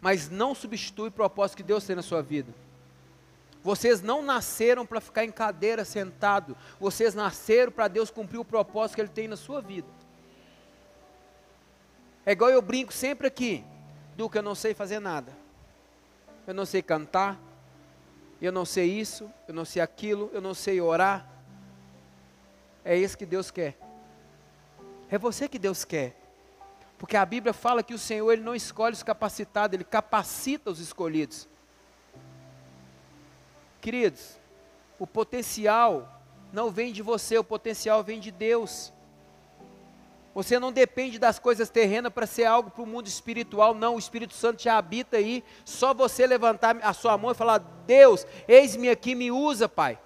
mas 0.00 0.28
não 0.28 0.54
substitui 0.54 1.08
o 1.08 1.12
propósito 1.12 1.58
que 1.58 1.62
Deus 1.62 1.84
tem 1.84 1.94
na 1.94 2.02
sua 2.02 2.22
vida. 2.22 2.52
Vocês 3.62 4.02
não 4.02 4.22
nasceram 4.22 4.84
para 4.84 5.00
ficar 5.00 5.24
em 5.24 5.30
cadeira 5.30 5.84
sentado, 5.84 6.56
vocês 6.80 7.14
nasceram 7.14 7.70
para 7.70 7.86
Deus 7.86 8.10
cumprir 8.10 8.38
o 8.38 8.44
propósito 8.44 8.96
que 8.96 9.00
Ele 9.02 9.08
tem 9.08 9.28
na 9.28 9.36
sua 9.36 9.60
vida. 9.60 9.86
É 12.26 12.32
igual 12.32 12.50
eu 12.50 12.60
brinco 12.60 12.92
sempre 12.92 13.28
aqui, 13.28 13.64
Duca, 14.16 14.38
eu 14.38 14.42
não 14.42 14.54
sei 14.54 14.74
fazer 14.74 15.00
nada. 15.00 15.32
Eu 16.46 16.54
não 16.54 16.66
sei 16.66 16.82
cantar, 16.82 17.38
eu 18.46 18.52
não 18.52 18.64
sei 18.64 18.90
isso, 18.90 19.30
eu 19.46 19.54
não 19.54 19.64
sei 19.64 19.80
aquilo, 19.80 20.30
eu 20.32 20.40
não 20.40 20.54
sei 20.54 20.80
orar. 20.80 21.28
É 22.84 22.96
isso 22.96 23.16
que 23.16 23.24
Deus 23.24 23.50
quer. 23.50 23.78
É 25.08 25.16
você 25.16 25.48
que 25.48 25.58
Deus 25.58 25.84
quer. 25.84 26.16
Porque 26.98 27.16
a 27.16 27.24
Bíblia 27.26 27.52
fala 27.52 27.82
que 27.82 27.94
o 27.94 27.98
Senhor 27.98 28.32
ele 28.32 28.42
não 28.42 28.54
escolhe 28.54 28.94
os 28.94 29.02
capacitados, 29.02 29.74
ele 29.74 29.84
capacita 29.84 30.70
os 30.70 30.80
escolhidos. 30.80 31.48
Queridos, 33.80 34.38
o 34.98 35.06
potencial 35.06 36.22
não 36.52 36.70
vem 36.70 36.92
de 36.92 37.02
você, 37.02 37.36
o 37.36 37.44
potencial 37.44 38.04
vem 38.04 38.20
de 38.20 38.30
Deus. 38.30 38.92
Você 40.34 40.58
não 40.58 40.72
depende 40.72 41.18
das 41.18 41.38
coisas 41.38 41.68
terrenas 41.68 42.12
para 42.12 42.26
ser 42.26 42.44
algo 42.44 42.70
para 42.70 42.82
o 42.82 42.86
mundo 42.86 43.06
espiritual, 43.06 43.74
não. 43.74 43.96
O 43.96 43.98
Espírito 43.98 44.32
Santo 44.32 44.62
já 44.62 44.78
habita 44.78 45.18
aí. 45.18 45.44
Só 45.64 45.92
você 45.92 46.26
levantar 46.26 46.76
a 46.82 46.92
sua 46.92 47.18
mão 47.18 47.32
e 47.32 47.34
falar: 47.34 47.58
Deus, 47.86 48.26
eis-me 48.48 48.88
aqui, 48.88 49.14
me 49.14 49.30
usa, 49.30 49.68
Pai. 49.68 49.98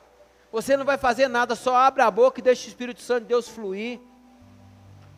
Você 0.51 0.77
não 0.77 0.85
vai 0.85 0.99
fazer 0.99 1.29
nada, 1.29 1.55
só 1.55 1.77
abre 1.77 2.03
a 2.03 2.11
boca 2.11 2.41
e 2.41 2.43
deixa 2.43 2.67
o 2.67 2.69
Espírito 2.69 3.01
Santo 3.03 3.23
de 3.23 3.29
Deus 3.29 3.49
fluir. 3.49 4.01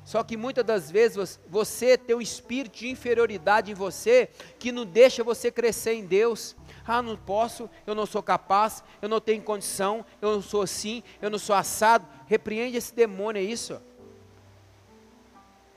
Só 0.04 0.22
que 0.24 0.36
muitas 0.38 0.64
das 0.64 0.90
vezes 0.90 1.38
você 1.48 1.98
tem 1.98 2.16
um 2.16 2.20
espírito 2.20 2.78
de 2.78 2.88
inferioridade 2.88 3.70
em 3.70 3.74
você 3.74 4.30
que 4.58 4.72
não 4.72 4.86
deixa 4.86 5.22
você 5.22 5.50
crescer 5.50 5.92
em 5.92 6.04
Deus. 6.06 6.56
Ah, 6.86 7.02
não 7.02 7.14
posso, 7.14 7.68
eu 7.86 7.94
não 7.94 8.06
sou 8.06 8.22
capaz, 8.22 8.82
eu 9.02 9.08
não 9.08 9.20
tenho 9.20 9.42
condição, 9.42 10.02
eu 10.22 10.32
não 10.32 10.40
sou 10.40 10.62
assim, 10.62 11.02
eu 11.20 11.28
não 11.28 11.38
sou 11.38 11.54
assado. 11.54 12.06
Repreende 12.26 12.78
esse 12.78 12.94
demônio, 12.94 13.38
é 13.38 13.42
isso. 13.42 13.78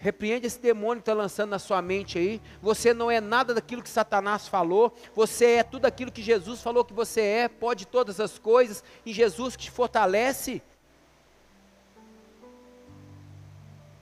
Repreende 0.01 0.47
esse 0.47 0.59
demônio 0.59 0.95
que 0.95 1.09
está 1.11 1.13
lançando 1.13 1.51
na 1.51 1.59
sua 1.59 1.79
mente 1.79 2.17
aí. 2.17 2.41
Você 2.59 2.91
não 2.91 3.11
é 3.11 3.21
nada 3.21 3.53
daquilo 3.53 3.83
que 3.83 3.89
Satanás 3.89 4.47
falou. 4.47 4.91
Você 5.13 5.45
é 5.45 5.63
tudo 5.63 5.85
aquilo 5.85 6.11
que 6.11 6.23
Jesus 6.23 6.59
falou 6.59 6.83
que 6.83 6.91
você 6.91 7.21
é. 7.21 7.47
Pode 7.47 7.85
todas 7.85 8.19
as 8.19 8.39
coisas. 8.39 8.83
E 9.05 9.13
Jesus 9.13 9.55
que 9.55 9.65
te 9.65 9.71
fortalece. 9.71 10.59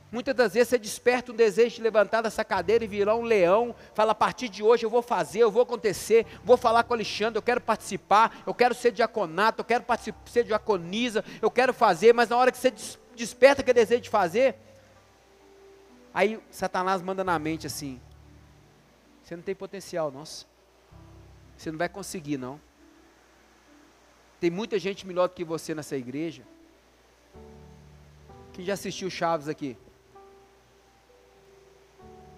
Muitas 0.09 0.33
das 0.33 0.53
vezes 0.53 0.69
você 0.69 0.77
desperta 0.77 1.33
um 1.33 1.35
desejo 1.35 1.75
de 1.75 1.81
levantar 1.81 2.21
dessa 2.21 2.45
cadeira 2.45 2.85
e 2.85 2.87
virar 2.87 3.17
um 3.17 3.23
leão. 3.23 3.75
Fala, 3.93 4.13
a 4.13 4.15
partir 4.15 4.47
de 4.47 4.63
hoje 4.63 4.85
eu 4.85 4.89
vou 4.89 5.01
fazer, 5.01 5.39
eu 5.39 5.51
vou 5.51 5.63
acontecer, 5.63 6.25
vou 6.45 6.55
falar 6.55 6.83
com 6.83 6.93
o 6.93 6.95
Alexandre, 6.95 7.37
eu 7.37 7.43
quero 7.43 7.59
participar, 7.59 8.41
eu 8.47 8.53
quero 8.53 8.73
ser 8.73 8.93
diaconato, 8.93 9.59
eu 9.59 9.65
quero 9.65 9.83
ser 10.25 10.45
diaconisa, 10.45 11.25
eu 11.41 11.51
quero 11.51 11.73
fazer, 11.73 12.13
mas 12.13 12.29
na 12.29 12.37
hora 12.37 12.53
que 12.53 12.57
você 12.57 12.73
desperta 13.15 13.61
aquele 13.61 13.81
desejo 13.81 14.01
de 14.01 14.09
fazer, 14.09 14.55
Aí 16.19 16.37
Satanás 16.51 17.01
manda 17.01 17.23
na 17.23 17.39
mente 17.39 17.65
assim: 17.65 17.97
Você 19.23 19.37
não 19.37 19.41
tem 19.41 19.55
potencial, 19.55 20.11
nossa. 20.11 20.45
Você 21.55 21.71
não 21.71 21.77
vai 21.77 21.87
conseguir, 21.87 22.37
não. 22.37 22.59
Tem 24.37 24.49
muita 24.49 24.77
gente 24.77 25.07
melhor 25.07 25.29
do 25.29 25.33
que 25.33 25.45
você 25.45 25.73
nessa 25.73 25.95
igreja. 25.95 26.43
Quem 28.51 28.65
já 28.65 28.73
assistiu 28.73 29.09
Chaves 29.09 29.47
aqui? 29.47 29.77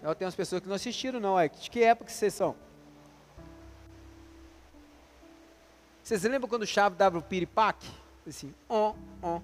Eu 0.03 0.13
tenho 0.13 0.27
umas 0.27 0.35
pessoas 0.35 0.61
que 0.61 0.67
não 0.67 0.75
assistiram, 0.75 1.19
não. 1.19 1.39
É. 1.39 1.49
De 1.49 1.67
que 1.67 1.83
época 1.83 2.11
vocês 2.11 2.35
são? 2.35 2.55
Vocês 6.03 6.21
lembram 6.21 6.47
quando 6.47 6.61
o 6.61 6.67
Chaves 6.67 6.99
dava 6.99 7.17
o 7.17 7.23
piripaque? 7.23 7.89
Assim, 8.27 8.53
ó, 8.69 8.93
ó. 9.23 9.41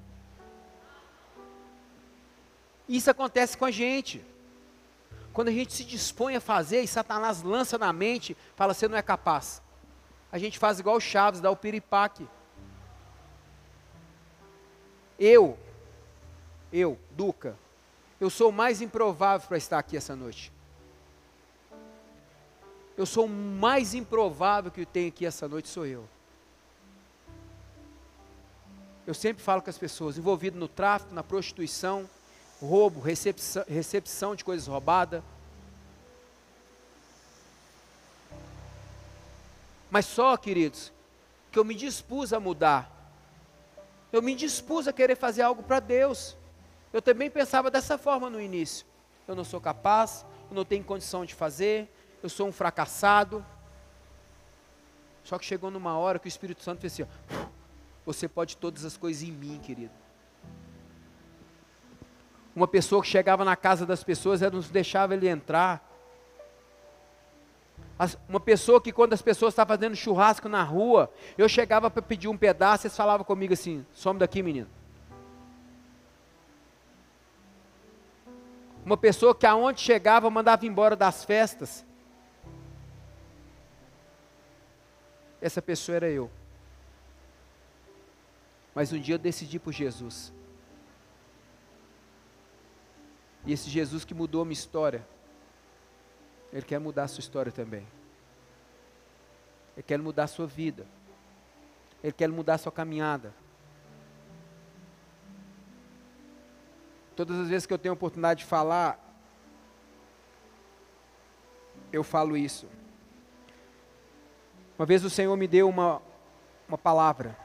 Isso 2.88 3.11
acontece 3.11 3.57
com 3.57 3.65
a 3.65 3.71
gente. 3.71 4.23
Quando 5.33 5.49
a 5.49 5.51
gente 5.51 5.73
se 5.73 5.83
dispõe 5.83 6.35
a 6.35 6.41
fazer 6.41 6.81
e 6.81 6.88
Satanás 6.88 7.43
lança 7.43 7.77
na 7.77 7.91
mente, 7.93 8.35
fala, 8.55 8.73
você 8.73 8.88
não 8.88 8.97
é 8.97 9.01
capaz. 9.01 9.61
A 10.31 10.38
gente 10.38 10.57
faz 10.57 10.79
igual 10.79 10.95
o 10.95 11.01
Chaves, 11.01 11.41
dá 11.41 11.51
o 11.51 11.55
piripaque. 11.55 12.27
Eu, 15.19 15.57
eu, 16.71 16.97
Duca, 17.11 17.57
eu 18.19 18.29
sou 18.29 18.49
o 18.49 18.53
mais 18.53 18.81
improvável 18.81 19.47
para 19.47 19.57
estar 19.57 19.79
aqui 19.79 19.95
essa 19.95 20.15
noite. 20.15 20.51
Eu 22.95 23.05
sou 23.05 23.25
o 23.25 23.29
mais 23.29 23.93
improvável 23.93 24.71
que 24.71 24.85
tem 24.85 25.07
aqui 25.07 25.25
essa 25.25 25.47
noite, 25.47 25.67
sou 25.67 25.85
eu. 25.85 26.07
Eu 29.05 29.13
sempre 29.13 29.43
falo 29.43 29.61
com 29.61 29.69
as 29.69 29.77
pessoas, 29.77 30.17
envolvido 30.17 30.57
no 30.57 30.67
tráfico, 30.67 31.13
na 31.13 31.23
prostituição, 31.23 32.09
roubo, 32.62 32.99
recepção, 32.99 33.64
recepção 33.68 34.36
de 34.36 34.43
coisas 34.43 34.68
roubadas. 34.68 35.24
Mas 39.89 40.05
só, 40.05 40.36
queridos, 40.36 40.91
que 41.51 41.60
eu 41.60 41.64
me 41.64 41.74
dispus 41.74 42.34
a 42.34 42.39
mudar. 42.39 42.91
Eu 44.12 44.22
me 44.22 44.36
dispus 44.36 44.88
a 44.88 44.93
querer 44.93 45.16
fazer 45.16 45.41
algo 45.41 45.64
para 45.64 45.80
Deus. 45.80 46.36
Eu 46.91 47.01
também 47.01 47.30
pensava 47.30 47.70
dessa 47.70 47.97
forma 47.97 48.30
no 48.30 48.41
início. 48.41 48.86
Eu 49.28 49.36
não 49.36 49.43
sou 49.43 49.60
capaz, 49.60 50.26
eu 50.49 50.55
não 50.55 50.66
tenho 50.66 50.84
condição 50.84 51.26
de 51.26 51.36
fazer, 51.36 51.89
eu 52.24 52.30
sou 52.30 52.47
um 52.47 52.51
fracassado. 52.51 53.45
Só 55.24 55.38
que 55.38 55.45
chegou 55.45 55.70
numa 55.70 55.97
hora 55.97 56.20
que 56.20 56.28
o 56.28 56.30
Espírito 56.30 56.64
Santo 56.64 56.80
fez 56.80 56.93
assim: 56.93 57.03
ó, 57.03 57.45
você 58.05 58.28
pode 58.28 58.55
todas 58.55 58.86
as 58.86 58.95
coisas 58.95 59.24
em 59.24 59.32
mim, 59.32 59.60
querido. 59.60 59.93
Uma 62.58 62.68
pessoa 62.68 63.03
que 63.03 63.08
chegava 63.08 63.45
na 63.45 63.55
casa 63.55 63.86
das 63.86 64.03
pessoas, 64.03 64.41
ela 64.41 64.51
não 64.51 64.62
deixava 64.62 65.14
ele 65.14 65.28
entrar. 65.28 65.88
Uma 68.28 68.39
pessoa 68.39 68.82
que 68.82 68.91
quando 68.91 69.14
as 69.14 69.22
pessoas 69.22 69.53
estavam 69.53 69.78
fazendo 69.78 69.95
churrasco 69.95 70.49
na 70.49 70.64
rua, 70.64 71.14
eu 71.38 71.47
chegava 71.47 71.88
para 71.91 72.01
pedir 72.01 72.28
um 72.28 72.36
pedaço, 72.36 72.88
eles 72.88 72.97
falavam 72.97 73.24
comigo 73.24 73.53
assim, 73.53 73.86
some 73.93 74.18
daqui 74.18 74.41
menino. 74.41 74.68
Uma 78.84 78.97
pessoa 78.97 79.36
que 79.36 79.45
aonde 79.45 79.80
chegava 79.80 80.28
mandava 80.28 80.66
embora 80.66 80.95
das 80.95 81.24
festas. 81.24 81.86
Essa 85.39 85.62
pessoa 85.62 85.97
era 85.97 86.10
eu. 86.10 86.32
Mas 88.74 88.91
um 88.91 88.99
dia 88.99 89.14
eu 89.14 89.20
decidi 89.20 89.60
por 89.60 89.72
Jesus. 89.72 90.36
E 93.47 93.53
esse 93.53 93.69
Jesus 93.69 94.03
que 94.03 94.13
mudou 94.13 94.43
minha 94.43 94.51
história, 94.51 95.07
Ele 96.51 96.63
quer 96.63 96.79
mudar 96.79 97.05
a 97.05 97.07
sua 97.07 97.21
história 97.21 97.49
também. 97.49 97.87
Ele 99.73 99.83
quer 99.83 99.97
mudar 99.99 100.25
a 100.25 100.27
sua 100.27 100.45
vida. 100.45 100.85
Ele 102.03 102.11
quer 102.11 102.27
mudar 102.27 102.55
a 102.55 102.57
sua 102.57 102.73
caminhada. 102.73 103.33
Todas 107.15 107.39
as 107.39 107.47
vezes 107.47 107.65
que 107.65 107.73
eu 107.73 107.77
tenho 107.77 107.93
a 107.93 107.95
oportunidade 107.95 108.41
de 108.41 108.45
falar, 108.45 108.99
eu 111.89 112.03
falo 112.03 112.35
isso. 112.35 112.67
Uma 114.77 114.85
vez 114.85 115.05
o 115.05 115.09
Senhor 115.09 115.35
me 115.37 115.47
deu 115.47 115.69
uma, 115.69 116.01
uma 116.67 116.77
palavra. 116.77 117.35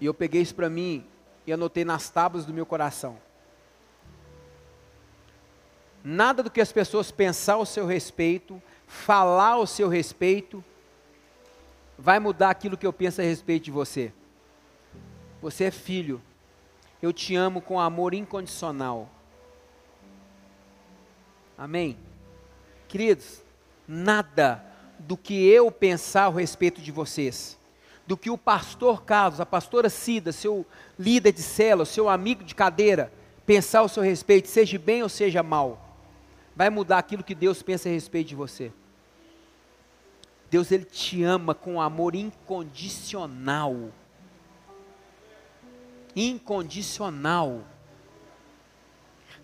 E 0.00 0.06
eu 0.06 0.14
peguei 0.14 0.40
isso 0.40 0.54
para 0.54 0.70
mim 0.70 1.04
e 1.44 1.52
anotei 1.52 1.84
nas 1.84 2.08
tábuas 2.08 2.46
do 2.46 2.54
meu 2.54 2.64
coração. 2.64 3.25
Nada 6.08 6.40
do 6.40 6.52
que 6.52 6.60
as 6.60 6.70
pessoas 6.70 7.10
pensar 7.10 7.54
ao 7.54 7.66
seu 7.66 7.84
respeito, 7.84 8.62
falar 8.86 9.54
ao 9.54 9.66
seu 9.66 9.88
respeito, 9.88 10.64
vai 11.98 12.20
mudar 12.20 12.48
aquilo 12.48 12.76
que 12.76 12.86
eu 12.86 12.92
penso 12.92 13.20
a 13.20 13.24
respeito 13.24 13.64
de 13.64 13.70
você. 13.72 14.12
Você 15.42 15.64
é 15.64 15.70
filho, 15.72 16.22
eu 17.02 17.12
te 17.12 17.34
amo 17.34 17.60
com 17.60 17.80
amor 17.80 18.14
incondicional. 18.14 19.10
Amém? 21.58 21.98
Queridos, 22.86 23.42
nada 23.88 24.64
do 25.00 25.16
que 25.16 25.44
eu 25.48 25.72
pensar 25.72 26.26
a 26.26 26.30
respeito 26.30 26.80
de 26.80 26.92
vocês, 26.92 27.58
do 28.06 28.16
que 28.16 28.30
o 28.30 28.38
pastor 28.38 29.02
Carlos, 29.02 29.40
a 29.40 29.44
pastora 29.44 29.90
Cida, 29.90 30.30
seu 30.30 30.64
líder 30.96 31.32
de 31.32 31.42
célula, 31.42 31.84
seu 31.84 32.08
amigo 32.08 32.44
de 32.44 32.54
cadeira, 32.54 33.12
pensar 33.44 33.80
ao 33.80 33.88
seu 33.88 34.04
respeito, 34.04 34.46
seja 34.46 34.78
bem 34.78 35.02
ou 35.02 35.08
seja 35.08 35.42
mal, 35.42 35.85
vai 36.56 36.70
mudar 36.70 36.98
aquilo 36.98 37.22
que 37.22 37.34
Deus 37.34 37.62
pensa 37.62 37.88
a 37.88 37.92
respeito 37.92 38.28
de 38.28 38.34
você. 38.34 38.72
Deus 40.50 40.72
ele 40.72 40.84
te 40.84 41.22
ama 41.22 41.54
com 41.54 41.80
amor 41.80 42.14
incondicional 42.14 43.92
incondicional. 46.16 47.60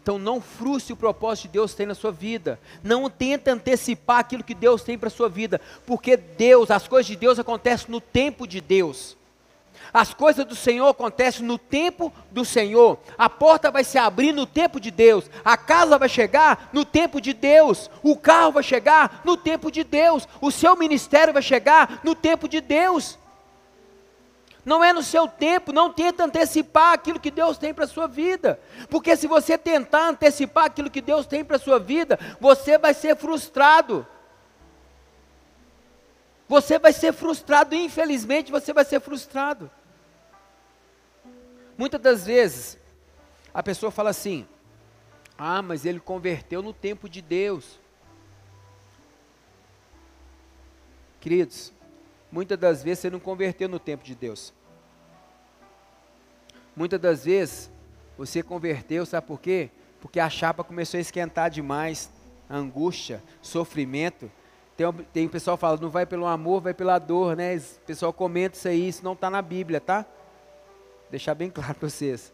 Então 0.03 0.19
não 0.19 0.41
frustre 0.41 0.95
o 0.95 0.97
propósito 0.97 1.43
que 1.43 1.53
Deus 1.53 1.75
tem 1.75 1.87
na 1.87 1.95
sua 1.95 2.11
vida. 2.11 2.59
Não 2.83 3.09
tenta 3.09 3.53
antecipar 3.53 4.19
aquilo 4.19 4.43
que 4.43 4.55
Deus 4.55 4.83
tem 4.83 4.99
para 4.99 5.09
a 5.09 5.11
sua 5.11 5.29
vida, 5.29 5.61
porque 5.87 6.17
Deus, 6.17 6.71
as 6.71 6.89
coisas 6.89 7.07
de 7.07 7.15
Deus 7.15 7.39
acontecem 7.39 7.91
no 7.91 8.01
tempo 8.01 8.47
de 8.47 8.61
Deus. 8.61 9.17
As 9.93 10.15
coisas 10.15 10.47
do 10.47 10.57
Senhor 10.57 10.89
acontecem 10.89 11.45
no 11.45 11.59
tempo 11.59 12.11
do 12.31 12.45
Senhor. 12.45 12.99
A 13.19 13.29
porta 13.29 13.71
vai 13.71 13.85
se 13.85 13.99
abrir 13.99 14.33
no 14.33 14.47
tempo 14.47 14.81
de 14.81 14.91
Deus. 14.91 15.29
A 15.45 15.55
casa 15.57 15.99
vai 15.99 16.09
chegar 16.09 16.71
no 16.73 16.83
tempo 16.83 17.21
de 17.21 17.35
Deus. 17.35 17.91
O 18.03 18.17
carro 18.17 18.53
vai 18.53 18.63
chegar 18.63 19.21
no 19.23 19.37
tempo 19.37 19.71
de 19.71 19.85
Deus. 19.85 20.27
O 20.41 20.51
seu 20.51 20.75
ministério 20.77 21.35
vai 21.35 21.43
chegar 21.43 22.01
no 22.03 22.15
tempo 22.15 22.49
de 22.49 22.61
Deus. 22.63 23.19
Não 24.65 24.83
é 24.83 24.93
no 24.93 25.03
seu 25.03 25.27
tempo, 25.27 25.73
não 25.73 25.93
tenta 25.93 26.25
antecipar 26.25 26.93
aquilo 26.93 27.21
que 27.21 27.33
Deus 27.33 27.59
tem 27.59 27.75
para 27.75 27.85
a 27.85 27.89
sua 27.89 28.07
vida. 28.07 28.59
Porque 28.89 29.15
se 29.15 29.27
você 29.27 29.59
tentar 29.59 30.09
antecipar 30.09 30.67
aquilo 30.67 30.89
que 30.89 31.03
Deus 31.03 31.27
tem 31.27 31.45
para 31.45 31.57
a 31.57 31.61
sua 31.61 31.79
vida, 31.79 32.19
você 32.41 32.79
vai 32.79 32.95
ser 32.95 33.15
frustrado. 33.17 34.07
Você 36.49 36.79
vai 36.79 36.93
ser 36.93 37.13
frustrado, 37.13 37.75
infelizmente 37.75 38.53
você 38.53 38.73
vai 38.73 38.85
ser 38.85 39.01
frustrado. 39.01 39.71
Muitas 41.83 42.01
das 42.01 42.27
vezes, 42.27 42.79
a 43.53 43.61
pessoa 43.61 43.91
fala 43.91 44.11
assim: 44.11 44.47
Ah, 45.37 45.61
mas 45.61 45.85
ele 45.85 45.99
converteu 45.99 46.63
no 46.63 46.73
tempo 46.73 47.09
de 47.09 47.21
Deus. 47.21 47.81
Queridos, 51.21 51.73
muitas 52.31 52.57
das 52.57 52.85
vezes 52.85 53.01
você 53.01 53.11
não 53.11 53.19
converteu 53.19 53.69
no 53.69 53.81
tempo 53.81 54.05
de 54.05 54.15
Deus. 54.15 54.55
Muitas 56.77 57.01
das 57.01 57.25
vezes 57.25 57.69
você 58.17 58.45
converteu, 58.45 59.05
sabe 59.05 59.27
por 59.27 59.41
quê? 59.41 59.69
Porque 60.01 60.21
a 60.21 60.31
chapa 60.31 60.63
começou 60.63 60.99
a 60.99 61.01
esquentar 61.01 61.51
demais, 61.51 62.13
a 62.49 62.57
angústia, 62.59 63.21
sofrimento. 63.41 64.31
Tem, 64.77 64.93
tem 65.13 65.29
pessoal 65.29 65.57
que 65.57 65.63
fala, 65.63 65.77
não 65.79 65.91
vai 65.91 66.07
pelo 66.07 66.27
amor, 66.27 66.61
vai 66.61 66.75
pela 66.75 67.01
dor, 67.01 67.35
né? 67.35 67.57
O 67.57 67.81
pessoal 67.85 68.13
comenta 68.13 68.57
isso 68.57 68.69
aí, 68.69 68.87
isso 68.87 69.03
não 69.03 69.15
está 69.15 69.29
na 69.29 69.43
Bíblia, 69.43 69.81
tá? 69.81 70.07
Deixar 71.13 71.35
bem 71.35 71.51
claro 71.51 71.75
para 71.75 71.91
vocês. 71.91 72.33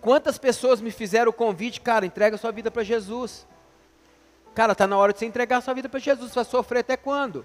Quantas 0.00 0.38
pessoas 0.38 0.80
me 0.80 0.92
fizeram 0.92 1.30
o 1.30 1.32
convite, 1.32 1.80
cara, 1.80 2.06
entrega 2.06 2.36
sua 2.36 2.52
vida 2.52 2.70
para 2.70 2.84
Jesus. 2.84 3.44
Cara, 4.54 4.70
está 4.70 4.86
na 4.86 4.96
hora 4.96 5.12
de 5.12 5.18
você 5.18 5.26
entregar 5.26 5.60
sua 5.60 5.74
vida 5.74 5.88
para 5.88 5.98
Jesus, 5.98 6.30
você 6.30 6.34
vai 6.36 6.44
sofrer 6.44 6.78
até 6.78 6.96
quando? 6.96 7.44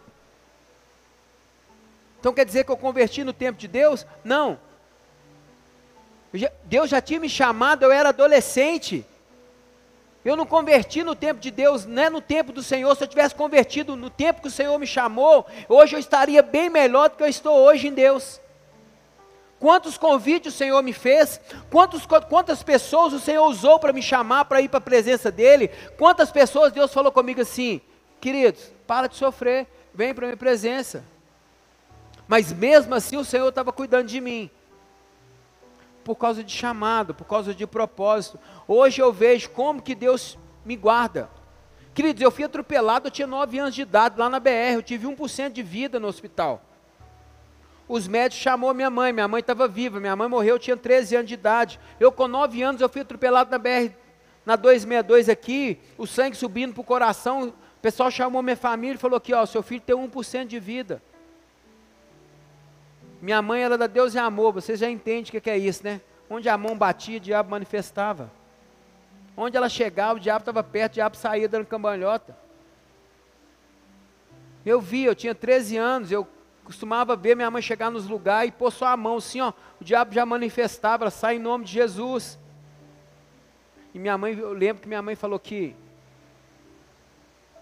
Então 2.20 2.32
quer 2.32 2.46
dizer 2.46 2.66
que 2.66 2.72
eu 2.72 2.78
converti 2.78 3.24
no 3.24 3.34
tempo 3.34 3.58
de 3.58 3.68
Deus? 3.68 4.06
Não. 4.24 4.60
Deus 6.66 6.88
já 6.88 7.02
tinha 7.02 7.20
me 7.20 7.28
chamado, 7.28 7.84
eu 7.84 7.92
era 7.92 8.10
adolescente. 8.10 9.04
Eu 10.24 10.36
não 10.36 10.46
converti 10.46 11.04
no 11.04 11.16
tempo 11.16 11.40
de 11.40 11.50
Deus, 11.50 11.88
não 11.88 12.04
é 12.04 12.10
no 12.12 12.22
tempo 12.22 12.52
do 12.52 12.62
Senhor. 12.62 12.96
Se 12.96 13.06
eu 13.06 13.08
tivesse 13.08 13.34
convertido 13.34 13.96
no 13.96 14.12
tempo 14.12 14.42
que 14.42 14.50
o 14.50 14.52
Senhor 14.52 14.78
me 14.78 14.86
chamou, 14.86 15.48
hoje 15.68 15.96
eu 15.96 16.00
estaria 16.00 16.44
bem 16.44 16.70
melhor 16.70 17.10
do 17.10 17.16
que 17.16 17.24
eu 17.24 17.28
estou 17.28 17.58
hoje 17.58 17.88
em 17.88 17.94
Deus. 17.94 18.40
Quantos 19.60 19.98
convites 19.98 20.54
o 20.54 20.58
Senhor 20.58 20.82
me 20.82 20.94
fez? 20.94 21.42
Quantos, 21.70 22.06
quantas 22.06 22.64
pessoas 22.64 23.12
o 23.12 23.20
Senhor 23.20 23.46
usou 23.46 23.78
para 23.78 23.92
me 23.92 24.02
chamar 24.02 24.46
para 24.46 24.62
ir 24.62 24.70
para 24.70 24.78
a 24.78 24.82
presença 24.82 25.30
dEle? 25.30 25.70
Quantas 25.98 26.32
pessoas 26.32 26.72
Deus 26.72 26.94
falou 26.94 27.12
comigo 27.12 27.42
assim, 27.42 27.82
queridos, 28.22 28.72
para 28.88 29.08
de 29.08 29.18
sofrer, 29.18 29.68
vem 29.94 30.14
para 30.14 30.26
a 30.26 30.28
minha 30.28 30.38
presença. 30.38 31.04
Mas 32.26 32.54
mesmo 32.54 32.96
assim 32.96 33.18
o 33.18 33.26
Senhor 33.26 33.50
estava 33.50 33.74
cuidando 33.74 34.08
de 34.08 34.22
mim. 34.22 34.50
Por 36.06 36.16
causa 36.16 36.42
de 36.42 36.54
chamado, 36.54 37.14
por 37.14 37.26
causa 37.26 37.54
de 37.54 37.68
propósito. 37.68 38.40
Hoje 38.66 39.02
eu 39.02 39.12
vejo 39.12 39.50
como 39.50 39.82
que 39.82 39.94
Deus 39.94 40.38
me 40.64 40.78
guarda. 40.78 41.30
Queridos, 41.94 42.22
eu 42.22 42.32
fui 42.32 42.46
atropelado, 42.46 43.08
eu 43.08 43.12
tinha 43.12 43.28
9 43.28 43.60
anos 43.60 43.76
de 43.76 43.82
idade 43.82 44.18
lá 44.18 44.30
na 44.30 44.40
BR, 44.40 44.76
eu 44.76 44.84
tive 44.84 45.06
1% 45.06 45.52
de 45.52 45.62
vida 45.62 46.00
no 46.00 46.08
hospital. 46.08 46.64
Os 47.90 48.08
médicos 48.08 48.44
chamou 48.44 48.72
minha 48.72 48.92
mãe, 48.92 49.12
minha 49.12 49.28
mãe 49.28 49.40
estava 49.40 49.68
viva, 49.68 50.00
minha 50.00 50.16
mãe 50.16 50.28
morreu, 50.30 50.56
eu 50.56 50.60
tinha 50.60 50.78
13 50.78 51.16
anos 51.16 51.28
de 51.28 51.34
idade. 51.34 51.80
Eu 52.00 52.12
com 52.12 52.28
9 52.28 52.62
anos, 52.62 52.82
eu 52.82 52.88
fui 52.88 53.02
atropelado 53.02 53.50
na 53.50 53.58
BR, 53.58 53.92
na 54.46 54.56
262 54.56 55.28
aqui, 55.28 55.80
o 55.98 56.06
sangue 56.06 56.38
subindo 56.38 56.72
para 56.72 56.82
o 56.82 56.84
coração, 56.84 57.48
o 57.48 57.82
pessoal 57.82 58.12
chamou 58.12 58.44
minha 58.44 58.56
família 58.56 58.94
e 58.94 59.00
falou 59.00 59.18
aqui, 59.18 59.34
ó, 59.34 59.44
seu 59.44 59.64
filho 59.64 59.82
tem 59.82 59.96
1% 59.96 60.46
de 60.46 60.60
vida. 60.60 61.02
Minha 63.20 63.42
mãe 63.42 63.64
era 63.64 63.76
da 63.76 63.88
Deus 63.88 64.14
e 64.14 64.20
amor, 64.20 64.54
vocês 64.54 64.80
já 64.80 64.88
entendem 64.88 65.24
o 65.24 65.42
que 65.42 65.50
é 65.50 65.58
isso, 65.58 65.84
né? 65.84 66.00
Onde 66.30 66.48
a 66.48 66.56
mão 66.56 66.78
batia, 66.78 67.18
o 67.18 67.20
diabo 67.20 67.50
manifestava. 67.50 68.32
Onde 69.36 69.58
ela 69.58 69.68
chegava, 69.68 70.14
o 70.14 70.20
diabo 70.20 70.44
estava 70.44 70.62
perto, 70.62 70.92
o 70.92 70.96
diabo 70.96 71.18
saía 71.18 71.50
dando 71.50 71.66
cambalhota. 71.66 72.38
Eu 74.64 74.80
vi, 74.80 75.06
eu 75.06 75.16
tinha 75.16 75.34
13 75.34 75.76
anos, 75.76 76.12
eu 76.12 76.28
costumava 76.70 77.16
ver 77.16 77.36
minha 77.36 77.50
mãe 77.50 77.64
chegar 77.64 77.90
nos 77.90 78.08
lugares 78.08 78.50
e 78.50 78.52
pôr 78.56 78.72
só 78.72 78.86
a 78.86 78.96
mão 78.96 79.18
assim, 79.18 79.42
ó, 79.42 79.52
o 79.82 79.84
diabo 79.84 80.14
já 80.14 80.24
manifestava, 80.24 81.10
sai 81.10 81.38
em 81.38 81.40
nome 81.40 81.66
de 81.66 81.72
Jesus. 81.72 82.38
E 83.92 83.98
minha 83.98 84.16
mãe, 84.20 84.38
eu 84.38 84.54
lembro 84.54 84.84
que 84.84 84.88
minha 84.88 85.02
mãe 85.02 85.16
falou 85.16 85.40
que 85.40 85.76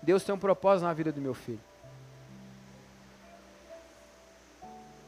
Deus 0.01 0.25
tem 0.25 0.35
um 0.35 0.37
propósito 0.37 0.85
na 0.85 0.93
vida 0.93 1.09
do 1.09 1.21
meu 1.21 1.33
filho. 1.33 1.61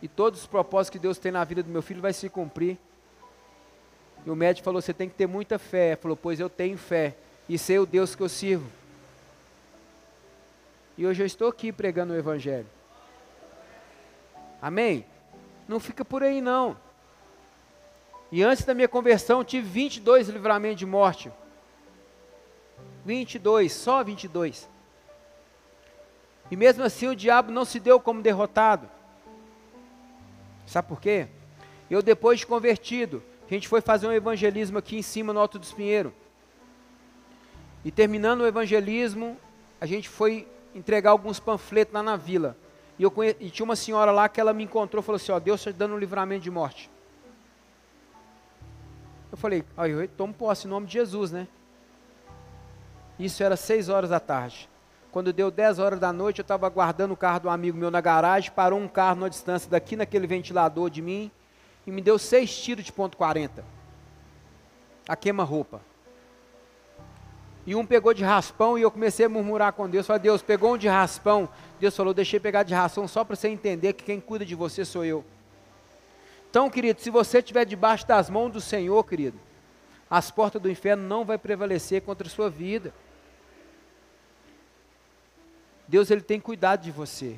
E 0.01 0.07
todos 0.07 0.39
os 0.39 0.47
propósitos 0.47 0.91
que 0.91 0.99
Deus 0.99 1.17
tem 1.17 1.29
na 1.29 1.43
vida 1.43 1.61
do 1.61 1.69
meu 1.69 1.81
filho 1.81 2.01
vai 2.01 2.13
se 2.13 2.29
cumprir. 2.29 2.77
E 4.25 4.29
o 4.29 4.35
médico 4.35 4.63
falou: 4.63 4.81
Você 4.81 4.93
tem 4.93 5.09
que 5.09 5.15
ter 5.15 5.27
muita 5.27 5.59
fé. 5.59 5.97
Falou: 5.97 6.15
Pois 6.15 6.39
eu 6.39 6.49
tenho 6.49 6.77
fé. 6.77 7.17
E 7.49 7.57
sei 7.57 7.79
o 7.79 7.85
Deus 7.85 8.15
que 8.15 8.23
eu 8.23 8.29
sirvo. 8.29 8.71
E 10.97 11.05
hoje 11.05 11.21
eu 11.21 11.27
estou 11.27 11.49
aqui 11.49 11.73
pregando 11.73 12.13
o 12.13 12.17
Evangelho. 12.17 12.78
Amém? 14.61 15.05
Não 15.67 15.79
fica 15.79 16.03
por 16.03 16.23
aí 16.23 16.41
não. 16.41 16.77
E 18.31 18.43
antes 18.43 18.63
da 18.65 18.73
minha 18.73 18.87
conversão, 18.87 19.43
tive 19.43 19.67
22 19.67 20.29
livramentos 20.29 20.79
de 20.79 20.85
morte. 20.85 21.31
22, 23.05 23.71
só 23.71 24.03
22. 24.03 24.69
E 26.51 26.55
mesmo 26.55 26.83
assim 26.83 27.07
o 27.07 27.15
diabo 27.15 27.51
não 27.51 27.65
se 27.65 27.79
deu 27.79 27.99
como 27.99 28.21
derrotado. 28.21 28.89
Sabe 30.65 30.87
por 30.87 31.01
quê? 31.01 31.27
Eu 31.89 32.01
depois 32.01 32.39
de 32.39 32.45
convertido, 32.45 33.23
a 33.49 33.53
gente 33.53 33.67
foi 33.67 33.81
fazer 33.81 34.07
um 34.07 34.11
evangelismo 34.11 34.77
aqui 34.77 34.97
em 34.97 35.01
cima 35.01 35.33
no 35.33 35.39
Alto 35.39 35.57
dos 35.57 35.71
Pinheiro. 35.71 36.13
E 37.83 37.89
terminando 37.91 38.41
o 38.41 38.47
evangelismo, 38.47 39.37
a 39.81 39.85
gente 39.85 40.07
foi 40.07 40.47
entregar 40.75 41.11
alguns 41.11 41.39
panfletos 41.39 41.93
lá 41.93 42.03
na 42.03 42.15
vila. 42.15 42.55
E, 42.99 43.03
eu 43.03 43.09
conhe... 43.09 43.35
e 43.39 43.49
tinha 43.49 43.63
uma 43.63 43.77
senhora 43.77 44.11
lá 44.11 44.27
que 44.27 44.39
ela 44.39 44.53
me 44.53 44.65
encontrou 44.65 45.01
e 45.01 45.05
falou 45.05 45.15
assim: 45.15 45.31
Ó, 45.31 45.39
Deus 45.39 45.61
está 45.61 45.71
dando 45.71 45.95
um 45.95 45.97
livramento 45.97 46.43
de 46.43 46.51
morte. 46.51 46.91
Eu 49.31 49.37
falei: 49.37 49.63
Ó, 49.77 49.85
eu 49.85 50.07
tomo 50.09 50.33
posse 50.33 50.67
em 50.67 50.69
nome 50.69 50.85
de 50.85 50.93
Jesus, 50.93 51.31
né? 51.31 51.47
Isso 53.17 53.41
era 53.41 53.55
seis 53.55 53.87
horas 53.89 54.09
da 54.09 54.19
tarde. 54.19 54.69
Quando 55.11 55.33
deu 55.33 55.49
10 55.49 55.79
horas 55.79 55.99
da 55.99 56.13
noite, 56.13 56.39
eu 56.39 56.43
estava 56.43 56.67
aguardando 56.67 57.13
o 57.15 57.17
carro 57.17 57.39
do 57.39 57.49
amigo 57.49 57.75
meu 57.75 57.89
na 57.89 57.99
garagem, 57.99 58.51
parou 58.51 58.79
um 58.79 58.87
carro 58.87 59.15
numa 59.15 59.29
distância 59.29 59.69
daqui 59.69 59.95
naquele 59.95 60.27
ventilador 60.27 60.87
de 60.89 61.01
mim 61.01 61.31
e 61.85 61.91
me 61.91 61.99
deu 61.99 62.19
seis 62.19 62.55
tiros 62.55 62.85
de 62.85 62.93
ponto 62.93 63.17
40. 63.17 63.65
A 65.07 65.15
queima-roupa. 65.15 65.81
E 67.69 67.75
um 67.75 67.85
pegou 67.85 68.15
de 68.15 68.23
raspão 68.23 68.79
e 68.79 68.81
eu 68.81 68.89
comecei 68.89 69.27
a 69.27 69.29
murmurar 69.29 69.73
com 69.73 69.87
Deus. 69.87 70.07
Falei, 70.07 70.23
Deus, 70.23 70.41
pegou 70.41 70.73
um 70.73 70.77
de 70.77 70.87
raspão. 70.87 71.47
Deus 71.79 71.95
falou, 71.95 72.15
deixei 72.15 72.39
pegar 72.39 72.63
de 72.63 72.73
raspão 72.73 73.07
só 73.07 73.23
para 73.23 73.35
você 73.35 73.47
entender 73.47 73.93
que 73.93 74.03
quem 74.03 74.19
cuida 74.19 74.43
de 74.43 74.55
você 74.55 74.83
sou 74.83 75.05
eu. 75.05 75.23
Então, 76.49 76.67
querido, 76.67 76.99
se 76.99 77.11
você 77.11 77.37
estiver 77.37 77.65
debaixo 77.65 78.07
das 78.07 78.27
mãos 78.27 78.49
do 78.49 78.59
Senhor, 78.59 79.03
querido, 79.03 79.39
as 80.09 80.31
portas 80.31 80.59
do 80.59 80.67
inferno 80.67 81.07
não 81.07 81.23
vai 81.23 81.37
prevalecer 81.37 82.01
contra 82.01 82.27
a 82.27 82.31
sua 82.31 82.49
vida. 82.49 82.91
Deus 85.87 86.09
ele 86.09 86.21
tem 86.21 86.39
cuidado 86.39 86.81
de 86.81 86.89
você, 86.89 87.37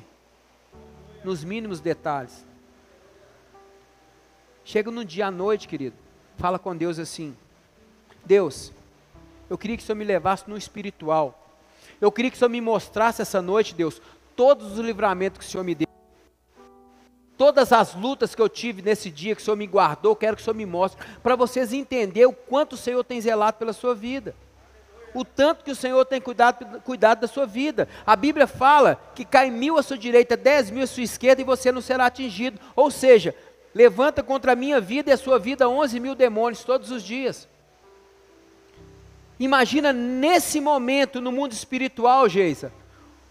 nos 1.22 1.44
mínimos 1.44 1.78
detalhes. 1.78 2.42
Chega 4.64 4.90
num 4.90 5.04
dia 5.04 5.26
à 5.26 5.30
noite, 5.30 5.68
querido, 5.68 5.96
fala 6.38 6.58
com 6.58 6.74
Deus 6.74 6.98
assim: 6.98 7.36
Deus, 8.24 8.72
eu 9.52 9.58
queria 9.58 9.76
que 9.76 9.82
o 9.82 9.86
Senhor 9.86 9.98
me 9.98 10.04
levasse 10.04 10.48
no 10.48 10.56
espiritual. 10.56 11.46
Eu 12.00 12.10
queria 12.10 12.30
que 12.30 12.36
o 12.36 12.38
Senhor 12.38 12.48
me 12.48 12.60
mostrasse 12.60 13.20
essa 13.20 13.42
noite, 13.42 13.74
Deus, 13.74 14.00
todos 14.34 14.72
os 14.72 14.78
livramentos 14.78 15.40
que 15.40 15.44
o 15.44 15.48
Senhor 15.48 15.62
me 15.62 15.74
deu. 15.74 15.86
Todas 17.36 17.70
as 17.70 17.94
lutas 17.94 18.34
que 18.34 18.40
eu 18.40 18.48
tive 18.48 18.80
nesse 18.80 19.10
dia 19.10 19.36
que 19.36 19.42
o 19.42 19.44
Senhor 19.44 19.56
me 19.56 19.66
guardou, 19.66 20.16
quero 20.16 20.36
que 20.36 20.40
o 20.40 20.44
Senhor 20.44 20.56
me 20.56 20.64
mostre, 20.64 21.04
para 21.22 21.36
vocês 21.36 21.70
entenderem 21.70 22.30
o 22.30 22.32
quanto 22.32 22.72
o 22.72 22.76
Senhor 22.78 23.04
tem 23.04 23.20
zelado 23.20 23.58
pela 23.58 23.74
sua 23.74 23.94
vida. 23.94 24.34
O 25.14 25.22
tanto 25.22 25.62
que 25.62 25.70
o 25.70 25.76
Senhor 25.76 26.02
tem 26.06 26.18
cuidado, 26.18 26.80
cuidado 26.80 27.20
da 27.20 27.28
sua 27.28 27.44
vida. 27.44 27.86
A 28.06 28.16
Bíblia 28.16 28.46
fala 28.46 28.98
que 29.14 29.22
cai 29.22 29.50
mil 29.50 29.76
à 29.76 29.82
sua 29.82 29.98
direita, 29.98 30.34
dez 30.34 30.70
mil 30.70 30.84
à 30.84 30.86
sua 30.86 31.02
esquerda 31.02 31.42
e 31.42 31.44
você 31.44 31.70
não 31.70 31.82
será 31.82 32.06
atingido. 32.06 32.58
Ou 32.74 32.90
seja, 32.90 33.34
levanta 33.74 34.22
contra 34.22 34.52
a 34.52 34.56
minha 34.56 34.80
vida 34.80 35.10
e 35.10 35.12
a 35.12 35.18
sua 35.18 35.38
vida 35.38 35.68
onze 35.68 36.00
mil 36.00 36.14
demônios 36.14 36.64
todos 36.64 36.90
os 36.90 37.02
dias. 37.02 37.51
Imagina 39.42 39.92
nesse 39.92 40.60
momento 40.60 41.20
no 41.20 41.32
mundo 41.32 41.50
espiritual, 41.50 42.28
Geisa, 42.28 42.72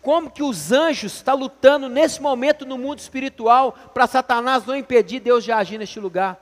como 0.01 0.30
que 0.30 0.43
os 0.43 0.70
anjos 0.70 1.14
estão 1.14 1.38
tá 1.38 1.39
lutando 1.39 1.88
nesse 1.88 2.22
momento 2.22 2.66
no 2.66 2.78
mundo 2.78 2.99
espiritual 2.99 3.72
para 3.93 4.05
Satanás 4.07 4.66
não 4.66 4.76
impedir 4.76 5.22
Deus 5.22 5.41
de 5.41 5.53
agir 5.53 5.78
neste 5.78 6.01
lugar. 6.01 6.38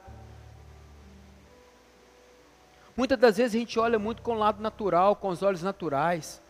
Muitas 2.98 3.20
das 3.20 3.38
vezes 3.38 3.54
a 3.54 3.60
gente 3.60 3.78
olha 3.78 4.00
muito 4.00 4.24
com 4.24 4.32
o 4.32 4.40
lado 4.40 4.60
natural, 4.60 5.16
com 5.16 5.30
os 5.30 5.44
olhos 5.44 5.62
naturais. 5.62 6.42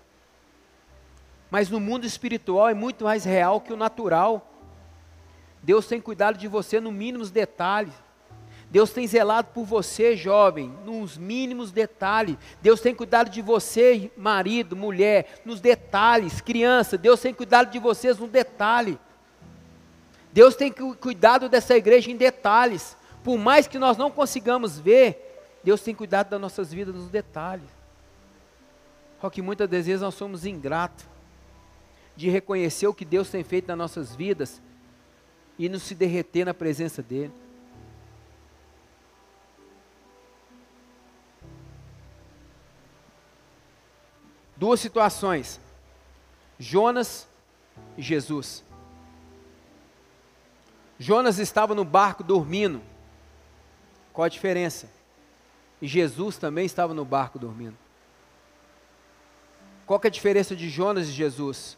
Mas 1.52 1.70
no 1.70 1.82
mundo 1.82 2.06
espiritual 2.06 2.70
é 2.70 2.74
muito 2.74 3.04
mais 3.04 3.26
real 3.26 3.60
que 3.60 3.74
o 3.74 3.78
natural. 3.78 4.50
Deus 5.62 5.88
tem 5.88 6.00
cuidado 6.00 6.38
de 6.38 6.48
você 6.48 6.80
no 6.80 6.90
mínimos 6.90 7.32
detalhes. 7.32 7.94
Deus 8.72 8.92
tem 8.92 9.08
zelado 9.08 9.50
por 9.52 9.66
você, 9.66 10.16
jovem, 10.16 10.72
nos 10.86 11.18
mínimos 11.18 11.72
detalhes. 11.72 12.38
Deus 12.62 12.80
tem 12.80 12.94
cuidado 12.94 13.30
de 13.30 13.42
você, 13.42 14.12
marido, 14.16 14.76
mulher, 14.76 15.42
nos 15.44 15.60
detalhes. 15.60 16.40
Criança, 16.40 16.98
Deus 16.98 17.20
tem 17.20 17.34
cuidado 17.34 17.72
de 17.72 17.80
vocês 17.80 18.20
no 18.20 18.28
detalhe. 18.28 19.00
Deus 20.32 20.56
tem 20.56 20.72
cuidado 20.72 21.50
dessa 21.50 21.76
igreja 21.76 22.12
em 22.12 22.16
detalhes. 22.16 22.96
Por 23.24 23.40
mais 23.40 23.68
que 23.68 23.80
nós 23.80 23.98
não 23.98 24.12
consigamos 24.12 24.80
ver, 24.80 25.58
Deus 25.64 25.82
tem 25.82 25.96
cuidado 25.96 26.30
das 26.30 26.40
nossas 26.40 26.72
vidas 26.72 26.94
nos 26.94 27.10
detalhes. 27.10 27.66
Só 29.20 29.32
que 29.32 29.42
muitas 29.42 29.68
vezes 29.68 30.02
nós 30.02 30.14
somos 30.14 30.46
ingratos 30.46 31.06
de 32.16 32.30
reconhecer 32.30 32.86
o 32.86 32.94
que 32.94 33.04
Deus 33.04 33.30
tem 33.32 33.44
feito 33.44 33.68
nas 33.68 33.78
nossas 33.78 34.16
vidas 34.16 34.62
e 35.58 35.68
nos 35.68 35.82
se 35.84 35.96
derreter 35.96 36.46
na 36.46 36.54
presença 36.54 37.02
dEle. 37.02 37.34
Duas 44.60 44.82
situações: 44.82 45.58
Jonas 46.60 47.26
e 47.98 48.02
Jesus. 48.02 48.62
Jonas 51.00 51.40
estava 51.40 51.74
no 51.74 51.86
barco 51.86 52.24
dormindo. 52.24 52.82
Qual 54.12 54.26
a 54.26 54.30
diferença? 54.30 54.92
E 55.82 55.88
Jesus 55.88 56.38
também 56.38 56.66
estava 56.66 56.94
no 56.94 57.06
barco 57.06 57.40
dormindo. 57.40 57.78
Qual 59.86 60.02
é 60.04 60.08
a 60.08 60.12
diferença 60.12 60.54
de 60.58 60.70
Jonas 60.70 61.08
e 61.08 61.12
Jesus? 61.14 61.78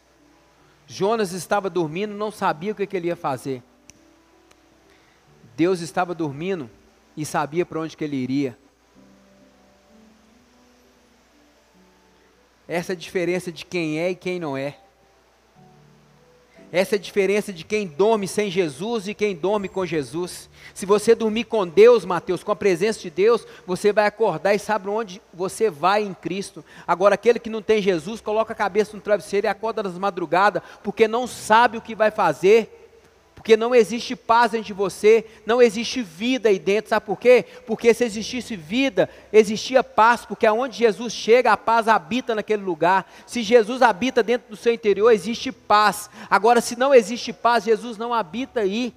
Jonas 0.88 1.30
estava 1.32 1.70
dormindo, 1.70 2.12
não 2.14 2.32
sabia 2.32 2.72
o 2.72 2.74
que, 2.74 2.84
que 2.84 2.96
ele 2.96 3.06
ia 3.06 3.16
fazer. 3.16 3.62
Deus 5.56 5.80
estava 5.80 6.16
dormindo 6.16 6.68
e 7.16 7.24
sabia 7.24 7.64
para 7.64 7.78
onde 7.78 7.96
que 7.96 8.02
ele 8.02 8.16
iria. 8.16 8.58
Essa 12.72 12.92
é 12.92 12.94
a 12.94 12.98
diferença 12.98 13.52
de 13.52 13.66
quem 13.66 14.00
é 14.00 14.08
e 14.08 14.14
quem 14.14 14.40
não 14.40 14.56
é. 14.56 14.78
Essa 16.72 16.94
é 16.94 16.98
a 16.98 17.00
diferença 17.00 17.52
de 17.52 17.64
quem 17.64 17.86
dorme 17.86 18.26
sem 18.26 18.50
Jesus 18.50 19.06
e 19.06 19.12
quem 19.12 19.36
dorme 19.36 19.68
com 19.68 19.84
Jesus. 19.84 20.48
Se 20.72 20.86
você 20.86 21.14
dormir 21.14 21.44
com 21.44 21.68
Deus, 21.68 22.06
Mateus, 22.06 22.42
com 22.42 22.50
a 22.50 22.56
presença 22.56 22.98
de 22.98 23.10
Deus, 23.10 23.46
você 23.66 23.92
vai 23.92 24.06
acordar 24.06 24.54
e 24.54 24.58
sabe 24.58 24.88
onde 24.88 25.20
você 25.34 25.68
vai 25.68 26.02
em 26.02 26.14
Cristo. 26.14 26.64
Agora, 26.86 27.14
aquele 27.14 27.38
que 27.38 27.50
não 27.50 27.60
tem 27.60 27.82
Jesus, 27.82 28.22
coloca 28.22 28.54
a 28.54 28.56
cabeça 28.56 28.96
no 28.96 29.02
travesseiro 29.02 29.46
e 29.46 29.50
acorda 29.50 29.82
nas 29.82 29.98
madrugadas, 29.98 30.62
porque 30.82 31.06
não 31.06 31.26
sabe 31.26 31.76
o 31.76 31.82
que 31.82 31.94
vai 31.94 32.10
fazer 32.10 32.81
porque 33.34 33.56
não 33.56 33.74
existe 33.74 34.14
paz 34.14 34.52
dentro 34.52 34.68
de 34.68 34.72
você, 34.72 35.26
não 35.44 35.60
existe 35.60 36.00
vida 36.00 36.48
aí 36.48 36.58
dentro, 36.58 36.90
sabe 36.90 37.06
por 37.06 37.18
quê? 37.18 37.44
Porque 37.66 37.92
se 37.92 38.04
existisse 38.04 38.54
vida, 38.54 39.10
existia 39.32 39.82
paz, 39.82 40.24
porque 40.24 40.46
aonde 40.46 40.78
Jesus 40.78 41.12
chega, 41.12 41.52
a 41.52 41.56
paz 41.56 41.88
habita 41.88 42.34
naquele 42.34 42.62
lugar. 42.62 43.10
Se 43.26 43.42
Jesus 43.42 43.82
habita 43.82 44.22
dentro 44.22 44.50
do 44.50 44.56
seu 44.56 44.72
interior, 44.72 45.10
existe 45.10 45.50
paz. 45.50 46.08
Agora, 46.30 46.60
se 46.60 46.76
não 46.76 46.94
existe 46.94 47.32
paz, 47.32 47.64
Jesus 47.64 47.98
não 47.98 48.14
habita 48.14 48.60
aí. 48.60 48.94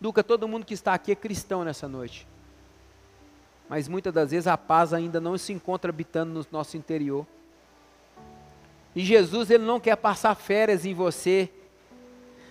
Duca, 0.00 0.24
todo 0.24 0.48
mundo 0.48 0.66
que 0.66 0.74
está 0.74 0.94
aqui 0.94 1.12
é 1.12 1.14
cristão 1.14 1.62
nessa 1.62 1.86
noite. 1.86 2.26
Mas 3.68 3.86
muitas 3.86 4.12
das 4.12 4.30
vezes 4.30 4.46
a 4.46 4.56
paz 4.56 4.92
ainda 4.92 5.20
não 5.20 5.36
se 5.36 5.52
encontra 5.52 5.90
habitando 5.90 6.32
no 6.32 6.46
nosso 6.50 6.76
interior. 6.76 7.26
E 8.96 9.04
Jesus, 9.04 9.50
ele 9.50 9.64
não 9.64 9.78
quer 9.78 9.96
passar 9.96 10.34
férias 10.34 10.84
em 10.84 10.94
você, 10.94 11.50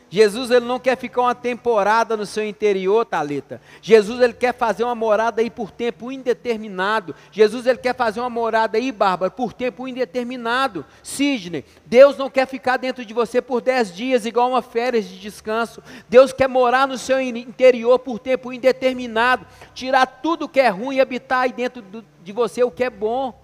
Jesus 0.10 0.52
ele 0.52 0.66
não 0.66 0.80
quer 0.80 0.96
ficar 0.96 1.22
uma 1.22 1.36
temporada 1.36 2.16
no 2.16 2.26
seu 2.26 2.48
interior, 2.48 3.06
Talita. 3.06 3.62
Jesus 3.82 4.22
ele 4.22 4.34
quer 4.34 4.54
fazer 4.54 4.84
uma 4.86 4.96
morada 4.96 5.42
aí 5.42 5.50
por 5.50 5.70
tempo 5.70 6.12
indeterminado. 6.12 7.14
Jesus 7.32 7.66
ele 7.66 7.78
quer 7.78 7.94
fazer 7.94 8.22
uma 8.22 8.30
morada 8.30 8.78
aí, 8.78 8.92
Bárbara, 8.92 9.30
por 9.30 9.52
tempo 9.52 9.86
indeterminado. 9.88 10.86
Sidney, 11.04 11.66
Deus 11.86 12.18
não 12.18 12.30
quer 12.30 12.48
ficar 12.48 12.78
dentro 12.78 13.04
de 13.04 13.14
você 13.14 13.42
por 13.42 13.60
dez 13.60 13.94
dias 13.94 14.26
igual 14.26 14.50
uma 14.50 14.62
férias 14.62 15.06
de 15.06 15.20
descanso. 15.20 15.84
Deus 16.08 16.32
quer 16.32 16.48
morar 16.48 16.88
no 16.88 16.98
seu 16.98 17.20
interior 17.20 18.00
por 18.00 18.18
tempo 18.18 18.54
indeterminado, 18.54 19.46
tirar 19.74 20.06
tudo 20.06 20.48
que 20.48 20.60
é 20.60 20.70
ruim 20.70 20.96
e 20.96 21.02
habitar 21.02 21.42
aí 21.42 21.52
dentro 21.52 21.84
de 22.24 22.32
você 22.32 22.64
o 22.64 22.72
que 22.72 22.86
é 22.86 22.90
bom, 22.90 23.38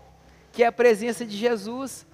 que 0.53 0.64
é 0.64 0.68
a 0.68 0.72
presença 0.72 1.26
de 1.26 1.36
Jesus. 1.36 2.05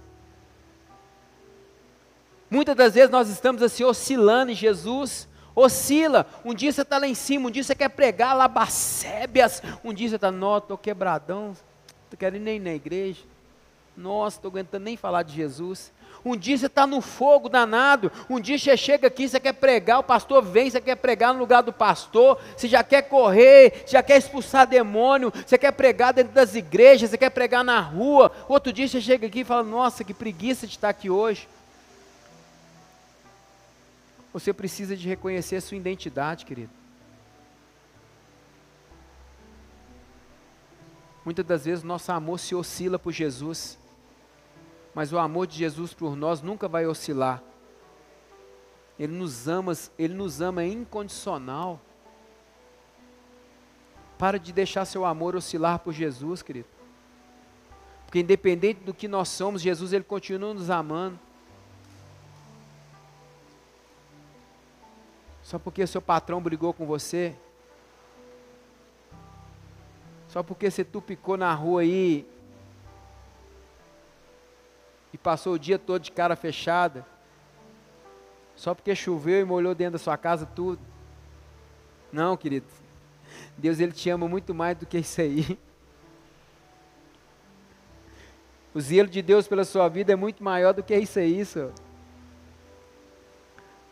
Muitas 2.49 2.75
das 2.75 2.93
vezes 2.95 3.09
nós 3.09 3.29
estamos 3.29 3.61
assim 3.61 3.83
oscilando 3.83 4.51
em 4.51 4.55
Jesus. 4.55 5.27
Oscila, 5.55 6.25
um 6.45 6.53
dia 6.53 6.71
você 6.71 6.83
está 6.83 6.97
lá 6.97 7.07
em 7.07 7.13
cima, 7.13 7.49
um 7.49 7.51
dia 7.51 7.63
você 7.63 7.75
quer 7.75 7.89
pregar 7.89 8.35
labacébias, 8.35 9.61
um 9.83 9.93
dia 9.93 10.07
você 10.07 10.15
está, 10.15 10.31
nossa, 10.31 10.65
estou 10.65 10.77
quebradão, 10.77 11.55
estou 12.05 12.17
querendo 12.17 12.43
nem 12.43 12.55
ir 12.55 12.61
na 12.61 12.73
igreja, 12.73 13.21
nossa, 13.97 14.37
estou 14.37 14.49
aguentando 14.49 14.85
nem 14.85 14.95
falar 14.95 15.23
de 15.23 15.33
Jesus. 15.33 15.91
Um 16.23 16.35
dia 16.35 16.57
você 16.57 16.67
está 16.67 16.87
no 16.87 17.01
fogo 17.01 17.49
danado, 17.49 18.11
um 18.29 18.39
dia 18.39 18.57
você 18.57 18.77
chega 18.77 19.07
aqui, 19.07 19.27
você 19.27 19.39
quer 19.39 19.53
pregar, 19.53 19.99
o 19.99 20.03
pastor 20.03 20.41
vem, 20.41 20.69
você 20.69 20.79
quer 20.79 20.95
pregar 20.95 21.33
no 21.33 21.39
lugar 21.39 21.61
do 21.61 21.73
pastor, 21.73 22.39
você 22.55 22.67
já 22.67 22.83
quer 22.83 23.03
correr, 23.03 23.83
já 23.85 24.01
quer 24.01 24.17
expulsar 24.17 24.65
demônio, 24.65 25.31
você 25.45 25.57
quer 25.57 25.71
pregar 25.71 26.13
dentro 26.13 26.33
das 26.33 26.55
igrejas, 26.55 27.09
você 27.09 27.17
quer 27.17 27.31
pregar 27.31 27.63
na 27.63 27.79
rua. 27.81 28.31
Outro 28.47 28.71
dia 28.71 28.87
você 28.87 29.01
chega 29.01 29.27
aqui 29.27 29.41
e 29.41 29.45
fala, 29.45 29.63
nossa, 29.63 30.03
que 30.03 30.13
preguiça 30.13 30.65
de 30.65 30.73
estar 30.73 30.89
aqui 30.89 31.09
hoje. 31.09 31.47
Você 34.31 34.53
precisa 34.53 34.95
de 34.95 35.07
reconhecer 35.07 35.55
a 35.55 35.61
sua 35.61 35.77
identidade, 35.77 36.45
querido. 36.45 36.71
Muitas 41.25 41.45
das 41.45 41.65
vezes 41.65 41.83
nosso 41.83 42.11
amor 42.11 42.39
se 42.39 42.55
oscila 42.55 42.97
por 42.97 43.11
Jesus, 43.11 43.77
mas 44.93 45.11
o 45.11 45.19
amor 45.19 45.47
de 45.47 45.57
Jesus 45.57 45.93
por 45.93 46.15
nós 46.15 46.41
nunca 46.41 46.67
vai 46.67 46.85
oscilar. 46.85 47.43
Ele 48.97 49.13
nos 49.13 49.47
ama, 49.47 49.73
ele 49.97 50.13
nos 50.13 50.41
ama 50.41 50.63
incondicional. 50.65 51.79
Para 54.17 54.37
de 54.37 54.51
deixar 54.51 54.85
seu 54.85 55.05
amor 55.05 55.35
oscilar 55.35 55.79
por 55.79 55.93
Jesus, 55.93 56.41
querido. 56.41 56.67
Porque 58.05 58.19
independente 58.19 58.81
do 58.81 58.93
que 58.93 59.07
nós 59.07 59.29
somos, 59.29 59.61
Jesus 59.61 59.93
ele 59.93 60.03
continua 60.03 60.53
nos 60.53 60.69
amando. 60.69 61.19
Só 65.49 65.57
porque 65.57 65.87
seu 65.87 65.99
patrão 65.99 66.39
brigou 66.39 66.71
com 66.71 66.85
você? 66.85 67.35
Só 70.27 70.43
porque 70.43 70.69
você 70.69 70.83
tupicou 70.83 71.35
na 71.37 71.51
rua 71.55 71.81
aí 71.81 72.23
e 75.11 75.17
passou 75.17 75.53
o 75.53 75.57
dia 75.57 75.79
todo 75.79 76.03
de 76.03 76.11
cara 76.11 76.35
fechada? 76.35 77.03
Só 78.55 78.75
porque 78.75 78.93
choveu 78.93 79.41
e 79.41 79.43
molhou 79.43 79.73
dentro 79.73 79.93
da 79.93 79.97
sua 79.97 80.15
casa 80.19 80.45
tudo? 80.45 80.79
Não, 82.13 82.37
querido. 82.37 82.67
Deus 83.57 83.79
ele 83.79 83.91
te 83.91 84.07
ama 84.07 84.27
muito 84.27 84.53
mais 84.53 84.77
do 84.77 84.85
que 84.85 84.99
isso 84.99 85.19
aí. 85.19 85.57
O 88.71 88.79
zelo 88.79 89.09
de 89.09 89.23
Deus 89.23 89.47
pela 89.47 89.65
sua 89.65 89.89
vida 89.89 90.13
é 90.13 90.15
muito 90.15 90.43
maior 90.43 90.75
do 90.75 90.83
que 90.83 90.95
isso 90.95 91.17
aí, 91.17 91.43
senhor. 91.43 91.73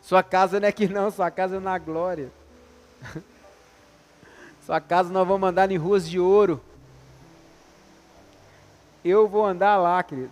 Sua 0.08 0.22
casa 0.22 0.58
não 0.58 0.64
é 0.64 0.70
aqui 0.70 0.88
não, 0.88 1.10
sua 1.10 1.30
casa 1.30 1.56
é 1.56 1.60
na 1.60 1.76
glória. 1.76 2.32
Sua 4.64 4.80
casa 4.80 5.12
nós 5.12 5.28
vamos 5.28 5.46
andar 5.46 5.70
em 5.70 5.76
ruas 5.76 6.08
de 6.08 6.18
ouro. 6.18 6.62
Eu 9.04 9.28
vou 9.28 9.44
andar 9.44 9.76
lá, 9.76 10.02
querido. 10.02 10.30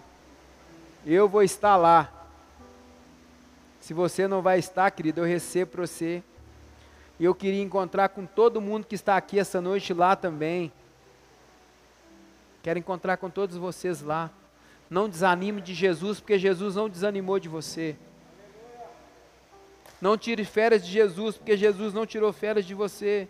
Eu 1.05 1.29
vou 1.29 1.43
estar 1.43 1.77
lá. 1.77 2.11
Se 3.79 3.93
você 3.93 4.27
não 4.27 4.41
vai 4.41 4.59
estar, 4.59 4.91
querido, 4.91 5.21
eu 5.21 5.27
recebo 5.27 5.73
para 5.73 5.87
você. 5.87 6.23
E 7.21 7.27
eu 7.27 7.35
queria 7.35 7.63
encontrar 7.63 8.09
com 8.09 8.25
todo 8.25 8.63
mundo 8.63 8.87
que 8.87 8.95
está 8.95 9.15
aqui 9.15 9.39
essa 9.39 9.61
noite 9.61 9.93
lá 9.93 10.17
também. 10.17 10.73
Quero 12.63 12.79
encontrar 12.79 13.19
com 13.19 13.29
todos 13.29 13.59
vocês 13.59 14.01
lá. 14.01 14.31
Não 14.89 15.07
desanime 15.07 15.61
de 15.61 15.75
Jesus, 15.75 16.19
porque 16.19 16.39
Jesus 16.39 16.77
não 16.77 16.89
desanimou 16.89 17.39
de 17.39 17.51
você. 17.51 17.95
Não 20.01 20.17
tire 20.19 20.45
férias 20.45 20.85
de 20.85 20.93
Jesus, 20.93 21.37
porque 21.37 21.57
Jesus 21.57 21.95
não 21.95 22.05
tirou 22.05 22.33
férias 22.33 22.67
de 22.67 22.75
você. 22.75 23.29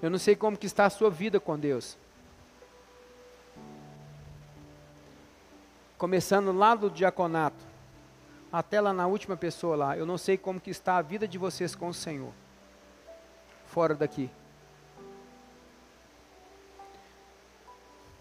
Eu 0.00 0.10
não 0.10 0.18
sei 0.18 0.36
como 0.36 0.56
que 0.56 0.66
está 0.66 0.86
a 0.86 0.90
sua 0.90 1.10
vida 1.10 1.40
com 1.40 1.58
Deus. 1.58 1.98
Começando 5.96 6.52
lá 6.52 6.76
do 6.76 6.88
diaconato, 6.88 7.66
até 8.52 8.80
lá 8.80 8.92
na 8.92 9.08
última 9.08 9.36
pessoa 9.36 9.74
lá, 9.74 9.98
eu 9.98 10.06
não 10.06 10.16
sei 10.16 10.38
como 10.38 10.60
que 10.60 10.70
está 10.70 10.96
a 10.96 11.02
vida 11.02 11.26
de 11.26 11.36
vocês 11.36 11.74
com 11.74 11.88
o 11.88 11.94
Senhor. 11.94 12.32
Fora 13.66 13.94
daqui. 13.94 14.30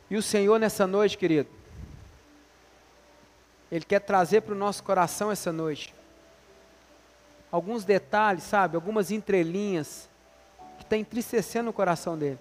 E 0.10 0.16
o 0.16 0.22
Senhor 0.22 0.60
nessa 0.60 0.88
noite, 0.88 1.18
querido, 1.18 1.50
Ele 3.72 3.84
quer 3.84 4.00
trazer 4.00 4.42
para 4.42 4.54
o 4.54 4.58
nosso 4.58 4.84
coração 4.84 5.32
essa 5.32 5.52
noite 5.52 5.94
alguns 7.52 7.84
detalhes, 7.84 8.44
sabe, 8.44 8.76
algumas 8.76 9.12
entrelinhas 9.12 10.10
que 10.78 10.84
está 10.84 10.98
entristecendo 10.98 11.70
o 11.70 11.74
coração 11.74 12.18
dele. 12.18 12.40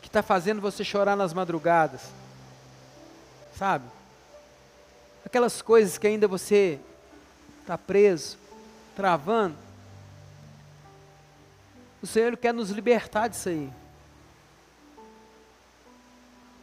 Que 0.00 0.08
está 0.08 0.22
fazendo 0.22 0.60
você 0.60 0.82
chorar 0.82 1.16
nas 1.16 1.32
madrugadas, 1.32 2.02
sabe? 3.56 3.84
Aquelas 5.24 5.60
coisas 5.60 5.98
que 5.98 6.06
ainda 6.06 6.26
você 6.26 6.80
está 7.60 7.76
preso, 7.76 8.38
travando. 8.96 9.67
O 12.02 12.06
Senhor 12.06 12.36
quer 12.36 12.54
nos 12.54 12.70
libertar 12.70 13.28
disso 13.28 13.48
aí. 13.48 13.70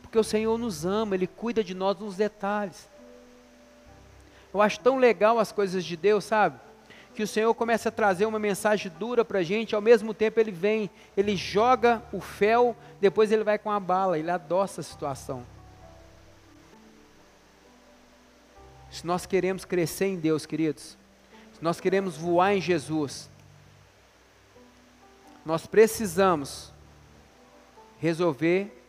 Porque 0.02 0.18
o 0.18 0.24
Senhor 0.24 0.58
nos 0.58 0.86
ama, 0.86 1.16
Ele 1.16 1.28
cuida 1.28 1.64
de 1.64 1.74
nós 1.74 2.00
nos 2.00 2.16
detalhes. 2.16 2.88
Eu 4.54 4.62
acho 4.62 4.80
tão 4.80 4.98
legal 4.98 5.38
as 5.38 5.52
coisas 5.52 5.84
de 5.84 5.98
Deus, 5.98 6.24
sabe? 6.24 6.58
Que 7.14 7.24
o 7.24 7.28
Senhor 7.28 7.54
começa 7.54 7.90
a 7.90 7.92
trazer 7.92 8.26
uma 8.26 8.40
mensagem 8.40 8.92
dura 8.98 9.26
para 9.26 9.40
a 9.40 9.44
gente, 9.44 9.76
ao 9.76 9.82
mesmo 9.82 10.14
tempo 10.14 10.40
Ele 10.40 10.52
vem, 10.52 10.90
Ele 11.18 11.36
joga 11.36 12.02
o 12.14 12.22
fel, 12.22 12.76
depois 13.02 13.32
Ele 13.32 13.44
vai 13.44 13.58
com 13.58 13.70
a 13.70 13.80
bala, 13.80 14.18
Ele 14.18 14.32
adoça 14.32 14.80
a 14.80 14.84
situação. 14.84 15.46
Se 18.90 19.06
nós 19.06 19.26
queremos 19.26 19.66
crescer 19.66 20.06
em 20.06 20.16
Deus, 20.16 20.46
queridos, 20.46 20.98
se 21.52 21.62
nós 21.62 21.82
queremos 21.82 22.16
voar 22.16 22.56
em 22.56 22.62
Jesus, 22.62 23.30
nós 25.46 25.68
precisamos 25.68 26.74
resolver 28.00 28.82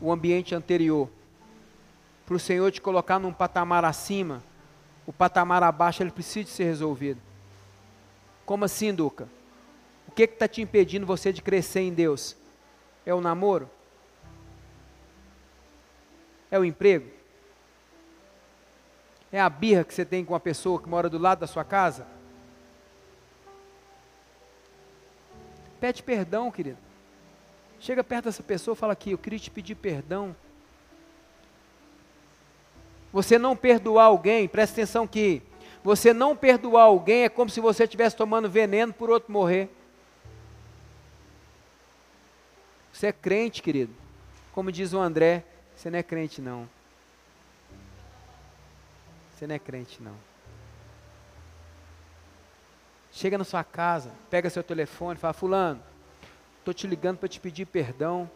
o 0.00 0.10
ambiente 0.12 0.54
anterior. 0.54 1.08
Para 2.26 2.36
o 2.36 2.40
Senhor 2.40 2.70
te 2.70 2.80
colocar 2.80 3.18
num 3.18 3.32
patamar 3.32 3.84
acima, 3.84 4.42
o 5.06 5.12
patamar 5.12 5.62
abaixo 5.62 6.02
ele 6.02 6.10
precisa 6.10 6.50
ser 6.50 6.64
resolvido. 6.64 7.20
Como 8.44 8.64
assim, 8.64 8.92
Duca? 8.92 9.28
que 10.18 10.24
está 10.24 10.48
te 10.48 10.60
impedindo 10.60 11.06
você 11.06 11.32
de 11.32 11.40
crescer 11.40 11.78
em 11.78 11.94
Deus? 11.94 12.36
É 13.06 13.14
o 13.14 13.20
namoro? 13.20 13.70
É 16.50 16.58
o 16.58 16.64
emprego? 16.64 17.08
É 19.30 19.40
a 19.40 19.48
birra 19.48 19.84
que 19.84 19.94
você 19.94 20.04
tem 20.04 20.24
com 20.24 20.32
uma 20.32 20.40
pessoa 20.40 20.82
que 20.82 20.88
mora 20.88 21.08
do 21.08 21.18
lado 21.18 21.38
da 21.38 21.46
sua 21.46 21.62
casa? 21.62 22.04
Pede 25.80 26.02
perdão, 26.02 26.50
querido. 26.50 26.78
Chega 27.80 28.02
perto 28.02 28.24
dessa 28.24 28.42
pessoa 28.42 28.74
e 28.74 28.78
fala 28.78 28.92
aqui, 28.92 29.12
eu 29.12 29.18
queria 29.18 29.38
te 29.38 29.50
pedir 29.50 29.74
perdão. 29.74 30.34
Você 33.12 33.38
não 33.38 33.56
perdoar 33.56 34.06
alguém, 34.06 34.48
presta 34.48 34.74
atenção 34.74 35.06
que 35.06 35.42
você 35.82 36.12
não 36.12 36.36
perdoar 36.36 36.84
alguém 36.84 37.24
é 37.24 37.28
como 37.28 37.48
se 37.48 37.60
você 37.60 37.84
estivesse 37.84 38.16
tomando 38.16 38.50
veneno 38.50 38.92
por 38.92 39.08
outro 39.10 39.32
morrer. 39.32 39.70
Você 42.92 43.06
é 43.06 43.12
crente, 43.12 43.62
querido. 43.62 43.94
Como 44.52 44.72
diz 44.72 44.92
o 44.92 44.98
André, 44.98 45.44
você 45.74 45.88
não 45.88 45.98
é 45.98 46.02
crente 46.02 46.42
não. 46.42 46.68
Você 49.34 49.46
não 49.46 49.54
é 49.54 49.58
crente 49.58 50.02
não. 50.02 50.27
Chega 53.18 53.36
na 53.36 53.42
sua 53.42 53.64
casa, 53.64 54.12
pega 54.30 54.48
seu 54.48 54.62
telefone, 54.62 55.18
fala: 55.18 55.32
"Fulano, 55.32 55.82
estou 56.60 56.72
te 56.72 56.86
ligando 56.86 57.18
para 57.18 57.28
te 57.28 57.40
pedir 57.40 57.66
perdão. 57.66 58.30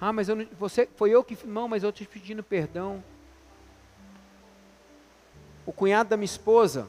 Ah, 0.00 0.10
mas 0.10 0.30
eu 0.30 0.36
não, 0.36 0.46
você 0.58 0.88
foi 0.96 1.10
eu 1.10 1.22
que 1.22 1.36
não, 1.46 1.68
mas 1.68 1.82
eu 1.82 1.90
estou 1.90 2.06
te 2.06 2.10
pedindo 2.10 2.42
perdão. 2.42 3.04
O 5.66 5.72
cunhado 5.72 6.08
da 6.08 6.16
minha 6.16 6.24
esposa, 6.24 6.88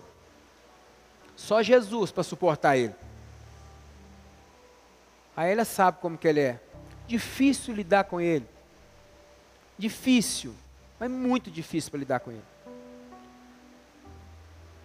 só 1.36 1.62
Jesus 1.62 2.14
para 2.14 2.24
suportar 2.24 2.78
ele. 2.78 2.96
Aí 5.36 5.52
ela 5.52 5.66
sabe 5.66 6.00
como 6.00 6.18
que 6.18 6.30
ele 6.30 6.40
é. 6.40 6.62
Difícil 7.08 7.76
lidar 7.76 8.06
com 8.06 8.22
ele. 8.22 8.48
Difícil, 9.78 10.56
mas 10.98 11.12
muito 11.12 11.52
difícil 11.52 11.92
para 11.92 12.00
lidar 12.00 12.22
com 12.22 12.32
ele. 12.32 12.57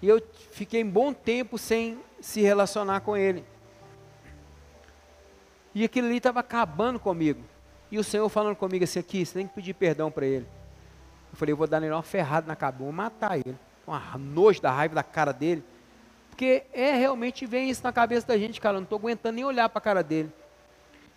E 0.03 0.09
eu 0.09 0.21
fiquei 0.51 0.83
um 0.83 0.91
bom 0.91 1.15
tempo 1.15 1.57
sem 1.57 2.01
se 2.21 2.41
relacionar 2.41 3.01
com 3.01 3.17
ele. 3.17 3.45
E 5.73 5.85
aquilo 5.85 6.09
ali 6.09 6.17
estava 6.17 6.41
acabando 6.41 6.99
comigo. 6.99 7.41
E 7.89 7.99
o 7.99 8.05
Senhor 8.05 8.29
falando 8.29 8.57
comigo 8.57 8.83
assim, 8.83 8.99
aqui, 8.99 9.25
você 9.25 9.35
tem 9.35 9.47
que 9.47 9.55
pedir 9.55 9.75
perdão 9.75 10.11
para 10.11 10.27
ele. 10.27 10.47
Eu 11.31 11.37
falei, 11.37 11.53
eu 11.53 11.57
vou 11.57 11.69
dar 11.69 11.79
nele 11.79 11.93
uma 11.93 12.03
ferrada 12.03 12.49
na 12.49 12.57
cabeça, 12.57 12.83
vou 12.83 12.93
matar 12.93 13.39
ele. 13.39 13.57
Uma 13.87 14.19
nojo 14.19 14.61
da 14.61 14.73
raiva 14.73 14.97
da 14.97 15.05
cara 15.05 15.33
dele. 15.33 15.63
Porque 16.31 16.65
é 16.73 16.95
realmente 16.97 17.47
vem 17.47 17.71
isso 17.71 17.83
na 17.85 17.93
cabeça 17.93 18.27
da 18.27 18.37
gente, 18.37 18.61
cara. 18.61 18.77
Eu 18.77 18.81
não 18.81 18.85
estou 18.85 18.99
aguentando 18.99 19.37
nem 19.37 19.45
olhar 19.45 19.69
para 19.69 19.79
a 19.79 19.83
cara 19.83 20.03
dele. 20.03 20.33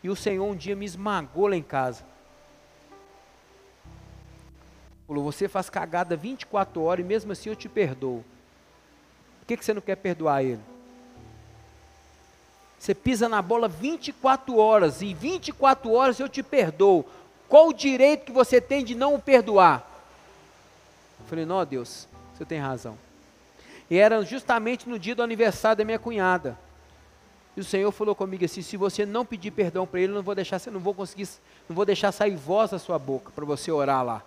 E 0.04 0.10
o 0.10 0.16
Senhor 0.16 0.46
um 0.46 0.56
dia 0.56 0.76
me 0.76 0.86
esmagou 0.86 1.48
lá 1.48 1.56
em 1.56 1.64
casa. 1.64 2.06
Falou, 5.08 5.24
você 5.24 5.48
faz 5.48 5.70
cagada 5.70 6.16
24 6.16 6.82
horas 6.82 7.04
e 7.04 7.08
mesmo 7.08 7.32
assim 7.32 7.50
eu 7.50 7.56
te 7.56 7.68
perdoo. 7.68 8.24
Por 9.46 9.50
que, 9.50 9.58
que 9.58 9.66
você 9.66 9.76
não 9.76 9.82
quer 9.82 9.96
perdoar 9.96 10.44
ele? 10.44 10.60
Você 12.80 12.96
pisa 12.96 13.30
na 13.30 13.44
bola 13.44 13.68
24 13.68 14.58
horas 14.58 15.04
e 15.04 15.14
24 15.14 15.92
horas 15.94 16.20
eu 16.20 16.28
te 16.28 16.42
perdoo. 16.42 17.06
Qual 17.48 17.68
o 17.68 17.74
direito 17.74 18.26
que 18.26 18.32
você 18.32 18.60
tem 18.60 18.84
de 18.84 18.96
não 18.96 19.14
o 19.14 19.22
perdoar? 19.22 19.88
Eu 21.20 21.28
falei, 21.28 21.46
não, 21.46 21.64
Deus, 21.64 22.08
você 22.34 22.44
tem 22.44 22.60
razão. 22.60 22.98
E 23.88 24.00
era 24.00 24.24
justamente 24.26 24.90
no 24.90 24.98
dia 24.98 25.14
do 25.14 25.22
aniversário 25.22 25.78
da 25.78 25.86
minha 25.86 26.00
cunhada. 26.00 26.58
E 27.56 27.60
o 27.60 27.64
Senhor 27.64 27.92
falou 27.92 28.16
comigo 28.16 28.44
assim: 28.44 28.64
se 28.64 28.76
você 28.76 29.06
não 29.06 29.24
pedir 29.24 29.52
perdão 29.52 29.86
para 29.86 30.00
ele, 30.00 30.12
eu 30.12 30.16
não 30.16 30.24
vou 30.24 30.34
deixar, 30.34 30.60
não 30.72 30.80
vou 30.80 30.96
conseguir, 30.96 31.30
não 31.70 31.76
vou 31.76 31.86
deixar 31.86 32.12
sair 32.12 32.36
voz 32.36 32.72
da 32.72 32.80
sua 32.80 32.98
boca 32.98 33.32
para 33.32 33.46
você 33.46 33.72
orar 33.72 34.04
lá. 34.04 34.24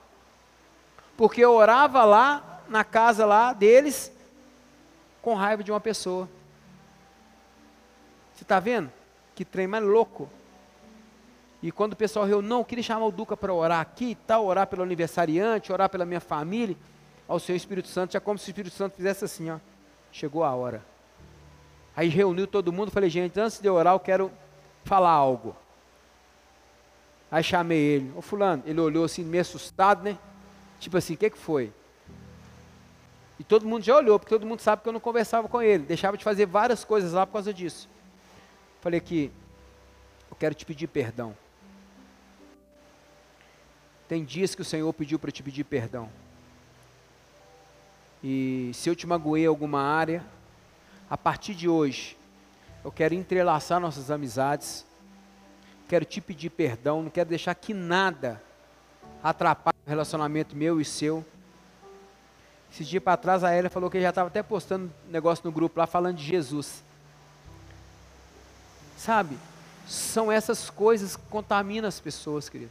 Porque 1.16 1.40
eu 1.40 1.52
orava 1.54 2.04
lá 2.04 2.62
na 2.68 2.84
casa 2.84 3.26
lá 3.26 3.52
deles 3.52 4.12
com 5.28 5.34
raiva 5.34 5.62
de 5.62 5.70
uma 5.70 5.78
pessoa. 5.78 6.26
Você 8.32 8.44
está 8.44 8.58
vendo? 8.58 8.90
Que 9.34 9.44
trem 9.44 9.66
mais 9.66 9.84
louco. 9.84 10.26
E 11.62 11.70
quando 11.70 11.92
o 11.92 11.96
pessoal 11.96 12.24
riu, 12.24 12.40
não, 12.40 12.60
eu 12.60 12.64
queria 12.64 12.82
chamar 12.82 13.04
o 13.04 13.12
Duca 13.12 13.36
para 13.36 13.52
orar 13.52 13.78
aqui 13.78 14.12
e 14.12 14.14
tal, 14.14 14.46
orar 14.46 14.66
pelo 14.66 14.82
aniversariante, 14.82 15.70
orar 15.70 15.90
pela 15.90 16.06
minha 16.06 16.20
família, 16.20 16.74
ao 17.26 17.38
seu 17.38 17.54
Espírito 17.54 17.88
Santo, 17.88 18.14
já 18.14 18.20
como 18.20 18.38
se 18.38 18.46
o 18.46 18.50
Espírito 18.50 18.74
Santo 18.74 18.96
fizesse 18.96 19.22
assim, 19.22 19.50
ó. 19.50 19.58
Chegou 20.10 20.42
a 20.44 20.54
hora. 20.54 20.82
Aí 21.94 22.08
reuniu 22.08 22.46
todo 22.46 22.72
mundo, 22.72 22.90
falei, 22.90 23.10
gente, 23.10 23.38
antes 23.38 23.60
de 23.60 23.68
orar, 23.68 23.92
eu 23.92 24.00
quero 24.00 24.32
falar 24.82 25.10
algo. 25.10 25.54
Aí 27.30 27.44
chamei 27.44 27.78
ele, 27.78 28.12
ô 28.16 28.22
fulano, 28.22 28.62
ele 28.64 28.80
olhou 28.80 29.04
assim, 29.04 29.22
meio 29.24 29.42
assustado, 29.42 30.04
né? 30.04 30.16
Tipo 30.80 30.96
assim, 30.96 31.12
o 31.12 31.16
que, 31.18 31.28
que 31.28 31.36
foi? 31.36 31.70
E 33.38 33.44
todo 33.44 33.66
mundo 33.66 33.84
já 33.84 33.96
olhou, 33.96 34.18
porque 34.18 34.34
todo 34.34 34.46
mundo 34.46 34.60
sabe 34.60 34.82
que 34.82 34.88
eu 34.88 34.92
não 34.92 35.00
conversava 35.00 35.48
com 35.48 35.62
ele, 35.62 35.84
deixava 35.84 36.16
de 36.16 36.24
fazer 36.24 36.46
várias 36.46 36.84
coisas 36.84 37.12
lá 37.12 37.24
por 37.24 37.34
causa 37.34 37.54
disso. 37.54 37.88
Falei 38.80 39.00
que 39.00 39.30
eu 40.30 40.36
quero 40.36 40.54
te 40.54 40.66
pedir 40.66 40.88
perdão. 40.88 41.36
Tem 44.08 44.24
dias 44.24 44.54
que 44.54 44.62
o 44.62 44.64
Senhor 44.64 44.92
pediu 44.92 45.18
para 45.18 45.30
te 45.30 45.42
pedir 45.42 45.64
perdão. 45.64 46.08
E 48.24 48.70
se 48.74 48.88
eu 48.88 48.96
te 48.96 49.06
magoei 49.06 49.44
em 49.44 49.46
alguma 49.46 49.80
área, 49.80 50.24
a 51.08 51.16
partir 51.16 51.54
de 51.54 51.68
hoje, 51.68 52.16
eu 52.84 52.90
quero 52.90 53.14
entrelaçar 53.14 53.78
nossas 53.78 54.10
amizades, 54.10 54.84
quero 55.88 56.04
te 56.04 56.20
pedir 56.20 56.50
perdão, 56.50 57.02
não 57.02 57.10
quero 57.10 57.28
deixar 57.28 57.54
que 57.54 57.72
nada 57.72 58.42
atrapalhe 59.22 59.76
o 59.86 59.88
relacionamento 59.88 60.56
meu 60.56 60.80
e 60.80 60.84
seu. 60.84 61.24
Esse 62.72 62.84
dia 62.84 63.00
para 63.00 63.16
trás 63.16 63.42
a 63.42 63.56
Elia 63.56 63.70
falou 63.70 63.90
que 63.90 64.00
já 64.00 64.10
estava 64.10 64.28
até 64.28 64.42
postando 64.42 64.92
negócio 65.08 65.44
no 65.44 65.52
grupo 65.52 65.78
lá 65.78 65.86
falando 65.86 66.16
de 66.16 66.24
Jesus. 66.24 66.82
Sabe? 68.96 69.38
São 69.86 70.30
essas 70.30 70.68
coisas 70.68 71.16
que 71.16 71.22
contaminam 71.30 71.88
as 71.88 71.98
pessoas, 71.98 72.48
querido. 72.48 72.70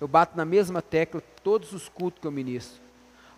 Eu 0.00 0.08
bato 0.08 0.36
na 0.36 0.44
mesma 0.44 0.80
tecla 0.80 1.22
todos 1.42 1.72
os 1.72 1.88
cultos 1.88 2.20
que 2.20 2.26
eu 2.26 2.32
ministro. 2.32 2.80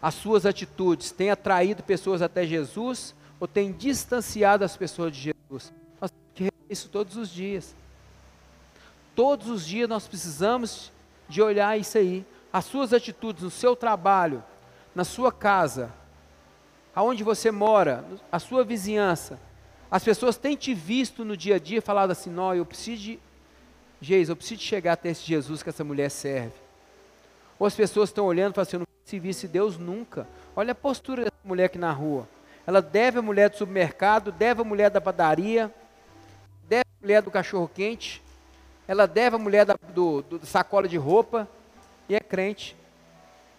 As 0.01 0.15
suas 0.15 0.45
atitudes 0.45 1.11
têm 1.11 1.31
atraído 1.31 1.83
pessoas 1.83 2.23
até 2.23 2.47
Jesus 2.47 3.15
ou 3.41 3.49
têm 3.49 3.73
distanciado 3.73 4.65
as 4.65 4.77
pessoas 4.77 5.13
de 5.13 5.21
Jesus? 5.21 5.73
Nós 6.01 6.11
temos 6.35 6.53
que 6.67 6.73
isso 6.73 6.89
todos 6.89 7.17
os 7.17 7.29
dias. 7.31 7.75
Todos 9.15 9.49
os 9.49 9.67
dias 9.67 9.89
nós 9.89 10.07
precisamos 10.07 10.93
de 11.29 11.43
olhar 11.43 11.79
isso 11.79 11.99
aí. 11.99 12.25
As 12.53 12.65
suas 12.65 12.93
atitudes 12.93 13.43
no 13.43 13.51
seu 13.51 13.75
trabalho, 13.75 14.43
na 14.95 15.05
sua 15.05 15.33
casa, 15.33 15.93
aonde 16.95 17.25
você 17.25 17.51
mora, 17.51 18.05
a 18.31 18.39
sua 18.39 18.63
vizinhança, 18.63 19.39
as 19.91 20.03
pessoas 20.03 20.37
têm 20.37 20.57
te 20.57 20.73
visto 20.73 21.25
no 21.25 21.37
dia 21.37 21.57
a 21.57 21.59
dia 21.59 21.79
e 21.79 21.83
falado 21.83 22.11
assim: 22.11 22.31
não, 22.31 22.55
eu 22.55 22.65
preciso 22.65 23.03
de. 23.03 23.19
Jesus, 24.01 24.31
eu 24.31 24.37
preciso 24.37 24.61
de 24.61 24.67
chegar 24.67 24.95
até 24.95 25.11
esse 25.11 25.23
Jesus 25.23 25.63
que 25.63 25.69
essa 25.69 25.85
mulher 25.85 26.11
serve. 26.11 26.55
Ou 27.59 27.67
as 27.67 27.75
pessoas 27.75 28.09
estão 28.09 28.25
olhando 28.25 28.53
e 28.53 28.55
falam 28.55 28.67
assim: 28.67 28.77
eu 28.77 28.81
não 28.81 28.87
se 29.05 29.19
visse 29.19 29.47
Deus 29.47 29.79
nunca. 29.79 30.27
Olha 30.57 30.73
a 30.73 30.75
postura 30.75 31.25
dessa 31.25 31.37
mulher 31.45 31.67
aqui 31.67 31.79
na 31.79 31.93
rua. 31.93 32.29
Ela 32.67 32.81
deve 32.81 33.19
a 33.19 33.23
mulher 33.23 33.51
do 33.51 33.57
supermercado, 33.57 34.33
deve 34.33 34.61
a 34.61 34.65
mulher 34.65 34.91
da 34.91 35.01
padaria, 35.01 35.73
deve 36.69 36.85
a 36.85 37.03
mulher 37.03 37.23
do 37.23 37.31
cachorro 37.31 37.71
quente, 37.73 38.23
ela 38.87 39.07
deve 39.07 39.37
a 39.37 39.39
mulher 39.39 39.65
da 39.65 39.77
do, 39.95 40.23
do, 40.23 40.47
sacola 40.47 40.89
de 40.89 40.97
roupa 40.97 41.49
e 42.13 42.17
é 42.17 42.21
crente. 42.21 42.77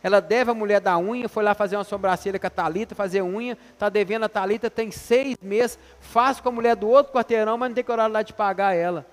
Ela 0.01 0.19
deve 0.19 0.51
a 0.51 0.53
mulher 0.53 0.79
da 0.79 0.97
unha, 0.97 1.27
foi 1.27 1.43
lá 1.43 1.55
fazer 1.55 1.75
uma 1.75 1.83
sobrancelha 1.83 2.37
com 2.37 2.45
a 2.45 2.49
Thalita, 2.49 2.93
fazer 2.93 3.21
unha, 3.21 3.57
está 3.71 3.89
devendo 3.89 4.25
a 4.25 4.29
Thalita, 4.29 4.69
tem 4.69 4.91
seis 4.91 5.37
meses, 5.41 5.79
faz 5.99 6.39
com 6.39 6.49
a 6.49 6.51
mulher 6.51 6.75
do 6.75 6.87
outro 6.87 7.13
quarteirão, 7.13 7.57
mas 7.57 7.69
não 7.69 7.75
tem 7.75 7.83
coragem 7.83 8.11
lá 8.11 8.21
de 8.21 8.33
pagar 8.33 8.75
ela. 8.75 9.05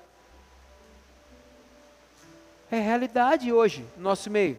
É 2.70 2.78
realidade 2.78 3.52
hoje, 3.52 3.84
no 3.96 4.02
nosso 4.02 4.30
meio. 4.30 4.58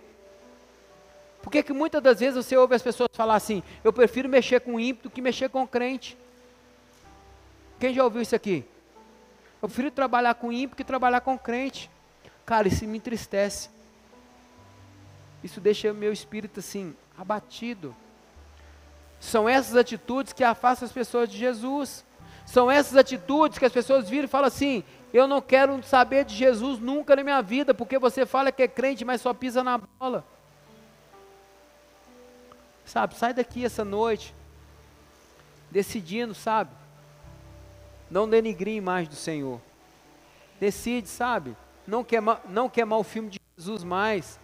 Por 1.44 1.52
que, 1.52 1.64
que 1.64 1.74
muitas 1.74 2.02
das 2.02 2.20
vezes 2.20 2.46
você 2.46 2.56
ouve 2.56 2.76
as 2.76 2.82
pessoas 2.82 3.10
falar 3.14 3.36
assim, 3.36 3.62
eu 3.84 3.92
prefiro 3.92 4.30
mexer 4.30 4.62
com 4.62 4.80
ímpio 4.80 5.04
do 5.04 5.10
que 5.10 5.22
mexer 5.22 5.50
com 5.50 5.68
crente? 5.68 6.18
Quem 7.80 7.94
já 7.94 8.04
ouviu 8.04 8.22
isso 8.22 8.36
aqui? 8.36 8.66
Eu 9.62 9.68
prefiro 9.68 9.92
trabalhar 9.92 10.34
com 10.36 10.52
ímpio 10.52 10.78
que 10.78 10.84
trabalhar 10.84 11.22
com 11.22 11.38
crente. 11.38 11.90
Cara, 12.46 12.68
isso 12.68 12.86
me 12.86 12.98
entristece. 12.98 13.70
Isso 15.44 15.60
deixa 15.60 15.94
meu 15.94 16.14
espírito 16.14 16.60
assim, 16.60 16.96
abatido. 17.18 17.96
São 19.20 19.48
essas 19.48 19.76
atitudes 19.76 20.34
que 20.34 20.44
afastam 20.44 20.86
as 20.86 20.92
pessoas 20.92 21.30
de 21.30 21.38
Jesus. 21.38 22.06
São 22.46 22.70
essas 22.70 22.98
atitudes 22.98 23.58
que 23.58 23.66
as 23.66 23.72
pessoas 23.72 24.10
viram 24.10 24.26
e 24.26 24.28
falam 24.28 24.48
assim: 24.48 24.84
eu 25.14 25.28
não 25.28 25.42
quero 25.42 25.82
saber 25.84 26.24
de 26.26 26.34
Jesus 26.36 26.80
nunca 26.80 27.16
na 27.16 27.24
minha 27.24 27.42
vida, 27.42 27.74
porque 27.74 28.00
você 28.00 28.26
fala 28.26 28.52
que 28.52 28.64
é 28.64 28.68
crente, 28.68 29.04
mas 29.04 29.22
só 29.22 29.34
pisa 29.34 29.64
na 29.64 29.78
bola. 29.78 30.26
Sabe, 32.86 33.16
sai 33.16 33.34
daqui 33.34 33.64
essa 33.64 33.86
noite, 33.86 34.34
decidindo, 35.70 36.34
sabe, 36.34 36.72
Não 38.10 38.28
denigre 38.28 38.72
a 38.72 38.76
imagem 38.76 39.10
do 39.10 39.16
Senhor. 39.16 39.62
Decide, 40.60 41.08
sabe? 41.08 41.56
Não 41.88 42.04
queimar, 42.04 42.42
não 42.50 42.70
queimar 42.70 43.00
o 43.00 43.04
filme 43.04 43.30
de 43.30 43.40
Jesus 43.58 43.84
mais. 43.84 44.40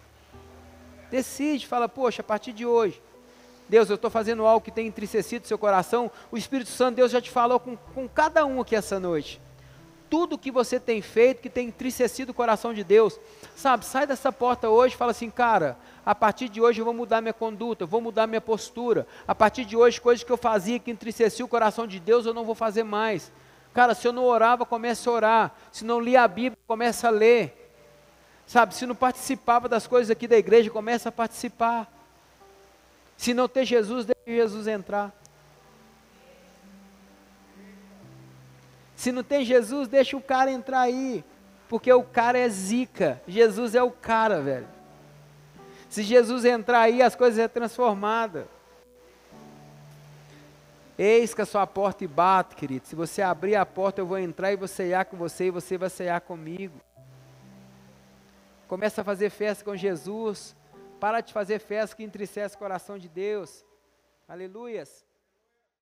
Decide, 1.10 1.66
fala, 1.66 1.88
poxa, 1.88 2.22
a 2.22 2.24
partir 2.24 2.52
de 2.52 2.66
hoje, 2.66 3.00
Deus, 3.68 3.88
eu 3.90 3.96
estou 3.96 4.10
fazendo 4.10 4.46
algo 4.46 4.64
que 4.64 4.70
tem 4.70 4.86
entristecido 4.86 5.46
seu 5.46 5.58
coração. 5.58 6.10
O 6.30 6.38
Espírito 6.38 6.70
Santo, 6.70 6.96
Deus 6.96 7.12
já 7.12 7.20
te 7.20 7.30
falou 7.30 7.60
com, 7.60 7.76
com 7.76 8.08
cada 8.08 8.44
um 8.46 8.60
aqui 8.60 8.74
essa 8.74 8.98
noite. 8.98 9.40
Tudo 10.08 10.38
que 10.38 10.50
você 10.50 10.80
tem 10.80 11.02
feito 11.02 11.42
que 11.42 11.50
tem 11.50 11.68
entristecido 11.68 12.32
o 12.32 12.34
coração 12.34 12.72
de 12.72 12.82
Deus, 12.82 13.20
sabe? 13.54 13.84
Sai 13.84 14.06
dessa 14.06 14.32
porta 14.32 14.70
hoje 14.70 14.96
fala 14.96 15.10
assim, 15.10 15.28
cara, 15.28 15.76
a 16.04 16.14
partir 16.14 16.48
de 16.48 16.62
hoje 16.62 16.80
eu 16.80 16.84
vou 16.86 16.94
mudar 16.94 17.20
minha 17.20 17.34
conduta, 17.34 17.84
eu 17.84 17.86
vou 17.86 18.00
mudar 18.00 18.26
minha 18.26 18.40
postura. 18.40 19.06
A 19.26 19.34
partir 19.34 19.66
de 19.66 19.76
hoje, 19.76 20.00
coisas 20.00 20.24
que 20.24 20.32
eu 20.32 20.38
fazia 20.38 20.78
que 20.78 20.90
entristecia 20.90 21.44
o 21.44 21.48
coração 21.48 21.86
de 21.86 22.00
Deus, 22.00 22.24
eu 22.24 22.32
não 22.32 22.46
vou 22.46 22.54
fazer 22.54 22.84
mais. 22.84 23.30
Cara, 23.74 23.94
se 23.94 24.08
eu 24.08 24.12
não 24.12 24.24
orava, 24.24 24.64
comece 24.64 25.06
a 25.06 25.12
orar. 25.12 25.54
Se 25.70 25.84
não 25.84 26.00
lia 26.00 26.22
a 26.22 26.28
Bíblia, 26.28 26.58
comece 26.66 27.06
a 27.06 27.10
ler. 27.10 27.67
Sabe, 28.48 28.74
se 28.74 28.86
não 28.86 28.94
participava 28.94 29.68
das 29.68 29.86
coisas 29.86 30.10
aqui 30.10 30.26
da 30.26 30.38
igreja, 30.38 30.70
comece 30.70 31.06
a 31.06 31.12
participar. 31.12 31.86
Se 33.14 33.34
não 33.34 33.46
ter 33.46 33.66
Jesus, 33.66 34.06
deixe 34.06 34.40
Jesus 34.40 34.66
entrar. 34.66 35.12
Se 38.96 39.12
não 39.12 39.22
tem 39.22 39.44
Jesus, 39.44 39.86
deixa 39.86 40.16
o 40.16 40.22
cara 40.22 40.50
entrar 40.50 40.80
aí. 40.80 41.22
Porque 41.68 41.92
o 41.92 42.02
cara 42.02 42.38
é 42.38 42.48
zica. 42.48 43.20
Jesus 43.28 43.74
é 43.74 43.82
o 43.82 43.90
cara, 43.90 44.40
velho. 44.40 44.68
Se 45.90 46.02
Jesus 46.02 46.46
entrar 46.46 46.80
aí, 46.80 47.02
as 47.02 47.14
coisas 47.14 47.38
é 47.38 47.48
transformada. 47.48 48.48
Eis 50.98 51.34
que 51.34 51.42
a 51.42 51.46
sua 51.46 51.66
porta 51.66 52.02
e 52.02 52.08
bato, 52.08 52.56
querido. 52.56 52.86
Se 52.86 52.96
você 52.96 53.20
abrir 53.20 53.56
a 53.56 53.66
porta, 53.66 54.00
eu 54.00 54.06
vou 54.06 54.18
entrar 54.18 54.50
e 54.50 54.56
vou 54.56 54.66
ceiar 54.66 55.04
com 55.04 55.18
você 55.18 55.48
e 55.48 55.50
você 55.50 55.76
vai 55.76 55.90
ceiar 55.90 56.22
comigo. 56.22 56.80
Começa 58.68 59.00
a 59.00 59.04
fazer 59.04 59.30
festa 59.30 59.64
com 59.64 59.74
Jesus. 59.74 60.54
Para 61.00 61.22
de 61.22 61.32
fazer 61.32 61.58
festa 61.58 61.96
que 61.96 62.02
entristece 62.02 62.54
o 62.54 62.58
coração 62.58 62.98
de 62.98 63.08
Deus. 63.08 63.64
Aleluias. 64.28 65.07